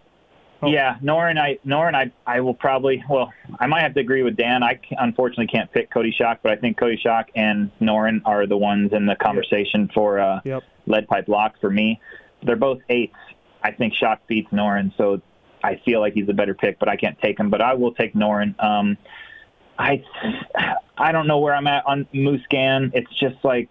Oh. 0.62 0.68
Yeah, 0.70 0.98
Noren, 1.04 1.38
I 1.38 1.60
Noren, 1.66 1.96
I 1.96 2.12
I 2.26 2.40
will 2.40 2.54
probably 2.54 3.04
well, 3.10 3.32
I 3.60 3.68
might 3.68 3.82
have 3.82 3.94
to 3.96 4.00
agree 4.00 4.24
with 4.24 4.38
Dan. 4.38 4.64
I 4.64 4.80
unfortunately 4.98 5.48
can't 5.48 5.72
pick 5.72 5.92
Coty 5.92 6.14
Schock, 6.18 6.40
but 6.42 6.52
I 6.52 6.56
think 6.56 6.80
Coty 6.80 6.98
Schock 7.04 7.26
and 7.36 7.72
Noren 7.82 8.22
are 8.26 8.48
the 8.48 8.58
ones 8.58 8.94
in 8.94 9.06
the 9.06 9.16
conversation 9.16 9.82
yep. 9.82 9.94
for 9.94 10.20
uh, 10.20 10.40
yep. 10.46 10.64
lead 10.88 11.08
pipe 11.08 11.28
lock 11.28 11.60
for 11.60 11.70
me. 11.70 12.00
They're 12.46 12.56
both 12.56 12.80
eights. 12.90 13.16
I 13.64 13.72
think 13.72 13.94
Schock 13.94 14.20
beats 14.28 14.52
Noren, 14.52 14.96
so 14.98 15.22
I 15.64 15.82
feel 15.84 16.00
like 16.00 16.14
he's 16.14 16.30
a 16.30 16.34
better 16.34 16.54
pick, 16.54 16.78
but 16.78 16.88
I 16.88 16.96
can't 16.96 17.20
take 17.20 17.40
him. 17.40 17.50
But 17.50 17.62
I 17.62 17.74
will 17.74 17.94
take 17.94 18.14
Noren. 18.14 18.62
Um, 18.64 18.98
I 19.78 20.04
I 20.98 21.12
don't 21.12 21.28
know 21.28 21.40
where 21.40 21.56
I'm 21.56 21.68
at 21.68 21.86
on 21.86 22.08
Musquin. 22.14 22.92
It's 22.94 23.12
just 23.20 23.44
like 23.44 23.70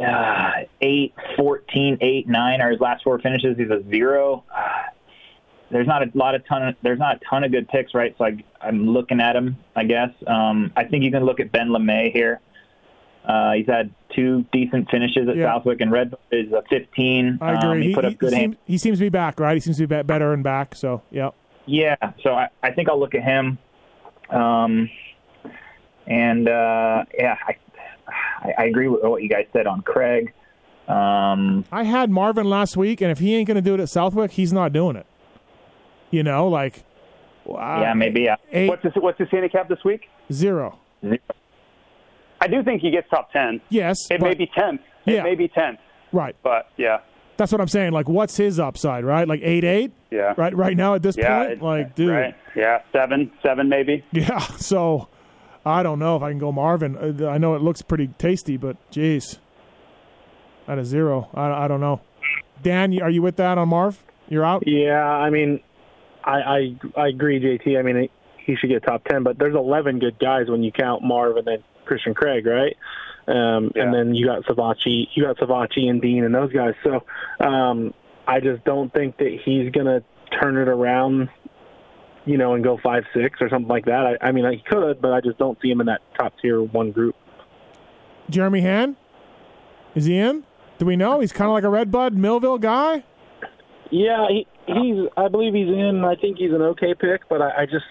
uh, 0.00 0.50
8, 0.80 1.14
14, 1.36 1.98
8, 2.00 2.28
9 2.28 2.60
are 2.60 2.70
his 2.70 2.80
last 2.80 3.04
four 3.04 3.18
finishes. 3.18 3.56
He's 3.56 3.70
a 3.70 3.82
zero. 3.90 4.44
Uh, 4.54 4.62
there's 5.70 5.86
not 5.86 6.02
a 6.02 6.10
lot 6.14 6.34
of 6.34 6.46
ton 6.46 6.68
of 6.68 6.76
there's 6.82 6.98
not 6.98 7.16
a 7.16 7.20
ton 7.28 7.44
of 7.44 7.52
good 7.52 7.68
picks, 7.68 7.94
right? 7.94 8.14
So 8.16 8.24
I, 8.24 8.42
I'm 8.60 8.88
looking 8.88 9.20
at 9.20 9.36
him. 9.36 9.58
I 9.76 9.84
guess 9.84 10.10
um, 10.26 10.72
I 10.76 10.84
think 10.84 11.04
you 11.04 11.10
can 11.10 11.24
look 11.24 11.40
at 11.40 11.52
Ben 11.52 11.68
LaMay 11.68 12.12
here. 12.12 12.40
Uh, 13.28 13.52
he's 13.52 13.66
had 13.66 13.92
two 14.16 14.44
decent 14.52 14.90
finishes 14.90 15.28
at 15.28 15.36
yeah. 15.36 15.52
Southwick, 15.52 15.82
and 15.82 15.92
Red 15.92 16.14
is 16.32 16.50
a 16.50 16.62
15. 16.70 17.38
I 17.42 17.52
agree. 17.52 17.68
Um, 17.68 17.82
he, 17.82 17.88
he, 17.88 17.94
put 17.94 18.04
up 18.06 18.16
good. 18.16 18.32
He, 18.32 18.38
seems, 18.38 18.56
he 18.64 18.78
seems 18.78 18.98
to 18.98 19.04
be 19.04 19.10
back, 19.10 19.38
right? 19.38 19.54
He 19.54 19.60
seems 19.60 19.76
to 19.76 19.86
be 19.86 20.02
better 20.02 20.32
and 20.32 20.42
back. 20.42 20.74
So 20.74 21.02
yeah. 21.10 21.30
Yeah. 21.66 21.96
So 22.22 22.32
I, 22.32 22.48
I 22.62 22.72
think 22.72 22.88
I'll 22.88 22.98
look 22.98 23.14
at 23.14 23.22
him. 23.22 23.58
Um, 24.30 24.88
and 26.06 26.48
uh, 26.48 27.04
yeah, 27.16 27.36
I, 27.46 27.56
I, 28.56 28.64
agree 28.64 28.88
with 28.88 29.02
what 29.02 29.22
you 29.22 29.28
guys 29.28 29.46
said 29.52 29.66
on 29.66 29.82
Craig. 29.82 30.32
Um, 30.86 31.66
I 31.70 31.82
had 31.84 32.10
Marvin 32.10 32.48
last 32.48 32.76
week, 32.76 33.02
and 33.02 33.10
if 33.10 33.18
he 33.18 33.34
ain't 33.34 33.46
going 33.46 33.56
to 33.56 33.62
do 33.62 33.74
it 33.74 33.80
at 33.80 33.90
Southwick, 33.90 34.32
he's 34.32 34.52
not 34.52 34.72
doing 34.72 34.96
it. 34.96 35.06
You 36.10 36.22
know, 36.22 36.48
like 36.48 36.84
wow. 37.44 37.82
yeah, 37.82 37.92
maybe 37.92 38.22
yeah. 38.22 38.36
Eight, 38.52 38.68
what's 38.68 38.82
his 38.82 38.92
what's 38.96 39.18
his 39.18 39.28
handicap 39.30 39.68
this 39.68 39.84
week? 39.84 40.08
Zero. 40.32 40.78
Zero. 41.02 41.18
I 42.40 42.46
do 42.46 42.62
think 42.62 42.82
he 42.82 42.90
gets 42.90 43.08
top 43.10 43.32
ten. 43.32 43.60
Yes, 43.68 43.96
it 44.10 44.20
may 44.20 44.34
be 44.34 44.46
tenth. 44.46 44.80
It 45.06 45.14
yeah. 45.14 45.22
may 45.22 45.34
be 45.34 45.48
tenth. 45.48 45.80
Right. 46.12 46.36
But 46.42 46.70
yeah. 46.76 47.00
That's 47.36 47.52
what 47.52 47.60
I'm 47.60 47.68
saying. 47.68 47.92
Like, 47.92 48.08
what's 48.08 48.36
his 48.36 48.58
upside? 48.58 49.04
Right, 49.04 49.26
like 49.28 49.40
eight 49.42 49.64
eight. 49.64 49.92
Yeah. 50.10 50.34
Right. 50.36 50.54
Right 50.54 50.76
now 50.76 50.94
at 50.94 51.02
this 51.02 51.16
yeah, 51.16 51.46
point, 51.46 51.62
like, 51.62 51.94
dude. 51.94 52.10
Right. 52.10 52.34
Yeah, 52.56 52.82
seven, 52.92 53.30
seven 53.42 53.68
maybe. 53.68 54.04
Yeah. 54.12 54.38
So, 54.58 55.08
I 55.64 55.82
don't 55.82 55.98
know 55.98 56.16
if 56.16 56.22
I 56.22 56.30
can 56.30 56.38
go 56.38 56.50
Marvin. 56.50 56.96
Uh, 56.96 57.28
I 57.28 57.38
know 57.38 57.54
it 57.54 57.62
looks 57.62 57.82
pretty 57.82 58.08
tasty, 58.18 58.56
but 58.56 58.76
geez, 58.90 59.38
at 60.66 60.78
a 60.78 60.84
zero, 60.84 61.28
I, 61.34 61.64
I 61.64 61.68
don't 61.68 61.80
know. 61.80 62.00
Dan, 62.62 63.00
are 63.00 63.10
you 63.10 63.22
with 63.22 63.36
that 63.36 63.56
on 63.56 63.68
Marv? 63.68 64.02
You're 64.28 64.44
out. 64.44 64.64
Yeah, 64.66 65.04
I 65.04 65.30
mean, 65.30 65.60
I, 66.24 66.32
I 66.40 66.76
I 66.96 67.08
agree, 67.08 67.40
JT. 67.40 67.78
I 67.78 67.82
mean, 67.82 68.08
he 68.38 68.56
should 68.56 68.68
get 68.68 68.82
top 68.82 69.04
ten, 69.04 69.22
but 69.22 69.38
there's 69.38 69.54
11 69.54 70.00
good 70.00 70.18
guys 70.18 70.48
when 70.48 70.62
you 70.62 70.72
count 70.72 71.02
Marv 71.02 71.36
and 71.36 71.46
then 71.46 71.64
Christian 71.88 72.14
Craig, 72.14 72.46
right? 72.46 72.76
Um, 73.26 73.72
yeah. 73.74 73.82
And 73.82 73.94
then 73.94 74.14
you 74.14 74.26
got 74.26 74.44
Savatgy, 74.44 75.08
you 75.14 75.24
got 75.24 75.36
Savatgy 75.38 75.88
and 75.88 76.00
Dean 76.00 76.24
and 76.24 76.34
those 76.34 76.52
guys. 76.52 76.74
So 76.84 77.04
um, 77.44 77.92
I 78.26 78.40
just 78.40 78.64
don't 78.64 78.92
think 78.92 79.16
that 79.18 79.38
he's 79.44 79.70
gonna 79.72 80.02
turn 80.40 80.56
it 80.56 80.68
around, 80.68 81.28
you 82.24 82.38
know, 82.38 82.54
and 82.54 82.62
go 82.62 82.78
five 82.82 83.04
six 83.14 83.40
or 83.40 83.48
something 83.48 83.68
like 83.68 83.86
that. 83.86 84.18
I, 84.22 84.28
I 84.28 84.32
mean, 84.32 84.50
he 84.50 84.62
could, 84.66 85.00
but 85.00 85.12
I 85.12 85.20
just 85.20 85.38
don't 85.38 85.58
see 85.60 85.70
him 85.70 85.80
in 85.80 85.86
that 85.86 86.00
top 86.18 86.34
tier 86.40 86.62
one 86.62 86.92
group. 86.92 87.16
Jeremy 88.30 88.60
Hand, 88.60 88.96
is 89.94 90.04
he 90.04 90.18
in? 90.18 90.44
Do 90.78 90.86
we 90.86 90.96
know? 90.96 91.20
He's 91.20 91.32
kind 91.32 91.48
of 91.48 91.54
like 91.54 91.64
a 91.64 91.68
Redbud 91.68 92.14
Millville 92.14 92.58
guy. 92.58 93.02
Yeah, 93.90 94.26
he, 94.28 94.46
he's. 94.66 95.08
I 95.16 95.28
believe 95.28 95.54
he's 95.54 95.68
in. 95.68 96.04
I 96.04 96.14
think 96.14 96.38
he's 96.38 96.52
an 96.52 96.62
okay 96.62 96.94
pick, 96.94 97.28
but 97.28 97.42
I, 97.42 97.62
I 97.62 97.66
just 97.66 97.86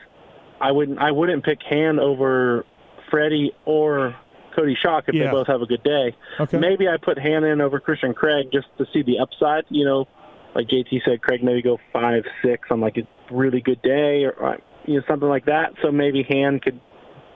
I 0.61 0.71
wouldn't 0.71 0.99
I 0.99 1.11
wouldn't 1.11 1.43
pick 1.43 1.59
Hand 1.63 1.99
over 1.99 2.65
Freddie 3.09 3.51
or 3.65 4.15
Coty 4.57 4.75
Schock 4.83 5.03
if 5.07 5.15
yeah. 5.15 5.25
they 5.25 5.31
both 5.31 5.47
have 5.47 5.61
a 5.61 5.65
good 5.65 5.83
day. 5.83 6.15
Okay. 6.39 6.57
Maybe 6.57 6.87
I 6.87 6.97
put 6.97 7.17
Hand 7.19 7.45
in 7.45 7.61
over 7.61 7.79
Christian 7.79 8.13
Craig 8.13 8.47
just 8.51 8.67
to 8.77 8.85
see 8.91 9.03
the 9.03 9.19
upside. 9.19 9.65
You 9.69 9.85
know, 9.85 10.07
like 10.55 10.67
JT 10.67 11.03
said, 11.05 11.21
Craig 11.21 11.43
maybe 11.43 11.61
go 11.61 11.79
five 11.93 12.23
six 12.43 12.67
on 12.71 12.81
like 12.81 12.97
a 12.97 13.07
really 13.33 13.61
good 13.61 13.81
day 13.81 14.23
or 14.25 14.53
uh, 14.53 14.57
you 14.85 14.95
know 14.95 15.03
something 15.07 15.29
like 15.29 15.45
that. 15.45 15.73
So 15.81 15.91
maybe 15.91 16.23
Hand 16.23 16.63
could 16.63 16.79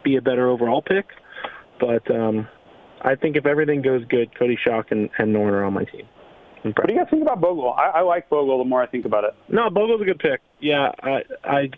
be 0.03 0.15
a 0.15 0.21
better 0.21 0.49
overall 0.49 0.81
pick. 0.81 1.05
But 1.79 2.09
um, 2.13 2.47
I 3.01 3.15
think 3.15 3.35
if 3.35 3.45
everything 3.45 3.81
goes 3.81 4.03
good, 4.05 4.31
Coty 4.33 4.57
Schock 4.65 4.91
and, 4.91 5.09
and 5.17 5.35
Noren 5.35 5.53
are 5.53 5.63
on 5.63 5.73
my 5.73 5.85
team. 5.85 6.07
What 6.63 6.87
do 6.87 6.93
you 6.93 6.99
guys 6.99 7.07
think 7.09 7.23
about 7.23 7.41
Bogle? 7.41 7.73
I, 7.73 7.99
I 7.99 8.01
like 8.01 8.29
Bogle 8.29 8.59
the 8.59 8.65
more 8.65 8.83
I 8.83 8.85
think 8.85 9.05
about 9.05 9.23
it. 9.23 9.33
No, 9.49 9.69
Bogle's 9.71 10.01
a 10.01 10.05
good 10.05 10.19
pick. 10.19 10.41
Yeah, 10.59 10.91
I 11.01 11.23
I 11.43 11.69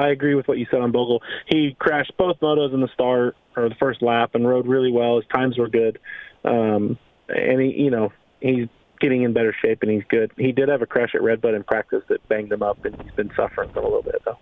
I 0.00 0.08
agree 0.08 0.34
with 0.34 0.48
what 0.48 0.56
you 0.56 0.66
said 0.70 0.80
on 0.80 0.92
Bogle. 0.92 1.22
He 1.46 1.76
crashed 1.78 2.16
both 2.16 2.40
motos 2.40 2.72
in 2.72 2.80
the 2.80 2.88
start 2.88 3.36
or 3.54 3.68
the 3.68 3.74
first 3.74 4.00
lap 4.00 4.30
and 4.34 4.48
rode 4.48 4.66
really 4.66 4.90
well. 4.90 5.16
His 5.16 5.26
times 5.26 5.58
were 5.58 5.68
good, 5.68 5.98
um, 6.42 6.98
and 7.28 7.60
he 7.60 7.82
you 7.82 7.90
know 7.90 8.10
he's 8.40 8.68
getting 8.98 9.22
in 9.22 9.34
better 9.34 9.54
shape 9.60 9.82
and 9.82 9.90
he's 9.90 10.04
good. 10.08 10.32
He 10.38 10.52
did 10.52 10.70
have 10.70 10.80
a 10.80 10.86
crash 10.86 11.14
at 11.14 11.22
Redbud 11.22 11.54
in 11.54 11.64
practice 11.64 12.02
that 12.08 12.26
banged 12.28 12.50
him 12.50 12.62
up, 12.62 12.82
and 12.86 13.00
he's 13.02 13.12
been 13.12 13.30
suffering 13.36 13.70
from 13.74 13.84
a 13.84 13.88
little 13.88 14.02
bit 14.02 14.22
though. 14.24 14.38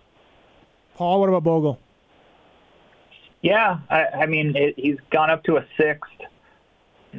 Paul, 0.95 1.19
what 1.19 1.27
about 1.27 1.43
Bogle? 1.43 1.77
Yeah, 3.41 3.79
I, 3.89 4.05
I 4.05 4.25
mean 4.27 4.55
it, 4.55 4.75
he's 4.77 4.97
gone 5.11 5.29
up 5.29 5.43
to 5.43 5.57
a 5.57 5.65
sixth. 5.77 6.11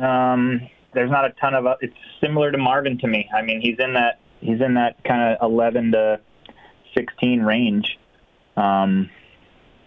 Um, 0.01 0.67
there's 0.95 1.11
not 1.11 1.27
a 1.27 1.31
ton 1.39 1.55
of. 1.55 1.67
Uh, 1.67 1.77
it's 1.83 1.97
similar 2.23 2.51
to 2.51 2.59
Marvin 2.59 2.97
to 3.01 3.07
me. 3.07 3.29
I 3.35 3.43
mean, 3.43 3.61
he's 3.61 3.79
in 3.79 3.93
that 3.93 4.19
he's 4.41 4.63
in 4.63 4.75
that 4.75 5.05
kind 5.05 5.37
of 5.37 5.43
11 5.43 5.93
to 5.93 6.21
16 6.95 7.43
range. 7.43 7.99
Um, 8.61 9.11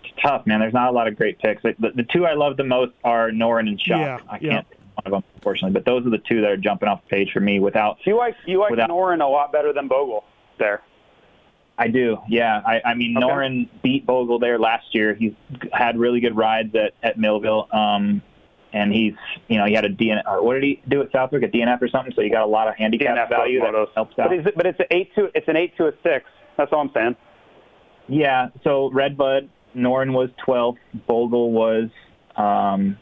it's 0.04 0.14
tough, 0.22 0.46
man. 0.46 0.60
There's 0.60 0.74
not 0.74 0.90
a 0.90 0.92
lot 0.92 1.08
of 1.08 1.16
great 1.16 1.40
picks. 1.40 1.62
The, 1.64 1.76
the 1.80 2.06
two 2.12 2.26
I 2.26 2.34
love 2.34 2.58
the 2.58 2.64
most 2.64 2.94
are 3.04 3.32
Noren 3.32 3.68
and 3.68 3.80
Schock. 3.80 4.00
Yeah, 4.00 4.18
I 4.28 4.40
can't 4.40 4.44
yeah. 4.44 4.78
one 4.96 5.06
of 5.06 5.12
them, 5.12 5.24
unfortunately, 5.36 5.74
but 5.74 5.86
those 5.86 6.06
are 6.06 6.10
the 6.10 6.22
two 6.30 6.42
that 6.42 6.52
are 6.52 6.58
jumping 6.58 6.90
off 6.90 7.02
the 7.04 7.16
page 7.16 7.32
for 7.32 7.40
me. 7.40 7.60
Without 7.60 7.98
you 8.06 8.18
like 8.18 8.36
you 8.46 8.60
like 8.60 8.72
without, 8.72 8.90
Noren 8.90 9.22
a 9.22 9.28
lot 9.28 9.52
better 9.52 9.74
than 9.74 9.88
Bogle 9.88 10.24
there. 10.60 10.82
I 11.78 11.88
do, 11.88 12.18
yeah. 12.30 12.62
I, 12.64 12.82
I 12.86 12.94
mean, 12.94 13.18
okay. 13.18 13.26
Noren 13.26 13.70
beat 13.82 14.06
Bogle 14.06 14.38
there 14.38 14.60
last 14.60 14.94
year. 14.94 15.16
He's 15.16 15.34
had 15.72 15.98
really 15.98 16.20
good 16.20 16.36
rides 16.38 16.76
at 16.76 16.94
at 17.02 17.18
Millville. 17.18 17.68
Um, 17.72 18.22
and 18.74 18.92
he's 18.92 19.14
you 19.48 19.58
know 19.58 19.66
he 19.66 19.74
had 19.74 19.86
a 19.86 19.90
DNF. 19.90 20.24
Or 20.26 20.44
what 20.44 20.56
did 20.56 20.64
he 20.64 20.82
do 20.88 21.02
at 21.02 21.12
Southwick? 21.12 21.44
A 21.44 21.48
DNF 21.48 21.82
or 21.82 21.88
something. 21.88 22.14
So 22.16 22.22
you 22.22 22.32
got 22.32 22.44
a 22.44 22.48
lot 22.48 22.68
of 22.68 22.76
handicap 22.76 23.16
DNF 23.16 23.30
value 23.30 23.60
that 23.62 23.74
helps 23.96 24.18
out. 24.18 24.30
But, 24.30 24.34
is 24.34 24.46
it, 24.46 24.56
but 24.56 24.66
it's 24.66 24.80
an 24.80 24.88
eight 24.92 25.14
to 25.16 25.30
it's 25.36 25.48
an 25.48 25.56
eight 25.56 25.78
to 25.78 25.88
a 25.88 25.92
six. 26.04 26.26
That's 26.58 26.74
all 26.74 26.82
I'm 26.82 26.92
saying. 26.94 27.16
Yeah. 28.08 28.50
So 28.64 28.90
Redbud 28.92 29.50
Noren 29.76 30.14
was 30.14 30.30
12. 30.46 30.76
Bogle 31.08 31.52
was 31.52 31.90
um 32.36 32.98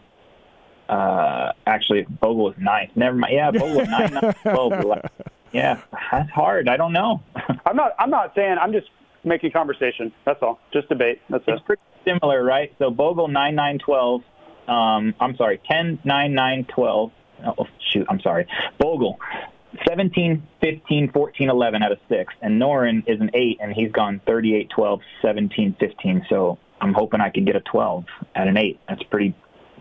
uh 0.89 1.51
actually 1.65 2.03
Bogle 2.03 2.45
was 2.45 2.55
ninth. 2.57 2.91
Never 2.95 3.15
mind. 3.15 3.33
Yeah, 3.33 3.51
Bogle 3.51 3.77
was 3.77 3.87
nine, 3.87 4.13
nine, 4.13 4.33
12. 4.43 4.83
Like, 4.85 5.05
Yeah, 5.51 5.81
that's 6.11 6.29
hard. 6.31 6.67
I 6.69 6.77
don't 6.77 6.93
know. 6.93 7.21
I'm 7.65 7.75
not 7.75 7.91
I'm 7.99 8.09
not 8.09 8.33
saying 8.35 8.57
I'm 8.61 8.71
just 8.73 8.87
making 9.23 9.51
conversation. 9.51 10.11
That's 10.25 10.41
all. 10.41 10.59
Just 10.73 10.89
debate. 10.89 11.21
That's 11.29 11.43
it. 11.47 11.51
it's 11.53 11.63
pretty 11.63 11.81
similar, 12.05 12.43
right? 12.43 12.73
So 12.79 12.89
Bogle 12.89 13.27
nine 13.27 13.55
nine 13.55 13.79
twelve. 13.79 14.21
Um, 14.67 15.13
I'm 15.19 15.35
sorry, 15.37 15.59
ten 15.69 15.99
nine 16.03 16.33
nine 16.33 16.65
twelve. 16.65 17.11
Oh 17.45 17.65
shoot, 17.91 18.05
I'm 18.09 18.19
sorry. 18.21 18.45
Bogle. 18.77 19.19
17, 19.87 20.47
15, 20.61 21.11
14, 21.11 21.49
11 21.49 21.83
out 21.83 21.91
of 21.91 21.99
6. 22.09 22.33
And 22.41 22.61
Noren 22.61 23.03
is 23.07 23.19
an 23.21 23.31
8, 23.33 23.59
and 23.61 23.73
he's 23.73 23.91
gone 23.91 24.21
38, 24.25 24.69
12, 24.69 25.01
17, 25.21 25.75
15. 25.79 26.25
So 26.29 26.57
I'm 26.79 26.93
hoping 26.93 27.21
I 27.21 27.29
can 27.29 27.45
get 27.45 27.55
a 27.55 27.61
12 27.61 28.05
at 28.35 28.47
an 28.47 28.57
8. 28.57 28.79
That's 28.87 29.03
pretty 29.03 29.33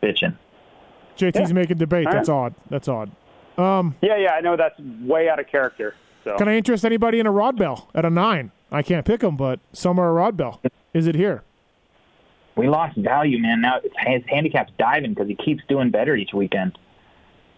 bitching. 0.03 0.37
JT's 1.17 1.53
making 1.53 1.79
debate. 1.79 2.07
All 2.07 2.13
That's 2.13 2.29
odd. 2.29 2.55
That's 2.71 2.89
odd. 2.89 3.11
Um, 3.59 3.95
Yeah, 4.01 4.17
yeah, 4.17 4.33
I 4.33 4.41
know 4.41 4.57
that's 4.57 4.79
way 4.79 5.29
out 5.29 5.39
of 5.39 5.47
character. 5.47 5.95
So 6.25 6.37
can 6.37 6.49
I 6.49 6.57
interest 6.57 6.85
anybody 6.85 7.19
in 7.19 7.27
a 7.27 7.33
Rodbell 7.33 7.87
at 7.95 8.05
a 8.05 8.11
nine? 8.11 8.53
I 8.71 8.83
can't 8.83 9.05
pick 9.05 9.21
them, 9.21 9.37
but 9.37 9.61
some 9.73 9.99
are 9.99 10.09
a 10.09 10.13
Rod 10.13 10.37
Bell. 10.37 10.61
Is 10.95 11.07
it 11.07 11.15
here? 11.15 11.43
We 12.57 12.69
lost 12.69 12.97
value, 12.97 13.39
man. 13.39 13.61
Now 13.61 13.81
his 14.07 14.23
handicap's 14.27 14.73
diving 14.79 15.15
because 15.15 15.29
he 15.29 15.35
keeps 15.35 15.63
doing 15.69 15.91
better 15.91 16.15
each 16.15 16.33
weekend. 16.33 16.79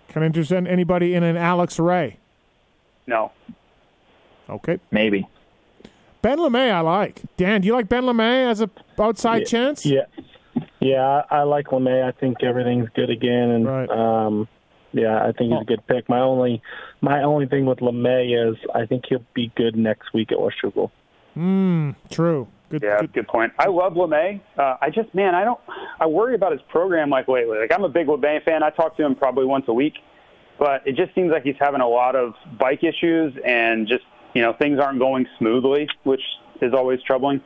Can 0.08 0.22
I 0.22 0.26
interest 0.26 0.52
anybody 0.52 1.14
in 1.14 1.22
an 1.22 1.36
Alex 1.36 1.78
Ray? 1.78 2.18
No. 3.06 3.32
Okay. 4.48 4.78
Maybe. 4.90 5.26
Ben 6.20 6.38
LaMay, 6.38 6.70
I 6.72 6.80
like. 6.80 7.22
Dan, 7.36 7.60
do 7.60 7.66
you 7.66 7.72
like 7.72 7.88
Ben 7.88 8.04
LaMay 8.04 8.48
as 8.50 8.60
a 8.60 8.70
outside 8.98 9.44
chance? 9.46 9.84
Yeah, 9.84 10.02
yeah, 10.80 11.22
I 11.30 11.38
I 11.38 11.42
like 11.42 11.66
LaMay. 11.68 12.04
I 12.04 12.12
think 12.12 12.42
everything's 12.44 12.88
good 12.90 13.10
again, 13.10 13.50
and 13.50 13.66
Right. 13.66 13.90
um, 13.90 14.46
yeah, 14.92 15.18
I 15.20 15.32
think 15.32 15.50
he's 15.50 15.58
Oh. 15.58 15.62
a 15.62 15.64
good 15.64 15.84
pick. 15.88 16.08
My 16.08 16.20
only, 16.20 16.62
my 17.00 17.22
only 17.24 17.46
thing 17.46 17.66
with 17.66 17.78
LaMay 17.80 18.50
is 18.50 18.56
I 18.72 18.86
think 18.86 19.06
he'll 19.08 19.24
be 19.34 19.50
good 19.56 19.74
next 19.76 20.12
week 20.14 20.30
at 20.30 20.38
Washougal. 20.38 20.90
Hmm. 21.34 21.90
True. 22.10 22.46
Good. 22.70 22.82
Yeah, 22.84 23.00
good. 23.00 23.12
good 23.14 23.28
point. 23.28 23.52
I 23.58 23.66
love 23.66 23.94
LaMay. 23.94 24.40
Uh, 24.56 24.76
I 24.80 24.90
just, 24.90 25.12
man, 25.14 25.34
I 25.34 25.42
don't, 25.44 25.58
I 25.98 26.06
worry 26.06 26.34
about 26.36 26.52
his 26.52 26.60
program 26.68 27.10
like 27.10 27.26
lately. 27.26 27.58
Like, 27.58 27.72
I'm 27.72 27.84
a 27.84 27.88
big 27.88 28.06
LaMay 28.06 28.44
fan. 28.44 28.62
I 28.62 28.70
talk 28.70 28.96
to 28.98 29.04
him 29.04 29.14
probably 29.16 29.44
once 29.46 29.64
a 29.68 29.72
week, 29.74 29.94
but 30.62 30.86
it 30.86 30.94
just 30.94 31.12
seems 31.12 31.32
like 31.32 31.42
he's 31.42 31.56
having 31.58 31.80
a 31.80 31.88
lot 31.88 32.14
of 32.14 32.34
bike 32.56 32.84
issues 32.84 33.34
and 33.44 33.88
just, 33.88 34.04
you 34.32 34.42
know, 34.42 34.52
things 34.52 34.78
aren't 34.78 35.00
going 35.00 35.26
smoothly, 35.36 35.88
which 36.04 36.22
is 36.60 36.72
always 36.72 37.02
troubling. 37.02 37.40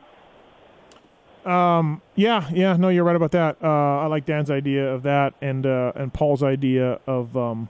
Um. 1.43 2.03
Yeah. 2.13 2.47
Yeah. 2.53 2.77
No, 2.77 2.89
you're 2.89 3.03
right 3.03 3.15
about 3.15 3.31
that. 3.31 3.57
Uh, 3.63 3.67
I 4.03 4.05
like 4.05 4.27
Dan's 4.27 4.51
idea 4.51 4.93
of 4.93 5.01
that, 5.03 5.33
and 5.41 5.65
uh, 5.65 5.93
and 5.95 6.13
Paul's 6.13 6.43
idea 6.43 6.99
of 7.07 7.35
um. 7.35 7.69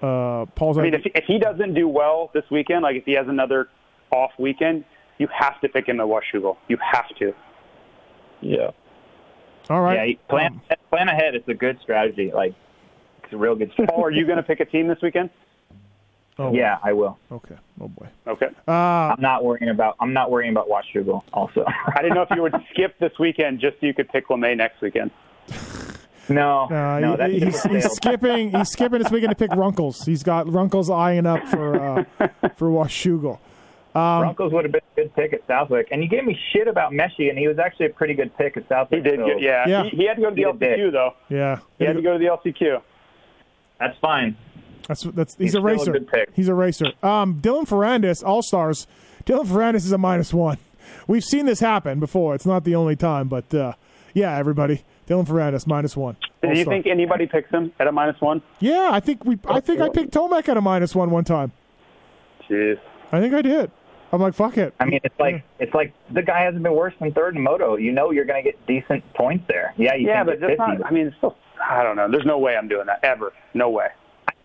Uh, 0.00 0.46
Paul's 0.54 0.78
I 0.78 0.82
mean, 0.82 0.94
idea. 0.94 1.10
if, 1.12 1.22
if 1.22 1.24
he 1.24 1.40
doesn't 1.40 1.74
do 1.74 1.88
well 1.88 2.30
this 2.32 2.44
weekend, 2.48 2.82
like 2.82 2.94
if 2.94 3.04
he 3.06 3.12
has 3.14 3.26
another 3.26 3.70
off 4.12 4.30
weekend, 4.38 4.84
you 5.18 5.26
have 5.36 5.60
to 5.62 5.68
pick 5.68 5.88
him 5.88 5.98
at 5.98 6.06
Washougal. 6.06 6.58
You 6.68 6.78
have 6.80 7.08
to. 7.18 7.34
Yeah. 8.40 8.70
All 9.68 9.80
right. 9.80 9.96
Yeah, 9.96 10.04
you 10.04 10.16
plan 10.28 10.60
plan 10.90 11.08
ahead. 11.08 11.34
It's 11.34 11.48
a 11.48 11.54
good 11.54 11.80
strategy. 11.82 12.30
Like 12.32 12.50
it's 12.50 12.58
a 12.58 12.69
real 13.38 13.54
good 13.54 13.72
strategy. 13.72 13.94
Paul, 13.94 14.04
are 14.04 14.10
you 14.10 14.24
going 14.26 14.36
to 14.38 14.42
pick 14.42 14.60
a 14.60 14.64
team 14.64 14.86
this 14.88 14.98
weekend? 15.02 15.30
Oh, 16.38 16.52
Yeah, 16.54 16.78
I 16.82 16.92
will. 16.94 17.18
Okay. 17.30 17.56
Oh 17.80 17.88
boy. 17.88 18.06
Okay. 18.26 18.46
Uh, 18.66 18.70
I'm 18.72 19.20
not 19.20 19.44
worrying 19.44 19.68
about. 19.68 19.96
I'm 20.00 20.12
not 20.14 20.30
worrying 20.30 20.52
about 20.52 20.68
Washougal. 20.68 21.22
Also, 21.34 21.64
I 21.94 22.00
didn't 22.02 22.14
know 22.14 22.22
if 22.22 22.30
you 22.30 22.40
would 22.42 22.54
skip 22.70 22.98
this 22.98 23.12
weekend 23.18 23.60
just 23.60 23.78
so 23.80 23.86
you 23.86 23.92
could 23.94 24.08
pick 24.08 24.28
LaMay 24.28 24.56
next 24.56 24.80
weekend. 24.80 25.10
no, 26.28 26.62
uh, 26.70 26.98
no, 27.00 27.16
he- 27.28 27.40
he's, 27.40 27.62
he's 27.64 27.90
skipping. 27.92 28.50
He's 28.56 28.68
skipping 28.70 29.02
this 29.02 29.10
weekend 29.10 29.30
to 29.30 29.36
pick 29.36 29.54
Runkles. 29.56 30.04
He's 30.06 30.22
got 30.22 30.50
Runkles 30.50 30.88
eyeing 30.88 31.26
up 31.26 31.46
for 31.48 31.74
uh, 31.78 32.04
for 32.56 32.68
Washougal. 32.70 33.38
Um, 33.92 34.20
Broncos 34.22 34.52
would 34.52 34.64
have 34.64 34.72
been 34.72 34.80
a 34.96 35.00
good 35.02 35.14
pick 35.16 35.32
at 35.32 35.44
Southwick, 35.48 35.88
and 35.90 36.00
you 36.02 36.08
gave 36.08 36.24
me 36.24 36.38
shit 36.52 36.68
about 36.68 36.92
Messi, 36.92 37.28
and 37.28 37.36
he 37.36 37.48
was 37.48 37.58
actually 37.58 37.86
a 37.86 37.90
pretty 37.90 38.14
good 38.14 38.34
pick 38.38 38.56
at 38.56 38.68
Southwick. 38.68 39.04
He 39.04 39.10
did 39.10 39.18
so 39.18 39.26
good. 39.26 39.42
Yeah. 39.42 39.66
Yeah. 39.66 39.82
He, 39.84 39.96
he 39.96 40.06
had 40.06 40.14
to 40.14 40.22
go 40.22 40.30
to 40.30 40.34
the 40.36 40.44
He 40.52 40.58
did 40.58 40.78
LCQ, 40.78 40.92
though. 40.92 41.14
Yeah. 41.28 41.58
He 41.78 41.84
had 41.84 41.96
to 41.96 42.02
go 42.02 42.12
to 42.16 42.18
the 42.18 42.26
LCQ. 42.26 42.80
That's 43.80 43.98
fine. 43.98 44.36
That's 44.86 45.02
that's 45.02 45.34
he's, 45.34 45.46
He's 45.46 45.48
a 45.54 45.58
still 45.58 45.62
a 45.66 45.72
racer. 45.72 45.92
good 45.92 46.08
pick. 46.08 46.30
He's 46.34 46.48
a 46.48 46.54
racer. 46.54 46.86
Um, 47.02 47.40
Dylan 47.40 47.66
Ferrandis, 47.66 48.22
All 48.24 48.42
Stars. 48.42 48.86
Dylan 49.24 49.46
Ferrandis 49.46 49.76
is 49.76 49.92
a 49.92 49.98
minus 49.98 50.32
one. 50.32 50.58
We've 51.06 51.24
seen 51.24 51.46
this 51.46 51.60
happen 51.60 52.00
before. 52.00 52.34
It's 52.34 52.46
not 52.46 52.64
the 52.64 52.74
only 52.74 52.96
time, 52.96 53.28
but 53.28 53.52
uh, 53.54 53.72
yeah, 54.14 54.36
everybody. 54.36 54.82
Dylan 55.08 55.26
Ferrandis 55.26 55.66
minus 55.66 55.96
one. 55.96 56.16
Do 56.42 56.56
you 56.56 56.64
think 56.64 56.86
anybody 56.86 57.26
picks 57.26 57.50
him 57.50 57.72
at 57.80 57.86
a 57.86 57.92
minus 57.92 58.20
one? 58.20 58.42
Yeah, 58.60 58.90
I 58.92 59.00
think 59.00 59.24
we. 59.24 59.38
I 59.48 59.60
think 59.60 59.80
I 59.80 59.88
picked 59.88 60.12
Tomac 60.12 60.48
at 60.48 60.56
a 60.56 60.60
minus 60.60 60.94
one 60.94 61.10
one 61.10 61.24
time. 61.24 61.52
Jeez. 62.48 62.78
I 63.12 63.20
think 63.20 63.34
I 63.34 63.42
did. 63.42 63.70
I'm 64.12 64.20
like, 64.20 64.34
fuck 64.34 64.58
it. 64.58 64.74
I 64.80 64.86
mean, 64.86 65.00
it's 65.04 65.14
like 65.20 65.44
it's 65.60 65.72
like 65.74 65.92
the 66.12 66.22
guy 66.22 66.42
hasn't 66.42 66.62
been 66.64 66.74
worse 66.74 66.94
than 67.00 67.12
third 67.12 67.36
in 67.36 67.42
moto. 67.42 67.76
You 67.76 67.92
know, 67.92 68.10
you're 68.10 68.24
going 68.24 68.42
to 68.42 68.50
get 68.50 68.66
decent 68.66 69.04
points 69.14 69.44
there. 69.48 69.72
Yeah, 69.76 69.94
you 69.94 70.08
Yeah, 70.08 70.24
can 70.24 70.26
but 70.26 70.40
get 70.40 70.48
that's 70.58 70.60
50. 70.68 70.78
not. 70.78 70.86
I 70.86 70.90
mean, 70.90 71.06
it's 71.08 71.16
still. 71.18 71.36
I 71.60 71.82
don't 71.82 71.96
know. 71.96 72.10
There's 72.10 72.26
no 72.26 72.38
way 72.38 72.56
I'm 72.56 72.68
doing 72.68 72.86
that 72.86 73.00
ever. 73.02 73.32
No 73.54 73.70
way. 73.70 73.88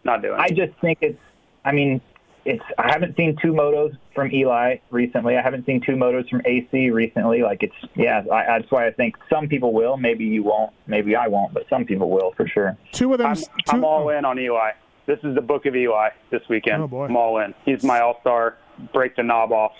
Not 0.04 0.22
doing 0.22 0.36
it. 0.36 0.42
I 0.42 0.46
it. 0.46 0.56
just 0.56 0.80
think 0.80 1.00
it's. 1.02 1.20
I 1.64 1.72
mean, 1.72 2.02
it's. 2.46 2.64
I 2.78 2.92
haven't 2.92 3.16
seen 3.18 3.38
two 3.42 3.54
motos 3.54 3.98
from 4.14 4.32
Eli 4.32 4.78
recently. 4.92 5.38
I 5.38 5.42
haven't 5.42 5.66
seen 5.66 5.82
two 5.82 5.94
motos 5.94 6.30
from 6.30 6.42
AC 6.46 6.90
recently. 6.92 7.42
Like 7.42 7.64
it's. 7.64 7.76
Yeah, 7.96 8.24
I, 8.32 8.60
that's 8.60 8.72
why 8.72 8.88
I 8.88 8.92
think 8.92 9.16
some 9.30 9.48
people 9.48 9.74
will. 9.74 9.98
Maybe 9.98 10.26
you 10.26 10.44
won't. 10.44 10.74
Maybe 10.88 11.16
I 11.16 11.28
won't. 11.28 11.54
But 11.54 11.64
some 11.70 11.86
people 11.86 12.10
will 12.10 12.34
for 12.36 12.48
sure. 12.48 12.78
two 12.92 13.12
of 13.14 13.20
them. 13.20 13.28
I'm, 13.28 13.36
two, 13.36 13.46
I'm 13.70 13.84
all 13.84 14.06
oh. 14.06 14.10
in 14.10 14.26
on 14.26 14.40
Eli. 14.40 14.72
This 15.06 15.20
is 15.24 15.36
the 15.36 15.42
book 15.42 15.66
of 15.66 15.76
Eli 15.76 16.10
this 16.32 16.42
weekend. 16.50 16.84
Oh, 16.84 16.88
boy. 16.88 17.06
I'm 17.06 17.16
all 17.16 17.40
in. 17.40 17.54
He's 17.64 17.84
my 17.84 18.00
all 18.00 18.20
star. 18.22 18.58
Break 18.92 19.16
the 19.16 19.24
knob 19.24 19.52
off. 19.52 19.74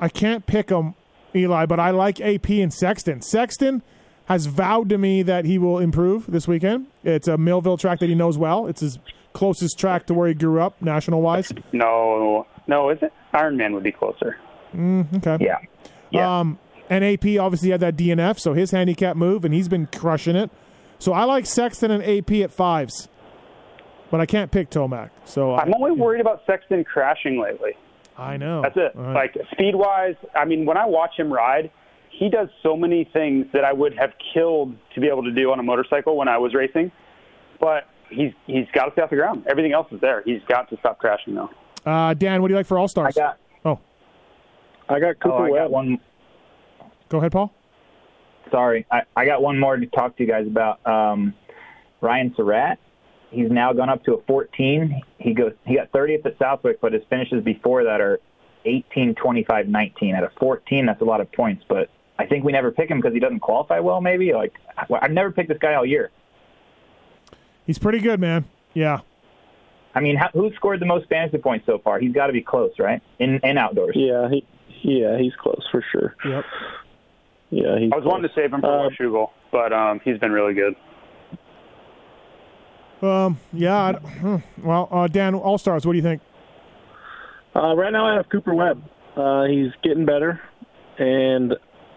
I 0.00 0.08
can't 0.08 0.44
pick 0.44 0.70
him, 0.70 0.94
Eli, 1.34 1.66
but 1.66 1.80
I 1.80 1.90
like 1.90 2.20
AP 2.20 2.50
and 2.50 2.72
Sexton. 2.72 3.22
Sexton 3.22 3.82
has 4.26 4.46
vowed 4.46 4.88
to 4.88 4.98
me 4.98 5.22
that 5.22 5.44
he 5.44 5.58
will 5.58 5.78
improve 5.78 6.26
this 6.26 6.48
weekend. 6.48 6.86
It's 7.02 7.28
a 7.28 7.36
Millville 7.36 7.76
track 7.76 8.00
that 8.00 8.08
he 8.08 8.14
knows 8.14 8.38
well. 8.38 8.66
It's 8.66 8.80
his 8.80 8.98
closest 9.32 9.78
track 9.78 10.06
to 10.06 10.14
where 10.14 10.28
he 10.28 10.34
grew 10.34 10.60
up, 10.60 10.80
national 10.80 11.20
wise. 11.20 11.52
No, 11.72 12.46
no, 12.66 12.90
is 12.90 12.98
it? 13.02 13.12
Iron 13.32 13.56
Man 13.56 13.74
would 13.74 13.82
be 13.82 13.92
closer. 13.92 14.38
Okay. 14.74 15.38
Yeah. 15.40 15.58
Yeah. 16.10 16.40
Um, 16.40 16.58
and 16.90 17.04
AP 17.04 17.38
obviously 17.38 17.70
had 17.70 17.80
that 17.80 17.96
DNF, 17.96 18.38
so 18.38 18.52
his 18.54 18.70
handicap 18.70 19.16
move, 19.16 19.44
and 19.44 19.52
he's 19.54 19.68
been 19.68 19.86
crushing 19.86 20.36
it. 20.36 20.50
So 20.98 21.12
I 21.12 21.24
like 21.24 21.46
Sexton 21.46 21.90
and 21.90 22.02
AP 22.02 22.32
at 22.42 22.52
fives, 22.52 23.08
but 24.10 24.20
I 24.20 24.26
can't 24.26 24.50
pick 24.50 24.70
Tomac. 24.70 25.10
So 25.24 25.54
I'm 25.54 25.72
I, 25.72 25.76
only 25.76 25.92
worried 25.92 26.20
about 26.20 26.42
Sexton 26.46 26.84
crashing 26.84 27.40
lately. 27.40 27.72
I 28.16 28.36
know 28.36 28.62
That's 28.62 28.76
it. 28.76 28.92
Right. 28.94 29.14
Like 29.34 29.46
speed 29.52 29.74
wise, 29.74 30.14
I 30.34 30.44
mean, 30.44 30.66
when 30.66 30.76
I 30.76 30.86
watch 30.86 31.18
him 31.18 31.32
ride, 31.32 31.70
he 32.18 32.28
does 32.28 32.48
so 32.62 32.76
many 32.76 33.04
things 33.12 33.46
that 33.52 33.64
I 33.64 33.72
would 33.72 33.96
have 33.98 34.12
killed 34.32 34.74
to 34.94 35.00
be 35.00 35.08
able 35.08 35.24
to 35.24 35.32
do 35.32 35.50
on 35.52 35.58
a 35.58 35.62
motorcycle 35.62 36.16
when 36.16 36.28
I 36.28 36.38
was 36.38 36.54
racing. 36.54 36.90
But 37.60 37.88
he's 38.10 38.32
he's 38.46 38.66
got 38.72 38.86
to 38.86 38.92
stay 38.92 39.02
off 39.02 39.10
the 39.10 39.16
ground. 39.16 39.44
Everything 39.48 39.72
else 39.72 39.88
is 39.92 40.00
there. 40.00 40.22
He's 40.24 40.40
got 40.48 40.68
to 40.70 40.76
stop 40.78 40.98
crashing 40.98 41.34
though. 41.34 41.50
uh, 41.86 42.14
Dan, 42.14 42.40
what 42.42 42.48
do 42.48 42.52
you 42.54 42.58
like 42.58 42.66
for 42.66 42.78
All 42.78 42.84
I 42.84 42.86
Stars? 42.86 43.14
got. 43.14 43.38
Oh, 43.64 43.78
I 44.88 45.00
got 45.00 45.10
Oh, 45.10 45.14
Cooper 45.22 45.44
I 45.56 45.58
got 45.62 45.70
one. 45.70 45.98
go 47.08 47.18
ahead, 47.18 47.32
Paul. 47.32 47.52
Sorry, 48.50 48.86
I, 48.90 49.02
I 49.16 49.24
got 49.24 49.42
one 49.42 49.58
more 49.58 49.76
to 49.76 49.86
talk 49.86 50.16
to 50.16 50.22
you 50.22 50.28
guys 50.28 50.46
about. 50.46 50.84
Um, 50.86 51.34
Ryan 52.00 52.34
Surratt. 52.36 52.78
He's 53.30 53.50
now 53.50 53.72
gone 53.72 53.88
up 53.88 54.04
to 54.04 54.14
a 54.14 54.22
14. 54.24 55.00
He 55.18 55.32
goes. 55.34 55.52
He 55.66 55.76
got 55.76 55.90
30th 55.90 56.26
at 56.26 56.38
Southwick, 56.38 56.80
but 56.80 56.92
his 56.92 57.02
finishes 57.08 57.42
before 57.42 57.82
that 57.84 58.00
are 58.00 58.20
18, 58.66 59.14
25, 59.14 59.68
19. 59.68 60.14
At 60.14 60.22
a 60.24 60.30
14, 60.38 60.86
that's 60.86 61.00
a 61.00 61.04
lot 61.04 61.20
of 61.20 61.32
points. 61.32 61.64
But 61.68 61.88
I 62.18 62.26
think 62.26 62.44
we 62.44 62.52
never 62.52 62.70
pick 62.70 62.90
him 62.90 62.98
because 62.98 63.12
he 63.12 63.20
doesn't 63.20 63.40
qualify 63.40 63.80
well. 63.80 64.00
Maybe 64.00 64.32
like 64.32 64.54
I've 64.76 65.10
never 65.10 65.30
picked 65.30 65.48
this 65.48 65.58
guy 65.58 65.74
all 65.74 65.84
year. 65.84 66.10
He's 67.66 67.78
pretty 67.78 68.00
good, 68.00 68.20
man. 68.20 68.44
Yeah. 68.74 69.00
I 69.94 70.00
mean, 70.00 70.16
how, 70.16 70.28
who 70.32 70.52
scored 70.54 70.80
the 70.80 70.86
most 70.86 71.08
fantasy 71.08 71.38
points 71.38 71.66
so 71.66 71.78
far? 71.78 71.98
He's 71.98 72.12
got 72.12 72.26
to 72.26 72.32
be 72.32 72.42
close, 72.42 72.72
right? 72.78 73.00
In 73.18 73.40
in 73.42 73.58
outdoors. 73.58 73.94
Yeah, 73.96 74.28
he, 74.28 74.44
yeah, 74.82 75.18
he's 75.18 75.34
close 75.36 75.66
for 75.70 75.84
sure. 75.92 76.14
Yep. 76.24 76.44
Yeah, 77.50 77.78
he's 77.78 77.92
I 77.92 77.96
was 77.96 78.04
wanting 78.04 78.28
to 78.28 78.34
save 78.34 78.52
him 78.52 78.60
for 78.60 78.86
Uh, 78.86 78.88
Washougal, 78.90 79.30
but 79.52 79.72
um, 79.72 80.00
he's 80.04 80.18
been 80.18 80.32
really 80.32 80.54
good. 80.54 80.74
Um. 83.02 83.38
Yeah. 83.52 83.76
I, 83.76 83.92
hmm. 83.92 84.36
well, 84.62 84.88
uh, 84.90 85.06
Dan, 85.08 85.34
All 85.34 85.58
Stars. 85.58 85.86
What 85.86 85.92
do 85.92 85.98
you 85.98 86.02
think? 86.02 86.22
Uh, 87.54 87.74
right 87.76 87.92
now, 87.92 88.06
I 88.06 88.16
have 88.16 88.28
Cooper 88.28 88.54
Webb. 88.54 88.82
Uh, 89.16 89.44
he's 89.44 89.70
getting 89.82 90.04
better, 90.04 90.40
and 90.98 91.54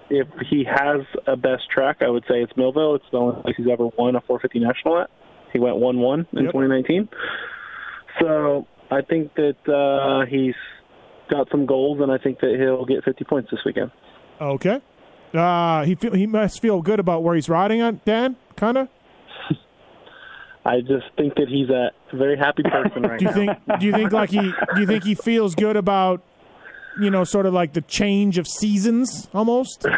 if 0.10 0.28
he 0.50 0.64
has 0.66 1.02
a 1.28 1.36
best 1.36 1.70
track, 1.74 1.98
I 2.02 2.10
would 2.10 2.24
say 2.30 2.42
it's 2.42 2.56
Millville. 2.56 2.96
It's 2.96 3.06
the 3.12 3.18
only 3.18 3.42
place 3.42 3.56
he's 3.58 3.68
ever 3.72 3.88
won 3.98 4.16
a 4.16 4.22
450 4.22 4.60
national 4.60 5.00
at. 5.02 5.10
He 5.54 5.60
went 5.60 5.78
1 5.78 6.00
1 6.00 6.20
in 6.34 6.44
Yep. 6.46 6.54
2019. 6.54 7.10
So 8.22 8.68
I 8.92 9.02
think 9.02 9.34
that 9.36 9.56
uh, 9.68 10.26
he's 10.30 10.56
got 11.30 11.50
some 11.52 11.66
goals, 11.66 12.00
and 12.02 12.12
I 12.12 12.18
think 12.18 12.40
that 12.40 12.56
he'll 12.60 12.86
get 12.86 13.04
50 13.04 13.24
points 13.26 13.52
this 13.52 13.60
weekend. 13.66 13.92
Okay. 14.40 14.82
Uh, 15.34 15.84
he 15.84 15.96
feel, 15.96 16.14
he 16.14 16.26
must 16.26 16.62
feel 16.62 16.82
good 16.82 17.00
about 17.00 17.22
where 17.24 17.36
he's 17.36 17.50
riding 17.50 17.82
on 17.82 18.00
Dan, 18.06 18.38
kind 18.56 18.78
of. 18.78 18.88
I 20.66 20.80
just 20.82 21.06
think 21.18 21.36
that 21.36 21.48
he's 21.48 21.70
a 21.70 21.92
very 22.16 22.38
happy 22.38 22.64
person 22.64 23.04
right 23.10 23.20
Do 23.20 23.26
you 23.26 23.32
now. 23.46 23.54
think? 23.68 23.80
Do 23.80 23.86
you 23.86 23.92
think 23.94 24.12
like 24.12 24.30
he? 24.30 24.40
Do 24.76 24.82
you 24.82 24.86
think 24.88 25.04
he 25.04 25.16
feels 25.16 25.56
good 25.56 25.76
about, 25.78 26.24
you 27.00 27.10
know, 27.10 27.24
sort 27.24 27.46
of 27.46 27.54
like 27.54 27.74
the 27.74 27.82
change 27.82 28.38
of 28.38 28.48
seasons 28.48 29.28
almost? 29.34 29.86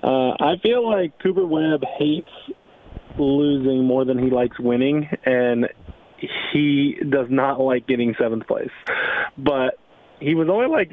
Uh, 0.00 0.30
I 0.38 0.54
feel 0.62 0.88
like 0.88 1.18
Cooper 1.20 1.44
Webb 1.44 1.82
hates 1.98 2.30
losing 3.18 3.84
more 3.84 4.04
than 4.04 4.16
he 4.16 4.30
likes 4.30 4.58
winning, 4.60 5.08
and 5.24 5.66
he 6.52 6.96
does 7.10 7.26
not 7.28 7.60
like 7.60 7.86
getting 7.86 8.14
seventh 8.18 8.46
place. 8.46 8.70
But 9.36 9.78
he 10.20 10.34
was 10.34 10.48
only 10.48 10.68
like 10.68 10.92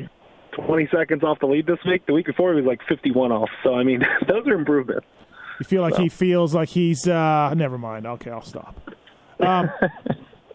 20 0.66 0.90
seconds 0.92 1.24
off 1.24 1.40
the 1.40 1.46
lead 1.46 1.68
this 1.68 1.78
week. 1.86 2.06
The 2.08 2.14
week 2.14 2.26
before, 2.26 2.52
he 2.54 2.62
was 2.62 2.66
like 2.66 2.82
51 2.88 3.32
off. 3.32 3.50
So, 3.64 3.76
I 3.76 3.84
mean, 3.84 4.00
those 4.28 4.48
are 4.48 4.54
improvements. 4.54 5.06
You 5.60 5.66
feel 5.66 5.82
like 5.82 5.96
he 5.96 6.10
feels 6.10 6.54
like 6.54 6.70
he's. 6.70 7.08
uh 7.08 7.54
Never 7.54 7.78
mind. 7.78 8.06
Okay, 8.08 8.32
I'll 8.32 8.42
stop. 8.42 8.76
Um, 9.40 9.70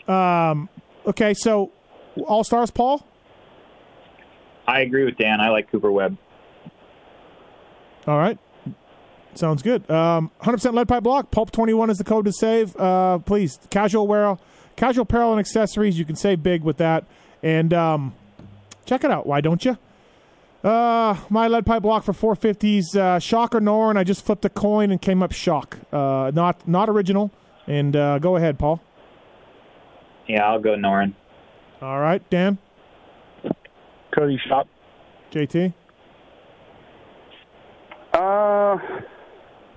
um. 0.14 0.68
Okay, 1.06 1.32
so 1.34 1.72
all 2.26 2.44
stars, 2.44 2.70
Paul. 2.70 3.06
I 4.70 4.80
agree 4.80 5.04
with 5.04 5.16
Dan. 5.16 5.40
I 5.40 5.48
like 5.50 5.70
Cooper 5.70 5.90
Webb. 5.90 6.16
All 8.06 8.18
right. 8.18 8.38
Sounds 9.34 9.62
good. 9.62 9.88
Um, 9.90 10.30
100% 10.42 10.74
lead 10.74 10.86
pipe 10.86 11.02
block. 11.02 11.32
Pulp 11.32 11.50
21 11.50 11.90
is 11.90 11.98
the 11.98 12.04
code 12.04 12.24
to 12.26 12.32
save. 12.32 12.76
Uh, 12.76 13.18
please, 13.18 13.58
casual 13.70 14.06
wear, 14.06 14.38
casual 14.76 15.02
apparel 15.02 15.32
and 15.32 15.40
accessories. 15.40 15.98
You 15.98 16.04
can 16.04 16.14
save 16.14 16.42
big 16.42 16.62
with 16.62 16.76
that. 16.76 17.04
And 17.42 17.74
um, 17.74 18.14
check 18.86 19.02
it 19.02 19.10
out. 19.10 19.26
Why 19.26 19.40
don't 19.40 19.64
you? 19.64 19.76
Uh, 20.62 21.16
my 21.30 21.48
lead 21.48 21.66
pipe 21.66 21.82
block 21.82 22.04
for 22.04 22.12
450s. 22.12 22.94
Uh, 22.94 23.18
Schock 23.18 23.54
or 23.54 23.60
Noren. 23.60 23.96
I 23.96 24.04
just 24.04 24.24
flipped 24.24 24.44
a 24.44 24.50
coin 24.50 24.92
and 24.92 25.02
came 25.02 25.20
up 25.20 25.32
Schock. 25.32 25.78
Uh, 25.92 26.30
not 26.30 26.68
not 26.68 26.88
original. 26.88 27.32
And 27.66 27.96
uh, 27.96 28.20
go 28.20 28.36
ahead, 28.36 28.58
Paul. 28.58 28.80
Yeah, 30.28 30.46
I'll 30.46 30.60
go 30.60 30.76
Noren. 30.76 31.14
All 31.82 31.98
right, 31.98 32.28
Dan, 32.30 32.58
Coty 34.20 34.38
Schock. 34.46 34.66
JT. 35.32 35.72
Uh, 38.12 38.76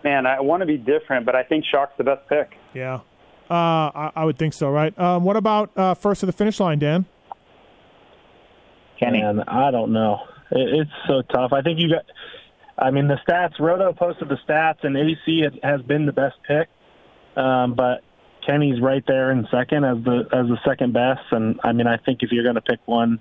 man, 0.03 0.25
I 0.25 0.41
want 0.41 0.61
to 0.61 0.65
be 0.65 0.77
different, 0.77 1.25
but 1.25 1.35
I 1.35 1.43
think 1.43 1.63
Schock's 1.73 1.93
the 1.97 2.03
best 2.03 2.27
pick. 2.27 2.57
Yeah. 2.73 2.95
Uh, 3.49 3.91
I, 3.93 4.11
I 4.15 4.25
would 4.25 4.37
think 4.37 4.53
so, 4.53 4.69
right? 4.69 4.97
Um, 4.99 5.23
what 5.23 5.37
about 5.37 5.71
uh, 5.77 5.93
first 5.93 6.21
to 6.21 6.25
the 6.25 6.31
finish 6.31 6.59
line, 6.59 6.79
Dan? 6.79 7.05
Kenny. 8.99 9.21
And 9.21 9.41
I 9.47 9.71
don't 9.71 9.93
know. 9.93 10.19
It, 10.51 10.81
it's 10.81 10.91
so 11.07 11.21
tough. 11.21 11.53
I 11.53 11.61
think 11.61 11.79
you 11.79 11.89
got. 11.89 12.05
I 12.77 12.89
mean, 12.89 13.07
the 13.07 13.19
stats. 13.27 13.59
Roto 13.59 13.93
posted 13.93 14.29
the 14.29 14.37
stats, 14.47 14.83
and 14.83 14.97
AC 14.97 15.41
has, 15.43 15.53
has 15.61 15.81
been 15.83 16.05
the 16.05 16.11
best 16.11 16.35
pick. 16.47 16.67
Um, 17.37 17.75
but 17.75 18.01
Kenny's 18.45 18.81
right 18.81 19.03
there 19.07 19.31
in 19.31 19.47
second 19.51 19.83
as 19.85 20.03
the 20.03 20.23
as 20.33 20.47
the 20.47 20.57
second 20.65 20.93
best. 20.93 21.21
And 21.31 21.59
I 21.63 21.71
mean, 21.71 21.87
I 21.87 21.97
think 21.97 22.23
if 22.23 22.31
you're 22.31 22.43
going 22.43 22.55
to 22.55 22.61
pick 22.61 22.79
one, 22.85 23.19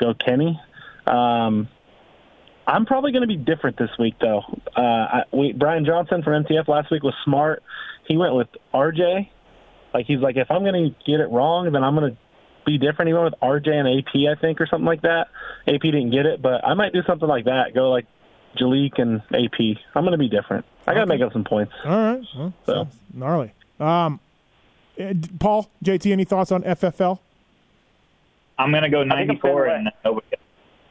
go 0.00 0.14
Kenny. 0.14 0.60
Um, 1.06 1.68
I'm 2.66 2.86
probably 2.86 3.12
going 3.12 3.22
to 3.22 3.28
be 3.28 3.36
different 3.36 3.76
this 3.78 3.90
week, 3.98 4.14
though. 4.20 4.42
Uh, 4.76 4.80
I, 4.80 5.22
we, 5.32 5.52
Brian 5.52 5.84
Johnson 5.84 6.22
from 6.22 6.44
MTF 6.44 6.68
last 6.68 6.90
week 6.90 7.02
was 7.02 7.14
smart. 7.24 7.62
He 8.06 8.16
went 8.16 8.34
with 8.34 8.48
RJ. 8.72 9.28
Like 9.92 10.06
he's 10.06 10.20
like, 10.20 10.36
if 10.36 10.50
I'm 10.50 10.62
going 10.62 10.74
to 10.90 11.04
get 11.10 11.20
it 11.20 11.28
wrong, 11.30 11.70
then 11.72 11.82
I'm 11.82 11.94
going 11.96 12.12
to 12.12 12.18
be 12.64 12.78
different. 12.78 13.08
He 13.08 13.12
went 13.14 13.24
with 13.24 13.34
RJ 13.42 13.68
and 13.68 13.88
AP, 13.88 14.14
I 14.36 14.40
think, 14.40 14.60
or 14.60 14.66
something 14.66 14.86
like 14.86 15.02
that. 15.02 15.28
AP 15.66 15.80
didn't 15.82 16.10
get 16.10 16.26
it, 16.26 16.40
but 16.40 16.64
I 16.64 16.74
might 16.74 16.92
do 16.92 17.02
something 17.06 17.28
like 17.28 17.46
that. 17.46 17.74
Go 17.74 17.90
like 17.90 18.06
Jalek 18.56 18.98
and 19.00 19.20
AP. 19.32 19.78
I'm 19.94 20.02
going 20.04 20.12
to 20.12 20.18
be 20.18 20.28
different. 20.28 20.64
I 20.86 20.94
got 20.94 21.00
to 21.00 21.06
make 21.06 21.22
up 21.22 21.32
some 21.32 21.44
points. 21.44 21.72
All 21.84 21.90
right. 21.90 22.22
Well, 22.36 22.52
So. 22.66 22.88
gnarly. 23.12 23.52
Um, 23.80 24.20
uh, 25.00 25.14
Paul, 25.38 25.70
JT, 25.84 26.12
any 26.12 26.24
thoughts 26.24 26.52
on 26.52 26.62
FFL? 26.62 27.18
I'm 28.60 28.70
going 28.70 28.82
to 28.82 28.90
go 28.90 29.02
94, 29.02 29.66
and 29.66 29.90
nobody, 30.04 30.26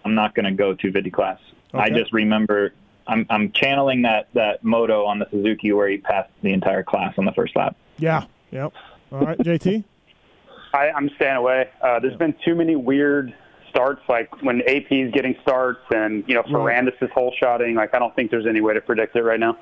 I'm 0.03 0.15
not 0.15 0.33
going 0.33 0.45
to 0.45 0.51
go 0.51 0.73
250 0.73 1.11
class. 1.11 1.39
I 1.73 1.89
just 1.89 2.11
remember 2.13 2.73
I'm, 3.05 3.25
I'm 3.29 3.51
channeling 3.51 4.03
that, 4.03 4.29
that 4.33 4.63
moto 4.63 5.05
on 5.05 5.19
the 5.19 5.27
Suzuki 5.29 5.71
where 5.71 5.87
he 5.87 5.97
passed 5.97 6.31
the 6.41 6.51
entire 6.51 6.83
class 6.83 7.13
on 7.17 7.25
the 7.25 7.31
first 7.31 7.55
lap. 7.55 7.75
Yeah. 7.97 8.25
Yep. 8.51 8.73
All 9.11 9.19
right, 9.19 9.37
JT. 9.37 9.83
I, 10.73 10.91
I'm 10.91 11.09
staying 11.15 11.35
away. 11.35 11.69
Uh, 11.81 11.99
there's 11.99 12.17
been 12.17 12.35
too 12.45 12.55
many 12.55 12.75
weird 12.75 13.33
starts, 13.69 14.01
like 14.07 14.41
when 14.43 14.61
AP 14.61 14.91
is 14.91 15.11
getting 15.11 15.35
starts, 15.41 15.81
and 15.91 16.23
you 16.27 16.35
know 16.35 16.41
Right. 16.41 16.85
Ferrandis 16.85 17.01
is 17.01 17.09
whole 17.11 17.33
shotting. 17.39 17.75
Like 17.75 17.95
I 17.95 17.99
don't 17.99 18.15
think 18.15 18.29
there's 18.29 18.45
any 18.47 18.61
way 18.61 18.75
to 18.75 18.81
predict 18.81 19.15
it 19.15 19.23
right 19.23 19.39
now. 19.39 19.57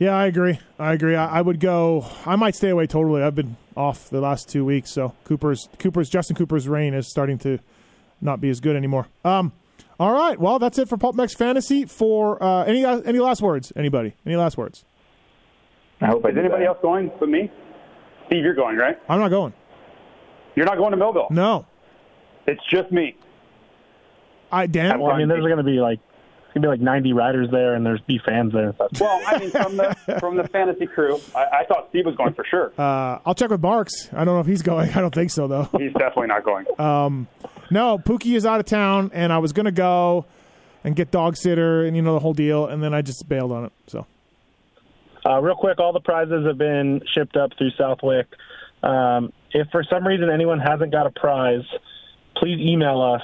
Yeah, 0.00 0.16
I 0.16 0.26
agree. 0.26 0.58
I 0.78 0.94
agree. 0.94 1.14
I, 1.14 1.38
I 1.38 1.42
would 1.42 1.60
go. 1.60 2.06
I 2.24 2.34
might 2.34 2.54
stay 2.54 2.70
away 2.70 2.86
totally. 2.86 3.22
I've 3.22 3.34
been 3.34 3.56
off 3.76 4.08
the 4.08 4.20
last 4.22 4.48
two 4.48 4.64
weeks, 4.64 4.90
so 4.90 5.14
Cooper's 5.24 5.68
Cooper's 5.78 6.08
Justin 6.08 6.36
Cooper's 6.36 6.66
reign 6.66 6.94
is 6.94 7.06
starting 7.06 7.36
to 7.40 7.58
not 8.20 8.40
be 8.40 8.48
as 8.48 8.60
good 8.60 8.74
anymore. 8.76 9.06
Um. 9.24 9.52
All 9.98 10.14
right. 10.14 10.40
Well, 10.40 10.58
that's 10.58 10.78
it 10.78 10.88
for 10.88 10.96
PulpMX 10.96 11.36
Fantasy. 11.36 11.84
For 11.84 12.42
uh, 12.42 12.64
any 12.64 12.82
any 12.86 13.18
last 13.18 13.42
words? 13.42 13.70
Anybody? 13.76 14.14
Any 14.24 14.36
last 14.36 14.56
words? 14.56 14.86
I 16.00 16.06
hope 16.06 16.24
Is 16.26 16.32
do 16.32 16.40
anybody 16.40 16.60
better. 16.60 16.64
else 16.68 16.78
going 16.80 17.12
but 17.20 17.28
me? 17.28 17.50
Steve, 18.26 18.42
you're 18.42 18.54
going, 18.54 18.78
right? 18.78 18.98
I'm 19.06 19.20
not 19.20 19.28
going. 19.28 19.52
You're 20.56 20.64
not 20.64 20.78
going 20.78 20.92
to 20.92 20.96
Millville. 20.96 21.26
No. 21.30 21.66
It's 22.46 22.62
just 22.70 22.90
me. 22.90 23.14
I 24.50 24.66
damn. 24.66 25.00
Well, 25.00 25.12
I 25.12 25.18
mean, 25.18 25.28
there's 25.28 25.44
going 25.44 25.58
to 25.58 25.62
be 25.62 25.78
like 25.80 26.00
it's 26.50 26.54
going 26.54 26.62
to 26.62 26.66
be 26.66 26.68
like 26.68 26.80
90 26.80 27.12
riders 27.12 27.48
there, 27.50 27.74
and 27.74 27.86
there's 27.86 28.00
be 28.00 28.18
fans 28.24 28.52
there. 28.52 28.74
Well, 29.00 29.22
I 29.26 29.38
mean, 29.38 29.50
from 29.50 29.76
the 29.76 29.94
from 30.18 30.36
the 30.36 30.48
fantasy 30.48 30.86
crew, 30.86 31.20
I, 31.34 31.60
I 31.60 31.64
thought 31.66 31.86
Steve 31.90 32.06
was 32.06 32.16
going 32.16 32.34
for 32.34 32.44
sure. 32.44 32.72
Uh, 32.76 33.18
I'll 33.24 33.34
check 33.34 33.50
with 33.50 33.60
Marks. 33.62 34.08
I 34.12 34.24
don't 34.24 34.34
know 34.34 34.40
if 34.40 34.46
he's 34.46 34.62
going. 34.62 34.90
I 34.94 35.00
don't 35.00 35.14
think 35.14 35.30
so 35.30 35.46
though. 35.46 35.68
He's 35.78 35.92
definitely 35.92 36.26
not 36.26 36.44
going. 36.44 36.66
No, 37.72 37.98
Pookie 37.98 38.34
is 38.34 38.44
out 38.44 38.58
of 38.58 38.66
town, 38.66 39.12
and 39.14 39.32
I 39.32 39.38
was 39.38 39.52
gonna 39.52 39.70
go 39.70 40.26
and 40.82 40.96
get 40.96 41.10
dog 41.12 41.36
sitter 41.36 41.84
and 41.84 41.94
you 41.94 42.02
know 42.02 42.14
the 42.14 42.18
whole 42.20 42.34
deal, 42.34 42.66
and 42.66 42.82
then 42.82 42.92
I 42.94 43.02
just 43.02 43.28
bailed 43.28 43.52
on 43.52 43.66
it. 43.66 43.72
So 43.86 44.06
Uh, 45.24 45.40
real 45.40 45.54
quick, 45.54 45.78
all 45.78 45.92
the 45.92 46.00
prizes 46.00 46.44
have 46.46 46.58
been 46.58 47.00
shipped 47.14 47.36
up 47.36 47.50
through 47.56 47.70
Southwick. 47.78 48.26
Um, 48.82 49.32
if 49.52 49.68
for 49.70 49.84
some 49.84 50.06
reason 50.06 50.30
anyone 50.30 50.58
hasn't 50.58 50.90
got 50.90 51.06
a 51.06 51.10
prize, 51.10 51.64
please 52.36 52.58
email 52.58 53.00
us. 53.00 53.22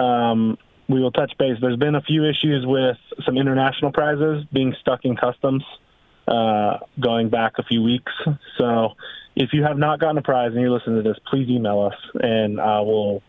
Um, 0.00 0.56
we 0.88 1.00
will 1.00 1.12
touch 1.12 1.32
base. 1.38 1.56
There's 1.60 1.78
been 1.78 1.94
a 1.94 2.02
few 2.02 2.24
issues 2.24 2.64
with 2.66 2.96
some 3.24 3.36
international 3.36 3.92
prizes 3.92 4.44
being 4.52 4.74
stuck 4.80 5.04
in 5.04 5.16
customs 5.16 5.64
uh, 6.28 6.78
going 7.00 7.28
back 7.30 7.54
a 7.58 7.62
few 7.62 7.82
weeks. 7.82 8.12
So 8.58 8.90
if 9.36 9.50
you 9.52 9.62
have 9.64 9.78
not 9.78 9.98
gotten 9.98 10.18
a 10.18 10.22
prize 10.22 10.52
and 10.52 10.60
you're 10.60 10.70
listening 10.70 11.02
to 11.02 11.08
this, 11.08 11.18
please 11.30 11.48
email 11.48 11.80
us, 11.80 11.94
and 12.14 12.60
uh, 12.60 12.82
we'll 12.84 13.22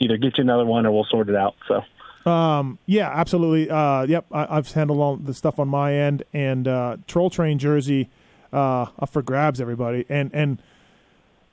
either 0.00 0.16
get 0.16 0.38
you 0.38 0.42
another 0.42 0.64
one 0.64 0.86
or 0.86 0.92
we'll 0.92 1.06
sort 1.10 1.28
it 1.28 1.36
out. 1.36 1.54
So. 1.68 1.82
Um, 2.30 2.78
yeah, 2.86 3.10
absolutely. 3.12 3.68
Uh, 3.70 4.02
yep, 4.02 4.26
I, 4.32 4.56
I've 4.56 4.70
handled 4.72 5.00
all 5.00 5.16
the 5.16 5.34
stuff 5.34 5.58
on 5.58 5.68
my 5.68 5.94
end, 5.94 6.22
and 6.32 6.66
uh, 6.66 6.96
Troll 7.06 7.30
Train 7.30 7.58
jersey 7.58 8.08
uh, 8.52 8.86
up 8.98 9.10
for 9.10 9.22
grabs, 9.22 9.60
everybody. 9.60 10.04
And 10.08 10.30
and 10.32 10.62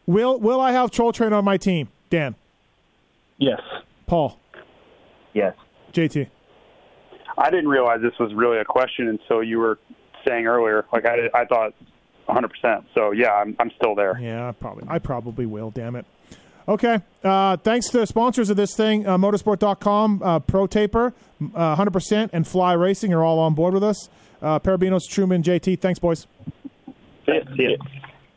will 0.05 0.39
will 0.39 0.61
I 0.61 0.71
have 0.71 0.91
Troll 0.91 1.11
Train 1.11 1.33
on 1.33 1.43
my 1.43 1.57
team? 1.57 1.89
Dan, 2.09 2.35
Yes. 3.37 3.61
Paul, 4.07 4.38
Yes. 5.33 5.53
JT. 5.93 6.27
I 7.37 7.49
didn't 7.49 7.69
realize 7.69 8.01
this 8.01 8.17
was 8.19 8.33
really 8.33 8.57
a 8.59 8.65
question 8.65 9.07
until 9.07 9.43
you 9.43 9.59
were 9.59 9.79
saying 10.27 10.45
earlier. 10.45 10.85
Like 10.91 11.05
I, 11.05 11.29
I 11.33 11.45
thought 11.45 11.73
100%. 12.27 12.85
So 12.93 13.11
yeah, 13.11 13.31
I'm, 13.31 13.55
I'm 13.59 13.71
still 13.77 13.95
there. 13.95 14.17
Yeah, 14.19 14.49
I 14.49 14.51
probably 14.51 14.85
I 14.87 14.99
probably 14.99 15.45
will. 15.45 15.71
Damn 15.71 15.95
it. 15.95 16.05
Okay. 16.67 16.99
Uh, 17.23 17.57
thanks 17.57 17.89
to 17.89 17.99
the 17.99 18.05
sponsors 18.05 18.51
of 18.51 18.57
this 18.57 18.75
thing, 18.75 19.07
uh, 19.07 19.17
motorsport.com, 19.17 20.21
uh, 20.23 20.39
Pro 20.39 20.67
Taper, 20.67 21.15
uh, 21.55 21.75
100%, 21.75 22.29
and 22.31 22.47
Fly 22.47 22.73
Racing 22.73 23.11
are 23.11 23.23
all 23.23 23.39
on 23.39 23.55
board 23.55 23.73
with 23.73 23.83
us. 23.83 24.09
Uh, 24.39 24.59
Perebijnos, 24.59 25.01
Truman, 25.09 25.41
JT. 25.41 25.79
Thanks, 25.79 25.99
boys. 25.99 26.27
See 27.25 27.33
ya. 27.33 27.55
See 27.57 27.63
ya. 27.63 27.99